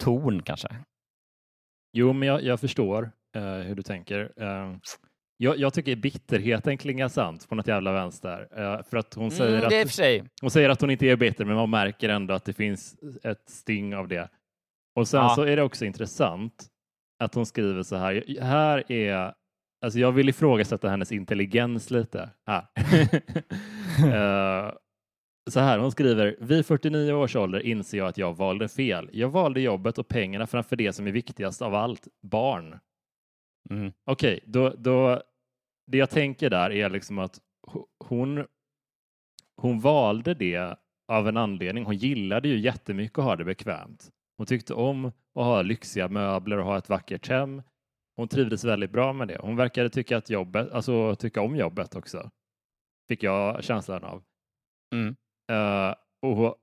ton 0.03 0.41
kanske. 0.41 0.67
Jo, 1.93 2.13
men 2.13 2.27
jag, 2.27 2.43
jag 2.43 2.59
förstår 2.59 3.11
eh, 3.35 3.41
hur 3.43 3.75
du 3.75 3.83
tänker. 3.83 4.31
Eh, 4.37 4.75
jag, 5.39 5.57
jag, 5.57 5.73
tycker 5.73 5.95
bitterheten 5.95 6.77
klingar 6.77 7.07
sant 7.07 7.49
på 7.49 7.55
något 7.55 7.67
jävla 7.67 7.91
vänster. 7.91 8.47
Uh, 8.59 8.83
för 8.83 8.97
att 8.97 9.13
hon 9.13 9.31
säger, 9.31 9.57
mm, 9.57 9.67
att, 9.67 10.31
hon 10.41 10.51
säger 10.51 10.69
att 10.69 10.81
hon 10.81 10.91
inte 10.91 11.05
är 11.05 11.15
bitter, 11.15 11.45
men 11.45 11.55
man 11.55 11.69
märker 11.69 12.09
ändå 12.09 12.33
att 12.33 12.45
det 12.45 12.53
finns 12.53 12.95
ett 13.23 13.49
sting 13.49 13.95
av 13.95 14.07
det. 14.07 14.29
Och 14.95 15.07
sen 15.07 15.21
ja. 15.21 15.35
så 15.35 15.41
är 15.41 15.55
det 15.55 15.63
också 15.63 15.85
intressant 15.85 16.67
att 17.23 17.35
hon 17.35 17.45
skriver 17.45 17.83
så 17.83 17.95
här. 17.95 18.41
Här 18.41 18.91
är, 18.91 19.33
alltså 19.85 19.99
jag 19.99 20.11
vill 20.11 20.29
ifrågasätta 20.29 20.89
hennes 20.89 21.11
intelligens 21.11 21.91
lite. 21.91 22.29
Här. 22.45 22.67
uh, 24.05 24.71
så 25.47 25.59
här, 25.59 25.79
hon 25.79 25.91
skriver, 25.91 26.35
vid 26.39 26.65
49 26.65 27.13
års 27.13 27.35
ålder 27.35 27.59
inser 27.59 27.97
jag 27.97 28.07
att 28.07 28.17
jag 28.17 28.37
valde 28.37 28.67
fel. 28.67 29.09
Jag 29.13 29.29
valde 29.29 29.61
jobbet 29.61 29.97
och 29.97 30.07
pengarna 30.07 30.47
framför 30.47 30.75
det 30.75 30.93
som 30.93 31.07
är 31.07 31.11
viktigast 31.11 31.61
av 31.61 31.75
allt, 31.75 32.07
barn. 32.21 32.79
Mm. 33.69 33.91
Okej, 34.05 34.33
okay, 34.37 34.51
då, 34.51 34.69
då, 34.69 35.21
det 35.87 35.97
jag 35.97 36.09
tänker 36.09 36.49
där 36.49 36.71
är 36.71 36.89
liksom 36.89 37.19
att 37.19 37.39
hon, 37.99 38.45
hon 39.57 39.79
valde 39.79 40.33
det 40.33 40.77
av 41.07 41.27
en 41.27 41.37
anledning. 41.37 41.85
Hon 41.85 41.95
gillade 41.95 42.47
ju 42.47 42.59
jättemycket 42.59 43.19
att 43.19 43.25
ha 43.25 43.35
det 43.35 43.45
bekvämt. 43.45 44.09
Hon 44.37 44.47
tyckte 44.47 44.73
om 44.73 45.05
att 45.05 45.13
ha 45.33 45.61
lyxiga 45.61 46.07
möbler 46.07 46.57
och 46.57 46.65
ha 46.65 46.77
ett 46.77 46.89
vackert 46.89 47.27
hem. 47.27 47.61
Hon 48.15 48.27
trivdes 48.27 48.63
väldigt 48.63 48.91
bra 48.91 49.13
med 49.13 49.27
det. 49.27 49.37
Hon 49.41 49.55
verkade 49.55 49.89
tycka, 49.89 50.17
att 50.17 50.29
jobbet, 50.29 50.71
alltså, 50.71 51.15
tycka 51.15 51.41
om 51.41 51.55
jobbet 51.55 51.95
också. 51.95 52.31
Fick 53.07 53.23
jag 53.23 53.63
känslan 53.63 54.03
av. 54.03 54.23
Mm. 54.95 55.15
Uh, 55.51 55.95
och, 56.21 56.55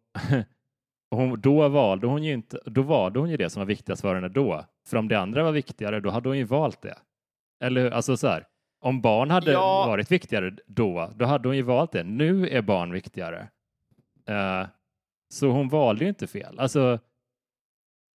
hon, 1.11 1.41
då, 1.41 1.69
valde 1.69 2.07
hon 2.07 2.23
ju 2.23 2.33
inte, 2.33 2.61
då 2.67 2.83
valde 2.83 3.19
hon 3.19 3.31
ju 3.31 3.37
det 3.37 3.51
som 3.51 3.61
var 3.61 3.67
viktigast 3.67 4.03
för 4.03 4.15
henne 4.15 4.29
då. 4.29 4.65
För 4.89 4.97
om 4.97 5.09
det 5.09 5.19
andra 5.19 5.43
var 5.43 5.53
viktigare, 5.53 6.01
då 6.01 6.11
hade 6.11 6.29
hon 6.29 6.39
ju 6.39 6.45
valt 6.45 6.83
det. 6.83 6.99
Eller 7.65 7.91
alltså 7.91 8.17
så 8.17 8.29
här, 8.29 8.47
om 8.81 9.01
barn 9.01 9.31
hade 9.31 9.53
ja. 9.53 9.87
varit 9.87 10.11
viktigare 10.11 10.57
då, 10.67 11.11
då 11.17 11.25
hade 11.25 11.49
hon 11.49 11.57
ju 11.57 11.63
valt 11.63 11.93
det. 11.93 12.03
Nu 12.03 12.49
är 12.49 12.63
barn 12.63 12.93
viktigare. 12.93 13.49
Uh, 14.31 14.67
så 15.29 15.49
hon 15.49 15.69
valde 15.69 16.05
ju 16.05 16.09
inte 16.09 16.27
fel. 16.27 16.59
Alltså, 16.59 16.99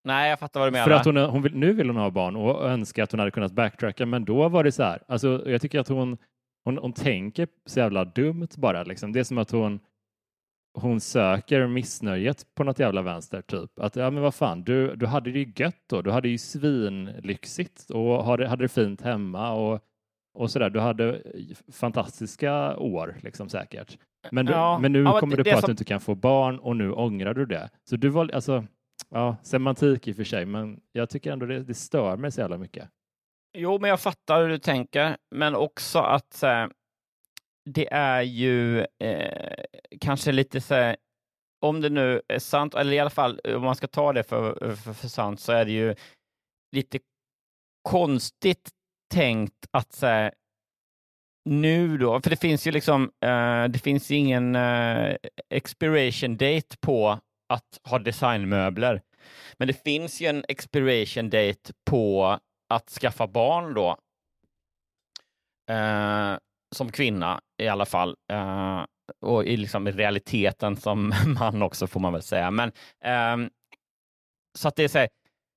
Nej, 0.05 0.29
jag 0.29 0.39
fattar 0.39 0.59
vad 0.59 0.67
du 0.67 0.71
menar. 0.71 0.85
För 0.85 0.91
att 0.91 1.05
hon, 1.05 1.17
hon 1.17 1.41
vill, 1.41 1.55
nu 1.55 1.73
vill 1.73 1.87
hon 1.87 1.97
ha 1.97 2.09
barn 2.09 2.35
och 2.35 2.69
önskar 2.69 3.03
att 3.03 3.11
hon 3.11 3.19
hade 3.19 3.31
kunnat 3.31 3.51
backtracka, 3.51 4.05
men 4.05 4.25
då 4.25 4.49
var 4.49 4.63
det 4.63 4.71
så 4.71 4.83
här. 4.83 5.03
Alltså, 5.07 5.43
jag 5.45 5.61
tycker 5.61 5.79
att 5.79 5.87
hon, 5.87 6.17
hon, 6.63 6.77
hon 6.77 6.93
tänker 6.93 7.47
så 7.65 7.79
jävla 7.79 8.05
dumt 8.05 8.47
bara. 8.57 8.83
Liksom. 8.83 9.13
Det 9.13 9.19
är 9.19 9.23
som 9.23 9.37
att 9.37 9.51
hon, 9.51 9.79
hon 10.75 10.99
söker 10.99 11.67
missnöjet 11.67 12.55
på 12.55 12.63
något 12.63 12.79
jävla 12.79 13.01
vänster, 13.01 13.41
typ. 13.41 13.79
Att 13.79 13.95
ja, 13.95 14.09
men 14.11 14.23
vad 14.23 14.35
fan, 14.35 14.63
du, 14.63 14.95
du 14.95 15.05
hade 15.05 15.31
det 15.31 15.39
ju 15.39 15.53
gött 15.55 15.83
då. 15.89 16.01
Du 16.01 16.11
hade 16.11 16.29
ju 16.29 16.37
svinlyxigt 16.37 17.89
och 17.89 18.25
hade, 18.25 18.47
hade 18.47 18.63
det 18.63 18.67
fint 18.67 19.01
hemma 19.01 19.51
och, 19.51 19.79
och 20.33 20.51
sådär. 20.51 20.69
Du 20.69 20.79
hade 20.79 21.21
fantastiska 21.71 22.77
år, 22.77 23.15
liksom 23.21 23.49
säkert. 23.49 23.97
Men, 24.31 24.47
ja, 24.47 24.79
men 24.79 24.91
nu 24.91 25.03
ja, 25.03 25.19
kommer 25.19 25.37
det, 25.37 25.43
du 25.43 25.51
på 25.51 25.57
att 25.57 25.61
som... 25.61 25.67
du 25.67 25.71
inte 25.71 25.83
kan 25.83 25.99
få 25.99 26.15
barn 26.15 26.59
och 26.59 26.75
nu 26.75 26.91
ångrar 26.91 27.33
du 27.33 27.45
det. 27.45 27.69
Så 27.89 27.95
du 27.95 28.09
var, 28.09 28.31
alltså, 28.33 28.65
ja, 29.09 29.37
semantik 29.43 30.07
i 30.07 30.11
och 30.11 30.15
för 30.15 30.23
sig, 30.23 30.45
men 30.45 30.79
jag 30.91 31.09
tycker 31.09 31.31
ändå 31.31 31.45
det, 31.45 31.63
det 31.63 31.73
stör 31.73 32.17
mig 32.17 32.31
så 32.31 32.41
jävla 32.41 32.57
mycket. 32.57 32.89
Jo, 33.57 33.79
men 33.79 33.89
jag 33.89 33.99
fattar 33.99 34.41
hur 34.41 34.49
du 34.49 34.57
tänker, 34.57 35.17
men 35.31 35.55
också 35.55 35.99
att 35.99 36.39
här, 36.41 36.69
det 37.65 37.93
är 37.93 38.21
ju 38.21 38.79
eh, 38.79 39.63
kanske 40.01 40.31
lite 40.31 40.61
så 40.61 40.73
här, 40.73 40.95
om 41.61 41.81
det 41.81 41.89
nu 41.89 42.21
är 42.27 42.39
sant, 42.39 42.73
eller 42.73 42.93
i 42.93 42.99
alla 42.99 43.09
fall 43.09 43.39
om 43.39 43.61
man 43.61 43.75
ska 43.75 43.87
ta 43.87 44.13
det 44.13 44.23
för, 44.23 44.75
för, 44.75 44.93
för 44.93 45.07
sant, 45.07 45.39
så 45.39 45.51
är 45.51 45.65
det 45.65 45.71
ju 45.71 45.95
lite 46.75 46.99
konstigt 47.89 48.69
tänkt 49.13 49.67
att 49.71 49.93
så 49.93 50.29
nu 51.49 51.97
då, 51.97 52.21
för 52.21 52.29
det 52.29 52.35
finns 52.35 52.67
ju 52.67 52.71
liksom, 52.71 53.11
eh, 53.21 53.63
det 53.63 53.79
finns 53.79 54.11
ingen 54.11 54.55
eh, 54.55 55.15
expiration 55.49 56.37
date 56.37 56.77
på 56.81 57.19
att 57.49 57.79
ha 57.83 57.99
designmöbler. 57.99 59.01
Men 59.57 59.67
det 59.67 59.83
finns 59.83 60.21
ju 60.21 60.27
en 60.27 60.45
expiration 60.47 61.29
date 61.29 61.73
på 61.89 62.39
att 62.69 62.89
skaffa 62.89 63.27
barn 63.27 63.73
då. 63.73 63.97
Eh, 65.69 66.37
som 66.75 66.91
kvinna 66.91 67.41
i 67.61 67.67
alla 67.67 67.85
fall. 67.85 68.15
Eh, 68.31 68.83
och 69.21 69.45
i, 69.45 69.57
liksom, 69.57 69.87
i 69.87 69.91
realiteten 69.91 70.75
som 70.75 71.13
man 71.39 71.61
också 71.61 71.87
får 71.87 71.99
man 71.99 72.13
väl 72.13 72.21
säga. 72.21 72.51
Men 72.51 72.71
eh, 73.03 73.49
så 74.57 74.67
att 74.67 74.75
det 74.75 74.83
är 74.83 74.87
så 74.87 74.97
här, 74.97 75.09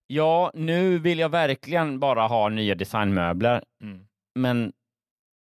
ja, 0.07 0.51
nu 0.55 0.99
vill 0.99 1.19
jag 1.19 1.29
verkligen 1.29 2.01
bara 2.01 2.27
ha 2.27 2.49
nya 2.49 2.75
designmöbler. 2.75 3.65
Mm. 3.83 4.07
Men 4.39 4.73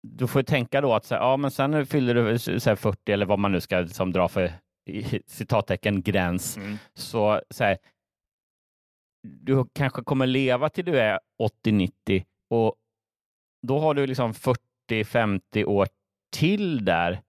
du 0.02 0.26
får 0.26 0.42
tänka 0.42 0.80
då 0.80 0.94
att 0.94 1.04
så 1.04 1.14
här, 1.14 1.22
ja, 1.22 1.36
men 1.36 1.50
sen 1.50 1.86
fyller 1.86 2.14
du 2.14 2.38
så 2.38 2.70
här, 2.70 2.76
40 2.76 3.12
eller 3.12 3.26
vad 3.26 3.38
man 3.38 3.52
nu 3.52 3.60
ska 3.60 3.80
liksom, 3.80 4.12
dra 4.12 4.28
för 4.28 4.52
citattecken 5.26 6.02
gräns. 6.02 6.56
Mm. 6.56 6.78
Så, 6.94 7.40
så 7.50 7.64
här, 7.64 7.78
du 9.28 9.64
kanske 9.72 10.02
kommer 10.02 10.26
leva 10.26 10.68
till 10.68 10.84
du 10.84 11.00
är 11.00 11.20
80-90 11.66 12.24
och 12.50 12.74
då 13.66 13.78
har 13.78 13.94
du 13.94 14.06
liksom 14.06 14.34
40-50 14.90 15.64
år 15.64 15.88
till 16.36 16.84
där. 16.84 17.22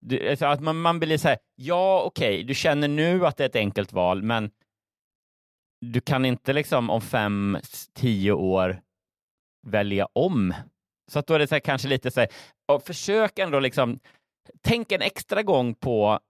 Du, 0.00 0.30
alltså 0.30 0.46
att 0.46 0.60
man, 0.60 0.80
man 0.80 1.00
blir 1.00 1.18
så 1.18 1.28
här, 1.28 1.38
ja 1.54 2.02
okej, 2.02 2.34
okay, 2.34 2.42
du 2.42 2.54
känner 2.54 2.88
nu 2.88 3.26
att 3.26 3.36
det 3.36 3.44
är 3.44 3.48
ett 3.48 3.56
enkelt 3.56 3.92
val, 3.92 4.22
men 4.22 4.50
du 5.80 6.00
kan 6.00 6.24
inte 6.24 6.52
liksom 6.52 6.90
om 6.90 7.00
fem, 7.00 7.58
tio 7.94 8.32
år 8.32 8.80
välja 9.66 10.08
om. 10.12 10.54
Så 11.10 11.18
att 11.18 11.26
då 11.26 11.34
är 11.34 11.38
det 11.38 11.46
så 11.46 11.54
här, 11.54 11.60
kanske 11.60 11.88
lite 11.88 12.10
så 12.10 12.20
här, 12.20 12.28
och 12.72 12.82
försök 12.82 13.38
ändå 13.38 13.60
liksom, 13.60 14.00
tänk 14.60 14.92
en 14.92 15.02
extra 15.02 15.42
gång 15.42 15.74
på 15.74 16.20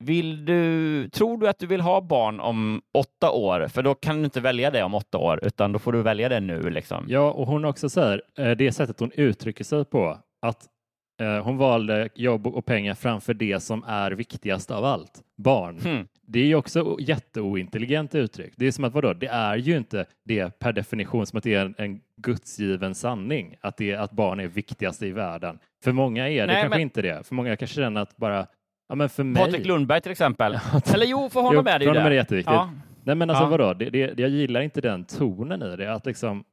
vill 0.00 0.44
du, 0.44 1.08
tror 1.08 1.38
du 1.38 1.48
att 1.48 1.58
du 1.58 1.66
vill 1.66 1.80
ha 1.80 2.00
barn 2.00 2.40
om 2.40 2.82
åtta 2.94 3.30
år? 3.30 3.68
För 3.68 3.82
då 3.82 3.94
kan 3.94 4.18
du 4.18 4.24
inte 4.24 4.40
välja 4.40 4.70
det 4.70 4.82
om 4.82 4.94
åtta 4.94 5.18
år, 5.18 5.40
utan 5.42 5.72
då 5.72 5.78
får 5.78 5.92
du 5.92 6.02
välja 6.02 6.28
det 6.28 6.40
nu. 6.40 6.70
Liksom. 6.70 7.04
Ja, 7.08 7.30
och 7.32 7.46
hon 7.46 7.64
också 7.64 7.88
säger, 7.88 8.22
eh, 8.38 8.50
det 8.50 8.72
sättet 8.72 9.00
hon 9.00 9.10
uttrycker 9.14 9.64
sig 9.64 9.84
på 9.84 10.18
att 10.42 10.66
eh, 11.20 11.44
hon 11.44 11.56
valde 11.56 12.08
jobb 12.14 12.46
och 12.46 12.66
pengar 12.66 12.94
framför 12.94 13.34
det 13.34 13.60
som 13.60 13.84
är 13.86 14.10
viktigast 14.10 14.70
av 14.70 14.84
allt, 14.84 15.20
barn. 15.36 15.78
Hmm. 15.84 16.06
Det 16.26 16.40
är 16.40 16.46
ju 16.46 16.54
också 16.54 16.96
jätteointelligent 17.00 18.14
uttryck. 18.14 18.52
Det 18.56 18.66
är 18.66 18.72
som 18.72 18.84
att 18.84 18.92
vadå, 18.94 19.12
det 19.12 19.26
är 19.26 19.56
ju 19.56 19.76
inte 19.76 20.06
det 20.24 20.58
per 20.58 20.72
definition 20.72 21.26
som 21.26 21.36
att 21.36 21.44
det 21.44 21.54
är 21.54 21.64
en, 21.66 21.74
en 21.78 22.00
gudsgiven 22.16 22.94
sanning, 22.94 23.56
att, 23.60 23.76
det, 23.76 23.94
att 23.94 24.12
barn 24.12 24.40
är 24.40 24.46
viktigast 24.46 25.02
i 25.02 25.10
världen. 25.10 25.58
För 25.84 25.92
många 25.92 26.28
är 26.28 26.40
det 26.40 26.46
Nej, 26.46 26.62
kanske 26.62 26.68
men- 26.76 26.80
inte 26.80 27.02
det. 27.02 27.26
För 27.26 27.34
många 27.34 27.56
kanske 27.56 27.76
känner 27.76 28.00
att 28.00 28.16
bara, 28.16 28.46
ja 28.90 28.94
men 28.96 29.08
för 29.08 29.24
mig. 29.24 29.44
Patrik 29.44 29.66
Lundberg 29.66 30.00
till 30.00 30.12
exempel. 30.12 30.58
Eller 30.94 31.06
jo, 31.06 31.28
för 31.30 31.40
honom 31.40 31.64
Jo, 31.66 31.72
är 31.72 31.78
det 31.78 31.84
ju 31.84 31.90
honom 31.90 32.02
är 32.02 32.10
det 32.10 32.14
det. 32.16 32.20
jätteviktigt. 32.20 32.52
Ja. 32.54 32.70
Nej 33.04 33.14
men 33.14 33.30
alltså 33.30 33.44
Ja. 33.44 33.48
vadå, 33.48 33.74
det, 33.74 33.90
det, 33.90 34.18
jag 34.20 34.30
gillar 34.30 34.60
inte 34.60 34.80
den 34.80 35.04
tonen 35.04 35.62
i 35.62 35.76
det. 35.76 35.94
Att 35.94 36.06
liksom, 36.06 36.44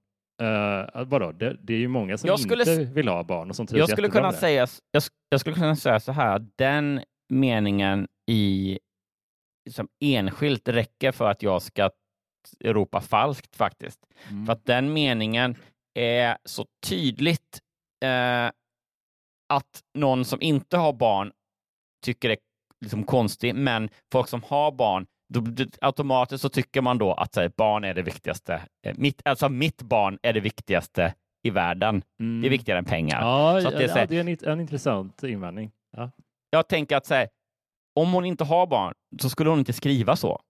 uh, 0.41 1.03
vadå, 1.05 1.31
det, 1.31 1.57
det 1.61 1.73
är 1.73 1.77
ju 1.77 1.87
många 1.87 2.17
som 2.17 2.27
Jag 2.27 2.39
skulle 2.39 2.61
inte 2.63 2.93
vill 2.93 3.07
ha 3.07 3.23
barn 3.23 3.49
och 3.49 3.55
som 3.55 3.67
trivs 3.67 3.79
Jag 3.79 3.89
skulle, 3.89 4.09
kunna 4.09 4.31
det. 4.31 4.37
säga, 4.37 4.67
jag, 4.91 5.03
jag 5.29 5.39
skulle 5.39 5.55
kunna 5.55 5.75
säga 5.75 5.99
så 5.99 6.11
här, 6.11 6.45
den 6.55 7.01
meningen 7.29 8.07
i 8.31 8.79
som 9.69 9.87
enskilt 10.03 10.67
räcker 10.69 11.11
för 11.11 11.29
att 11.29 11.43
jag 11.43 11.61
ska 11.61 11.89
ropa 12.63 13.01
falskt 13.01 13.55
faktiskt. 13.55 13.99
Mm. 14.29 14.45
För 14.45 14.53
att 14.53 14.65
den 14.65 14.93
meningen 14.93 15.55
är 15.99 16.37
så 16.45 16.65
tydligt 16.87 17.59
eh, 18.05 18.51
att 19.53 19.81
någon 19.97 20.25
som 20.25 20.41
inte 20.41 20.77
har 20.77 20.93
barn 20.93 21.31
tycker 22.01 22.27
det 22.29 22.33
är 22.33 22.39
liksom 22.81 23.03
konstig, 23.03 23.55
men 23.55 23.89
folk 24.11 24.27
som 24.27 24.43
har 24.43 24.71
barn, 24.71 25.05
då, 25.33 25.65
automatiskt 25.81 26.41
så 26.41 26.49
tycker 26.49 26.81
man 26.81 26.97
då 26.97 27.13
att 27.13 27.35
här, 27.35 27.51
barn 27.57 27.83
är 27.83 27.93
det 27.93 28.01
viktigaste. 28.01 28.61
Eh, 28.87 28.95
Mitt, 28.97 29.21
alltså 29.25 29.49
mitt 29.49 29.81
barn 29.81 30.19
är 30.21 30.33
det 30.33 30.39
viktigaste 30.39 31.13
i 31.43 31.49
världen. 31.49 32.03
Mm. 32.19 32.41
Det 32.41 32.47
är 32.47 32.49
viktigare 32.49 32.79
än 32.79 32.85
pengar. 32.85 33.21
Ja, 33.21 33.61
Så 33.61 33.69
det 33.69 33.77
är 33.77 33.81
ja, 33.81 33.87
så 33.87 33.93
här- 33.99 34.07
det 34.07 34.17
är 34.17 34.21
en, 34.47 34.51
en 34.53 34.59
intressant 34.61 35.23
invändning. 35.23 35.71
Ja. 35.97 36.11
Jag 36.49 36.67
tänker 36.67 36.97
att 36.97 37.05
så 37.05 37.13
här, 37.13 37.29
om 37.95 38.13
hon 38.13 38.25
inte 38.25 38.43
har 38.43 38.67
barn 38.67 38.93
så 39.21 39.29
skulle 39.29 39.49
hon 39.49 39.59
inte 39.59 39.73
skriva 39.73 40.15
så. 40.15 40.41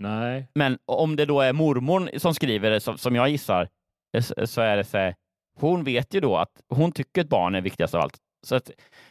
Nej. 0.00 0.48
Men 0.54 0.78
om 0.86 1.16
det 1.16 1.24
då 1.26 1.40
är 1.40 1.52
mormor 1.52 2.10
som 2.18 2.34
skriver 2.34 2.70
det, 2.70 2.80
som, 2.80 2.98
som 2.98 3.14
jag 3.14 3.28
gissar, 3.28 3.68
eh, 4.16 4.22
så- 4.22 4.46
så 4.46 4.60
är 4.60 4.76
det 4.76 4.84
så 4.84 4.98
här, 4.98 5.14
hon 5.58 5.84
vet 5.84 6.14
ju 6.14 6.20
då 6.20 6.36
att 6.36 6.60
hon 6.68 6.92
tycker 6.92 7.20
att 7.20 7.28
barn 7.28 7.54
är 7.54 7.60
viktigast 7.60 7.94
av 7.94 8.00
allt. 8.00 8.16
Så 8.46 8.54
att 8.56 8.70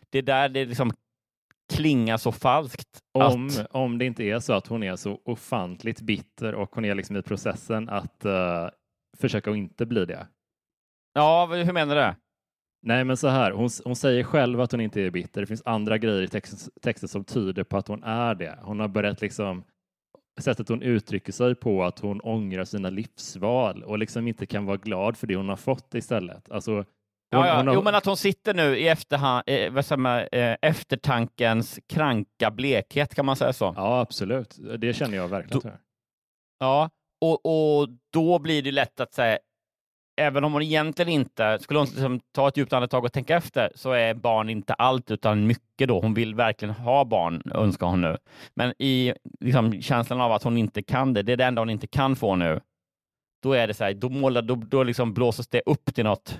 det 0.09 0.21
där 0.21 0.49
det 0.49 0.65
liksom 0.65 0.91
klingar 1.69 2.17
så 2.17 2.31
falskt. 2.31 2.99
Om, 3.13 3.47
att, 3.47 3.67
om 3.71 3.97
det 3.97 4.05
inte 4.05 4.23
är 4.23 4.39
så 4.39 4.53
att 4.53 4.67
hon 4.67 4.83
är 4.83 4.95
så 4.95 5.19
ofantligt 5.25 6.01
bitter 6.01 6.55
och 6.55 6.75
hon 6.75 6.85
är 6.85 6.95
liksom 6.95 7.17
i 7.17 7.21
processen 7.21 7.89
att 7.89 8.25
eh, 8.25 8.69
försöka 9.17 9.51
att 9.51 9.57
inte 9.57 9.85
bli 9.85 10.05
det. 10.05 10.27
ja, 11.13 11.45
hur 11.45 11.73
menar 11.73 11.95
du? 11.95 12.15
Nej, 12.81 13.03
men 13.03 13.17
så 13.17 13.27
här, 13.27 13.51
hon, 13.51 13.69
hon 13.85 13.95
säger 13.95 14.23
själv 14.23 14.61
att 14.61 14.71
hon 14.71 14.81
inte 14.81 15.01
är 15.01 15.11
bitter. 15.11 15.41
Det 15.41 15.47
finns 15.47 15.63
andra 15.65 15.97
grejer 15.97 16.21
i 16.21 16.27
text, 16.27 16.69
texten 16.81 17.09
som 17.09 17.23
tyder 17.23 17.63
på 17.63 17.77
att 17.77 17.87
hon 17.87 18.03
är 18.03 18.35
det. 18.35 18.59
Hon 18.61 18.79
har 18.79 18.87
börjat 18.87 19.21
liksom 19.21 19.63
sättet 20.41 20.69
hon 20.69 20.81
uttrycker 20.81 21.31
sig 21.31 21.55
på 21.55 21.83
att 21.83 21.99
hon 21.99 22.21
ångrar 22.21 22.65
sina 22.65 22.89
livsval 22.89 23.83
och 23.83 23.99
liksom 23.99 24.27
inte 24.27 24.45
kan 24.45 24.65
vara 24.65 24.77
glad 24.77 25.17
för 25.17 25.27
det 25.27 25.35
hon 25.35 25.49
har 25.49 25.55
fått 25.55 25.93
istället. 25.93 26.51
Alltså, 26.51 26.85
hon, 27.31 27.39
Ja, 27.39 27.47
ja. 27.47 27.57
hon 27.57 27.67
har, 27.67 27.73
Jo, 27.75 27.81
men 27.81 27.95
att 27.95 28.05
hon 28.05 28.17
sitter 28.17 28.53
nu 28.53 28.77
i 28.77 28.87
efterhand, 28.87 29.43
eh, 29.47 30.41
eh, 30.41 30.57
eftertankens 30.61 31.79
kranka 31.87 32.51
blekhet, 32.51 33.15
kan 33.15 33.25
man 33.25 33.35
säga 33.35 33.53
så? 33.53 33.73
Ja, 33.77 33.99
absolut. 33.99 34.57
Det 34.77 34.93
känner 34.93 35.17
jag 35.17 35.27
verkligen. 35.27 35.61
Då-. 35.63 35.77
Ja, 36.59 36.89
och, 37.21 37.45
och 37.45 37.87
då 38.13 38.39
blir 38.39 38.61
det 38.61 38.71
lätt 38.71 38.99
att 38.99 39.13
säga, 39.13 39.37
även 40.21 40.43
om 40.43 40.53
hon 40.53 40.61
egentligen 40.61 41.11
inte, 41.11 41.59
skulle 41.61 41.79
hon 41.79 41.87
liksom 41.87 42.19
ta 42.31 42.47
ett 42.47 42.57
djupt 42.57 42.73
andetag 42.73 43.05
och 43.05 43.13
tänka 43.13 43.35
efter, 43.37 43.71
så 43.75 43.91
är 43.91 44.13
barn 44.13 44.49
inte 44.49 44.73
allt 44.73 45.11
utan 45.11 45.47
mycket 45.47 45.87
då. 45.87 46.01
Hon 46.01 46.13
vill 46.13 46.35
verkligen 46.35 46.73
ha 46.73 47.05
barn, 47.05 47.41
önskar 47.53 47.87
hon 47.87 48.01
nu. 48.01 48.17
Men 48.53 48.73
i 48.79 49.13
liksom, 49.39 49.81
känslan 49.81 50.21
av 50.21 50.31
att 50.31 50.43
hon 50.43 50.57
inte 50.57 50.81
kan 50.81 51.13
det, 51.13 51.23
det 51.23 51.33
är 51.33 51.37
det 51.37 51.45
enda 51.45 51.61
hon 51.61 51.69
inte 51.69 51.87
kan 51.87 52.15
få 52.15 52.35
nu, 52.35 52.59
då 53.43 53.53
är 53.53 53.67
det 53.67 53.73
så 53.73 53.83
här, 53.83 53.93
då, 53.93 54.09
målar, 54.09 54.41
då, 54.41 54.55
då 54.55 54.83
liksom 54.83 55.13
blåses 55.13 55.47
det 55.47 55.61
upp 55.65 55.95
till 55.95 56.03
något. 56.03 56.39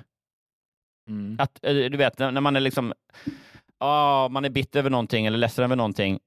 Mm. 1.10 1.36
Att, 1.39 1.60
eh, 1.64 1.74
du 1.74 1.97
vet, 1.97 2.20
när 2.20 2.41
man 2.41 2.55
är 2.55 2.60
liksom, 2.60 2.93
ah, 3.78 4.30
man 4.30 4.45
är 4.45 4.49
bitter 4.49 4.80
över 4.80 4.89
någonting 4.89 5.26
eller 5.26 5.38
ledsen 5.38 5.66
över 5.66 5.76
någonting, 5.76 6.20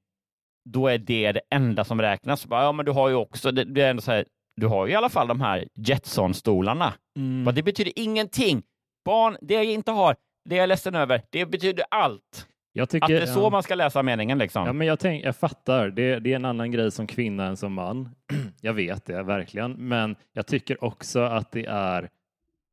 då 0.64 0.88
är 0.88 0.98
det 0.98 1.32
det 1.32 1.40
enda 1.50 1.84
som 1.84 2.00
räknas. 2.00 2.46
Bara, 2.46 2.62
Ja, 2.62 2.72
men 2.72 2.86
du 2.86 2.92
har 2.92 3.08
ju 3.08 3.14
också, 3.14 3.50
det, 3.52 3.64
det 3.64 3.82
är 3.82 3.90
ändå 3.90 4.02
så 4.02 4.12
här, 4.12 4.24
du 4.56 4.66
har 4.66 4.86
ju 4.86 4.92
i 4.92 4.94
alla 4.96 5.08
fall 5.08 5.28
de 5.28 5.40
här 5.40 5.68
Jetson-stolarna. 5.74 6.92
Mm. 7.16 7.44
Bara, 7.44 7.52
Det 7.52 7.62
betyder 7.62 7.92
ingenting. 7.96 8.62
Barn, 9.04 9.36
det 9.40 9.54
jag 9.54 9.64
inte 9.64 9.90
har, 9.90 10.16
det 10.48 10.56
jag 10.56 10.62
är 10.62 10.66
ledsen 10.66 10.94
över, 10.94 11.22
det 11.30 11.46
betyder 11.46 11.84
allt. 11.90 12.46
Tycker, 12.88 13.04
Att 13.04 13.08
det 13.08 13.22
är 13.22 13.26
så 13.26 13.40
ja. 13.40 13.50
man 13.50 13.62
ska 13.62 13.74
läsa 13.74 14.02
meningen 14.02 14.38
liksom. 14.38 14.66
Ja, 14.66 14.72
men 14.72 14.86
jag, 14.86 14.98
tänk, 14.98 15.24
jag 15.24 15.36
fattar. 15.36 15.90
Det, 15.90 16.18
det 16.18 16.32
är 16.32 16.36
en 16.36 16.44
annan 16.44 16.70
grej 16.70 16.90
som 16.90 17.06
kvinna 17.06 17.46
än 17.46 17.56
som 17.56 17.72
man. 17.72 18.08
jag 18.60 18.72
vet 18.72 19.04
det 19.06 19.22
verkligen, 19.22 19.72
men 19.72 20.16
jag 20.32 20.46
tycker 20.46 20.84
också 20.84 21.20
att 21.20 21.52
det 21.52 21.66
är 21.66 22.08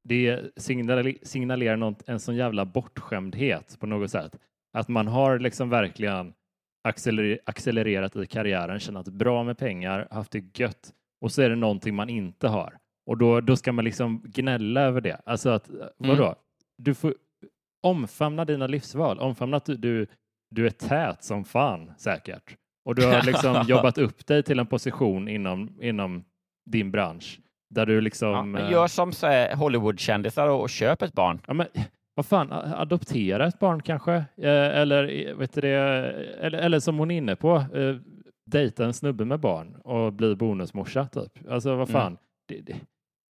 det 0.03 0.51
signale- 0.55 1.17
signalerar 1.23 1.77
något, 1.77 2.09
en 2.09 2.19
sån 2.19 2.35
jävla 2.35 2.65
bortskämdhet 2.65 3.77
på 3.79 3.85
något 3.87 4.11
sätt. 4.11 4.39
Att 4.73 4.87
man 4.87 5.07
har 5.07 5.39
liksom 5.39 5.69
verkligen 5.69 6.33
accelerer- 6.87 7.39
accelererat 7.45 8.15
i 8.15 8.25
karriären, 8.25 8.79
tjänat 8.79 9.07
bra 9.07 9.43
med 9.43 9.57
pengar, 9.57 10.07
haft 10.11 10.31
det 10.31 10.59
gött 10.59 10.93
och 11.21 11.31
så 11.31 11.41
är 11.41 11.49
det 11.49 11.55
någonting 11.55 11.95
man 11.95 12.09
inte 12.09 12.47
har. 12.47 12.77
Och 13.05 13.17
då, 13.17 13.41
då 13.41 13.55
ska 13.55 13.71
man 13.71 13.85
liksom 13.85 14.21
gnälla 14.25 14.81
över 14.81 15.01
det. 15.01 15.21
Alltså 15.25 15.49
att, 15.49 15.69
vadå? 15.97 16.35
Du 16.77 16.93
får 16.93 17.15
omfamna 17.83 18.45
dina 18.45 18.67
livsval. 18.67 19.19
Omfamna 19.19 19.57
att 19.57 19.65
du, 19.65 19.77
du, 19.77 20.07
du 20.55 20.65
är 20.65 20.69
tät 20.71 21.23
som 21.23 21.45
fan 21.45 21.91
säkert. 21.97 22.55
Och 22.85 22.95
du 22.95 23.05
har 23.05 23.23
liksom 23.23 23.63
jobbat 23.67 23.97
upp 23.97 24.27
dig 24.27 24.43
till 24.43 24.59
en 24.59 24.67
position 24.67 25.27
inom, 25.27 25.77
inom 25.81 26.23
din 26.69 26.91
bransch 26.91 27.39
där 27.69 27.85
du 27.85 28.01
liksom... 28.01 28.55
Ja, 28.55 28.65
eh, 28.65 28.71
gör 28.71 28.87
som 28.87 29.11
Hollywood-kändisar 29.55 30.47
och, 30.47 30.69
köp 30.69 31.01
ett 31.01 31.13
barn. 31.13 31.39
Ja, 31.47 31.53
men 31.53 31.67
vad 32.15 32.25
fan, 32.25 32.51
adoptera 32.51 33.47
ett 33.47 33.59
barn 33.59 33.81
kanske? 33.81 34.13
Eh, 34.13 34.79
eller, 34.79 35.33
vet 35.33 35.53
du 35.53 35.61
det, 35.61 35.69
eller, 36.41 36.59
eller 36.59 36.79
som 36.79 36.97
hon 36.97 37.11
är 37.11 37.17
inne 37.17 37.35
på, 37.35 37.55
eh, 37.55 37.95
dejta 38.45 38.85
en 38.85 38.93
snubbe 38.93 39.25
med 39.25 39.39
barn 39.39 39.75
och 39.75 40.13
bli 40.13 40.35
bonusmorsa 40.35 41.07
typ. 41.07 41.49
Alltså 41.49 41.75
vad 41.75 41.89
fan. 41.89 42.07
Mm. 42.07 42.17
Det, 42.47 42.61
det, 42.61 42.79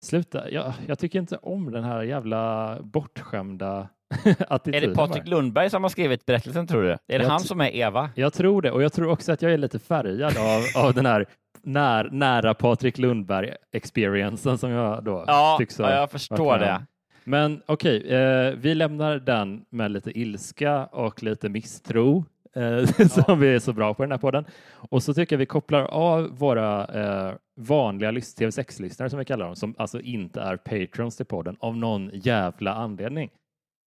sluta, 0.06 0.52
jag, 0.52 0.74
jag 0.88 1.00
tycker 1.00 1.20
inte 1.20 1.38
om 1.38 1.72
den 1.72 1.84
här 1.84 2.02
jävla 2.04 2.78
bortskämda 2.82 3.88
Är 4.26 4.46
attityden. 4.50 4.90
det 4.90 4.96
Patrik. 4.96 5.28
Lundberg 5.28 5.70
som 5.70 5.84
har 5.84 5.90
skrivit 5.90 6.26
berättelsen 6.26 6.68
tror 6.68 6.82
du? 6.82 6.90
Är 6.90 6.98
det 7.08 7.16
Jag 7.16 7.30
han 7.30 7.40
som 7.40 7.62
är 7.62 7.76
Eva? 7.76 8.10
Jag 8.16 8.34
tror 8.34 8.62
det 8.62 8.72
och 8.72 8.84
jag 8.84 8.94
tror 8.94 9.10
också 9.10 9.32
att 9.32 9.42
jag 9.42 9.54
är 9.54 9.58
lite 9.58 9.80
färgad 9.80 10.38
av, 10.38 10.86
av 10.86 10.94
den 10.94 11.06
här 11.06 11.26
när, 11.72 12.09
nära 12.09 12.53
Patrik 12.53 12.97
Lundberg-experiencen 12.97 14.57
som 14.57 14.70
jag 14.70 15.03
då 15.03 15.24
Ja, 15.28 15.55
tycks 15.59 15.78
ha 15.78 15.89
ja, 15.89 15.95
jag 15.95 16.11
förstår 16.11 16.57
det. 16.57 16.86
Men 17.24 17.61
okej, 17.65 18.13
eh, 18.13 18.53
vi 18.55 18.76
lämnar 18.76 19.20
den 19.20 19.65
med 19.70 19.91
lite 19.91 20.20
ilska 20.20 20.86
och 20.86 21.24
lite 21.24 21.49
misstro 21.49 22.26
eh, 22.55 22.86
som 23.07 23.39
vi 23.39 23.55
är 23.55 23.59
så 23.59 23.74
bra 23.74 23.93
på 23.93 24.03
i 24.03 24.05
den 24.05 24.11
här 24.11 24.17
podden. 24.17 24.45
Och 24.72 25.03
så 25.03 25.13
tycker 25.13 25.36
jag 25.36 25.38
vi 25.39 25.45
kopplar 25.45 25.84
av 25.84 26.38
våra 26.38 26.86
eh, 26.86 27.34
vanliga 27.55 28.12
lys- 28.12 28.39
TV6-lyssnare 28.39 29.09
som 29.09 29.20
vi 29.20 29.25
kallar 29.25 29.46
dem, 29.46 29.55
som 29.55 29.75
alltså 29.78 30.01
inte 30.01 30.41
är 30.41 30.58
patrons 30.58 31.17
till 31.17 31.25
podden 31.25 31.58
av 31.59 31.78
någon 31.78 32.09
jävla 32.13 32.74
anledning. 32.74 33.29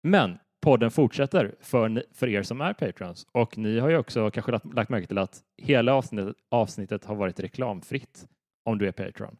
Men 0.03 0.37
podden 0.63 0.91
fortsätter 0.91 1.55
för, 1.59 2.03
för 2.13 2.27
er 2.27 2.43
som 2.43 2.61
är 2.61 2.73
patrons 2.73 3.27
och 3.31 3.57
ni 3.57 3.79
har 3.79 3.89
ju 3.89 3.97
också 3.97 4.31
kanske 4.31 4.51
lagt, 4.51 4.73
lagt 4.73 4.89
märke 4.89 5.07
till 5.07 5.17
att 5.17 5.41
hela 5.57 5.93
avsnittet, 5.93 6.35
avsnittet 6.51 7.05
har 7.05 7.15
varit 7.15 7.39
reklamfritt 7.39 8.27
om 8.65 8.77
du 8.77 8.87
är 8.87 8.91
patron. 8.91 9.37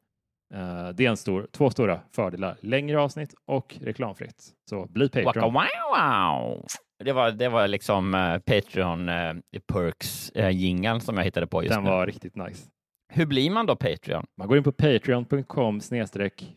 Eh, 0.53 0.89
det 0.89 1.05
är 1.05 1.09
en 1.09 1.17
stor, 1.17 1.47
två 1.51 1.69
stora 1.69 1.99
fördelar, 2.11 2.57
längre 2.59 3.01
avsnitt 3.01 3.35
och 3.45 3.75
reklamfritt. 3.81 4.53
Så 4.69 4.85
bli 4.85 5.09
patron. 5.09 5.53
wow, 5.53 5.63
wow. 5.97 6.65
Det 7.03 7.13
var, 7.13 7.31
det 7.31 7.49
var 7.49 7.67
liksom 7.67 8.13
uh, 8.13 8.39
Patreon 8.39 9.09
uh, 9.09 9.35
perks 9.73 10.31
uh, 10.37 10.49
jingeln 10.49 11.01
som 11.01 11.17
jag 11.17 11.23
hittade 11.23 11.47
på 11.47 11.63
just 11.63 11.75
Den 11.75 11.83
nu. 11.83 11.89
var 11.89 12.05
riktigt 12.05 12.35
nice. 12.35 12.69
Hur 13.13 13.25
blir 13.25 13.49
man 13.49 13.65
då 13.65 13.75
Patreon? 13.75 14.25
Man 14.37 14.47
går 14.47 14.57
in 14.57 14.63
på 14.63 14.71
patreon.com 14.71 15.81
snedstreck 15.81 16.55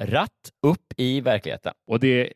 Ratt 0.00 0.52
upp 0.66 0.94
i 0.96 1.20
verkligheten. 1.20 1.72
och 1.86 2.00
det 2.00 2.32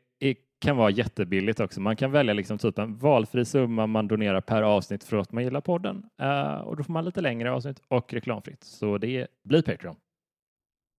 kan 0.62 0.76
vara 0.76 0.90
jättebilligt 0.90 1.60
också. 1.60 1.80
Man 1.80 1.96
kan 1.96 2.10
välja 2.10 2.34
liksom 2.34 2.58
typ 2.58 2.78
en 2.78 2.96
valfri 2.98 3.44
summa 3.44 3.86
man 3.86 4.08
donerar 4.08 4.40
per 4.40 4.62
avsnitt 4.62 5.04
för 5.04 5.16
att 5.16 5.32
man 5.32 5.44
gillar 5.44 5.60
podden 5.60 6.08
Eh, 6.22 6.54
och 6.54 6.76
då 6.76 6.84
får 6.84 6.92
man 6.92 7.04
lite 7.04 7.20
längre 7.20 7.52
avsnitt 7.52 7.82
och 7.88 8.12
reklamfritt. 8.12 8.64
Så 8.64 8.98
det 8.98 9.26
blir 9.44 9.62
Patreon. 9.62 9.96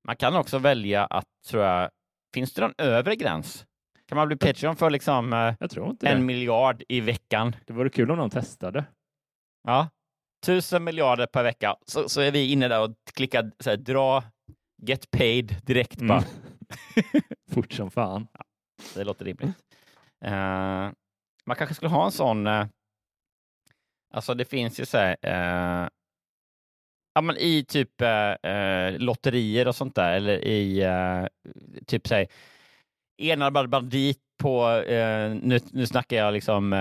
Man 0.08 0.16
kan 0.16 0.36
också 0.36 0.58
välja 0.58 1.06
att, 1.06 1.26
tror 1.50 1.64
jag, 1.64 1.90
finns 2.34 2.54
det 2.54 2.62
någon 2.62 2.74
övre 2.78 3.16
gräns? 3.16 3.66
Kan 4.08 4.16
man 4.16 4.28
bli 4.28 4.38
Patreon 4.38 4.76
för 4.76 4.90
liksom 4.90 5.34
eh, 5.34 5.56
en 5.60 5.98
det. 6.00 6.16
miljard 6.20 6.84
i 6.90 7.02
veckan? 7.02 7.56
Det 7.66 7.74
vore 7.74 7.90
kul 7.90 8.12
om 8.12 8.18
någon 8.18 8.30
testade. 8.30 8.86
Ja, 9.68 9.90
tusen 10.46 10.84
miljarder 10.84 11.26
per 11.26 11.44
vecka. 11.44 11.76
Så, 11.86 12.10
så 12.10 12.22
är 12.22 12.32
vi 12.32 12.52
inne 12.52 12.68
där 12.68 12.84
och 12.84 12.96
klickar 13.14 13.52
så 13.60 13.70
här, 13.70 13.78
dra 13.78 14.24
get 14.82 15.12
paid 15.12 15.56
direkt 15.66 16.02
bara. 16.02 16.18
Mm. 16.18 17.24
Fort 17.52 17.74
som 17.74 17.92
fan. 17.92 18.28
Det 18.96 19.04
låter 19.04 19.26
rimligt. 19.26 19.58
Uh, 20.26 20.92
man 21.46 21.56
kanske 21.58 21.76
skulle 21.76 21.90
ha 21.90 22.06
en 22.06 22.12
sån, 22.12 22.48
uh, 22.48 22.66
alltså 24.14 24.34
det 24.34 24.46
finns 24.46 24.80
ju 24.80 24.86
så 24.86 24.98
här, 24.98 25.18
uh, 25.26 25.90
ja, 27.14 27.22
men 27.22 27.38
i 27.38 27.66
typ 27.68 28.02
lotterier 28.98 29.68
och 29.68 29.76
sånt 29.76 29.96
där, 29.96 30.14
eller 30.14 30.46
i 30.46 30.84
typ 31.88 32.08
så 32.08 32.16
här, 32.16 32.28
enarmad 33.18 33.70
bandit 33.70 34.20
på, 34.42 34.84
nu, 35.42 35.60
nu 35.72 35.88
snackar 35.88 36.18
jag 36.18 36.34
liksom 36.34 36.72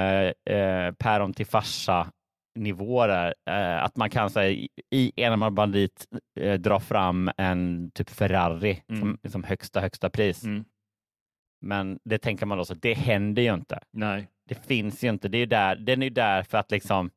päron 0.99 1.33
till 1.33 1.47
farsa 1.47 2.13
nivåer, 2.55 3.35
eh, 3.51 3.85
att 3.85 3.97
man 3.97 4.11
kan 4.11 4.31
säga 4.31 4.69
i 4.91 5.13
enarmad 5.17 5.53
bandit 5.53 6.07
eh, 6.41 6.61
dra 6.61 6.81
fram 6.81 7.31
en 7.37 7.91
typ 7.95 8.11
Ferrari 8.11 8.83
mm. 8.89 9.01
som 9.01 9.19
liksom 9.23 9.45
högsta 9.45 9.81
högsta 9.81 10.11
pris. 10.11 10.45
Mm. 10.45 10.65
Men 11.63 11.99
det 12.05 12.19
tänker 12.19 12.47
man 12.47 12.59
då 12.59 12.65
så 12.65 12.75
det 12.75 12.95
händer 12.95 13.43
ju 13.43 13.55
inte. 13.55 13.81
Nej. 13.91 14.29
Det 14.49 14.55
finns 14.55 15.05
ju 15.05 15.09
inte. 15.09 15.29
Det 15.29 15.39
är 15.39 15.47
där, 15.47 15.77
den 15.77 16.03
är 16.03 16.07
ju 16.07 16.11
där 16.11 16.43
för 16.43 16.59
att 16.59 16.71
liksom 16.71 17.11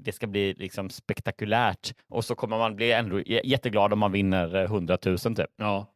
det 0.00 0.12
ska 0.12 0.26
bli 0.26 0.54
liksom 0.54 0.90
spektakulärt 0.90 1.94
och 2.08 2.24
så 2.24 2.34
kommer 2.34 2.58
man 2.58 2.76
bli 2.76 2.92
ändå 2.92 3.20
jätteglad 3.20 3.92
om 3.92 3.98
man 3.98 4.12
vinner 4.12 4.64
100 4.64 4.98
000 5.06 5.18
typ. 5.18 5.40
Ja. 5.56 5.86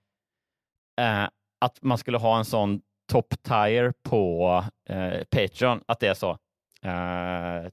Eh, 1.01 1.29
att 1.61 1.83
man 1.83 1.99
skulle 1.99 2.19
ha 2.19 2.39
en 2.39 2.45
sån 2.45 2.81
top 3.13 3.43
tire 3.43 3.93
på 4.03 4.65
eh, 4.89 5.25
Patreon, 5.31 5.81
att 5.87 6.01
det 6.01 6.07
är 6.07 6.15
så. 6.15 6.39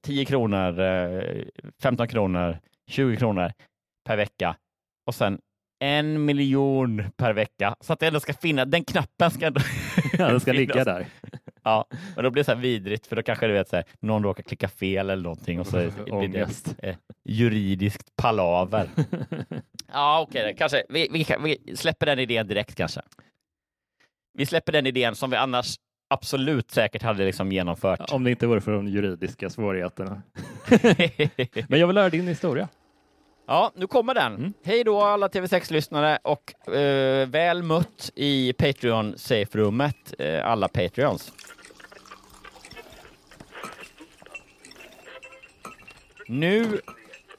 10 0.01 0.21
eh, 0.21 0.25
kronor, 0.25 0.73
15 1.81 2.05
eh, 2.05 2.09
kronor, 2.09 2.59
20 2.87 3.17
kronor 3.17 3.53
per 4.05 4.17
vecka 4.17 4.55
och 5.07 5.15
sen 5.15 5.39
en 5.79 6.25
miljon 6.25 7.03
per 7.17 7.33
vecka 7.33 7.75
så 7.79 7.93
att 7.93 7.99
det 7.99 8.07
ändå 8.07 8.19
ska 8.19 8.33
finnas. 8.33 8.67
Den 8.67 8.83
knappen 8.83 9.31
ska 9.31 9.45
ändå 9.45 9.61
ja, 10.19 10.27
den 10.27 10.39
ska 10.39 10.53
ligga 10.53 10.83
där. 10.83 11.07
Ja, 11.63 11.85
men 12.15 12.23
då 12.23 12.31
blir 12.31 12.39
det 12.39 12.45
så 12.45 12.51
här 12.51 12.59
vidrigt 12.59 13.07
för 13.07 13.15
då 13.15 13.23
kanske 13.23 13.47
du 13.47 13.53
vet 13.53 13.69
så 13.69 13.75
här, 13.75 13.85
någon 13.99 14.23
råkar 14.23 14.43
klicka 14.43 14.67
fel 14.67 15.09
eller 15.09 15.23
någonting 15.23 15.59
och 15.59 15.67
så 15.67 15.77
blir 16.05 16.27
det 16.27 16.87
eh, 16.87 16.95
juridiskt 17.25 18.15
palaver. 18.15 18.89
ja, 19.93 20.25
okej, 20.27 20.41
okay, 20.41 20.55
kanske 20.55 20.83
vi, 20.89 21.07
vi, 21.11 21.25
vi 21.39 21.75
släpper 21.75 22.05
den 22.05 22.19
idén 22.19 22.47
direkt 22.47 22.75
kanske. 22.75 23.01
Vi 24.33 24.45
släpper 24.45 24.71
den 24.71 24.87
idén 24.87 25.15
som 25.15 25.29
vi 25.29 25.35
annars 25.35 25.75
absolut 26.09 26.71
säkert 26.71 27.03
hade 27.03 27.25
liksom 27.25 27.51
genomfört. 27.51 28.11
Om 28.11 28.23
det 28.23 28.31
inte 28.31 28.47
vore 28.47 28.61
för 28.61 28.71
de 28.71 28.87
juridiska 28.87 29.49
svårigheterna. 29.49 30.21
Men 31.67 31.79
jag 31.79 31.87
vill 31.87 31.97
höra 31.97 32.09
din 32.09 32.27
historia. 32.27 32.67
Ja, 33.49 33.71
nu 33.76 33.88
kommer 33.88 34.13
den. 34.13 34.35
Mm. 34.35 34.53
Hej 34.63 34.84
då 34.84 35.01
alla 35.01 35.27
TV6-lyssnare 35.27 36.19
och 36.23 36.73
eh, 36.73 37.27
väl 37.27 37.63
mött 37.63 38.11
i 38.15 38.53
Patreon 38.53 39.17
Safe-rummet, 39.17 40.13
eh, 40.19 40.45
alla 40.45 40.67
Patreons. 40.67 41.31
Nu 46.27 46.81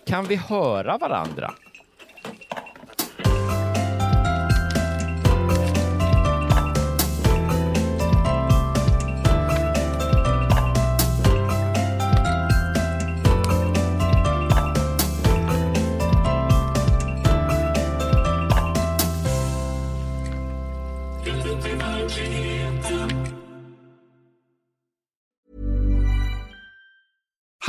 kan 0.06 0.24
vi 0.24 0.36
höra 0.36 0.98
varandra. 0.98 1.54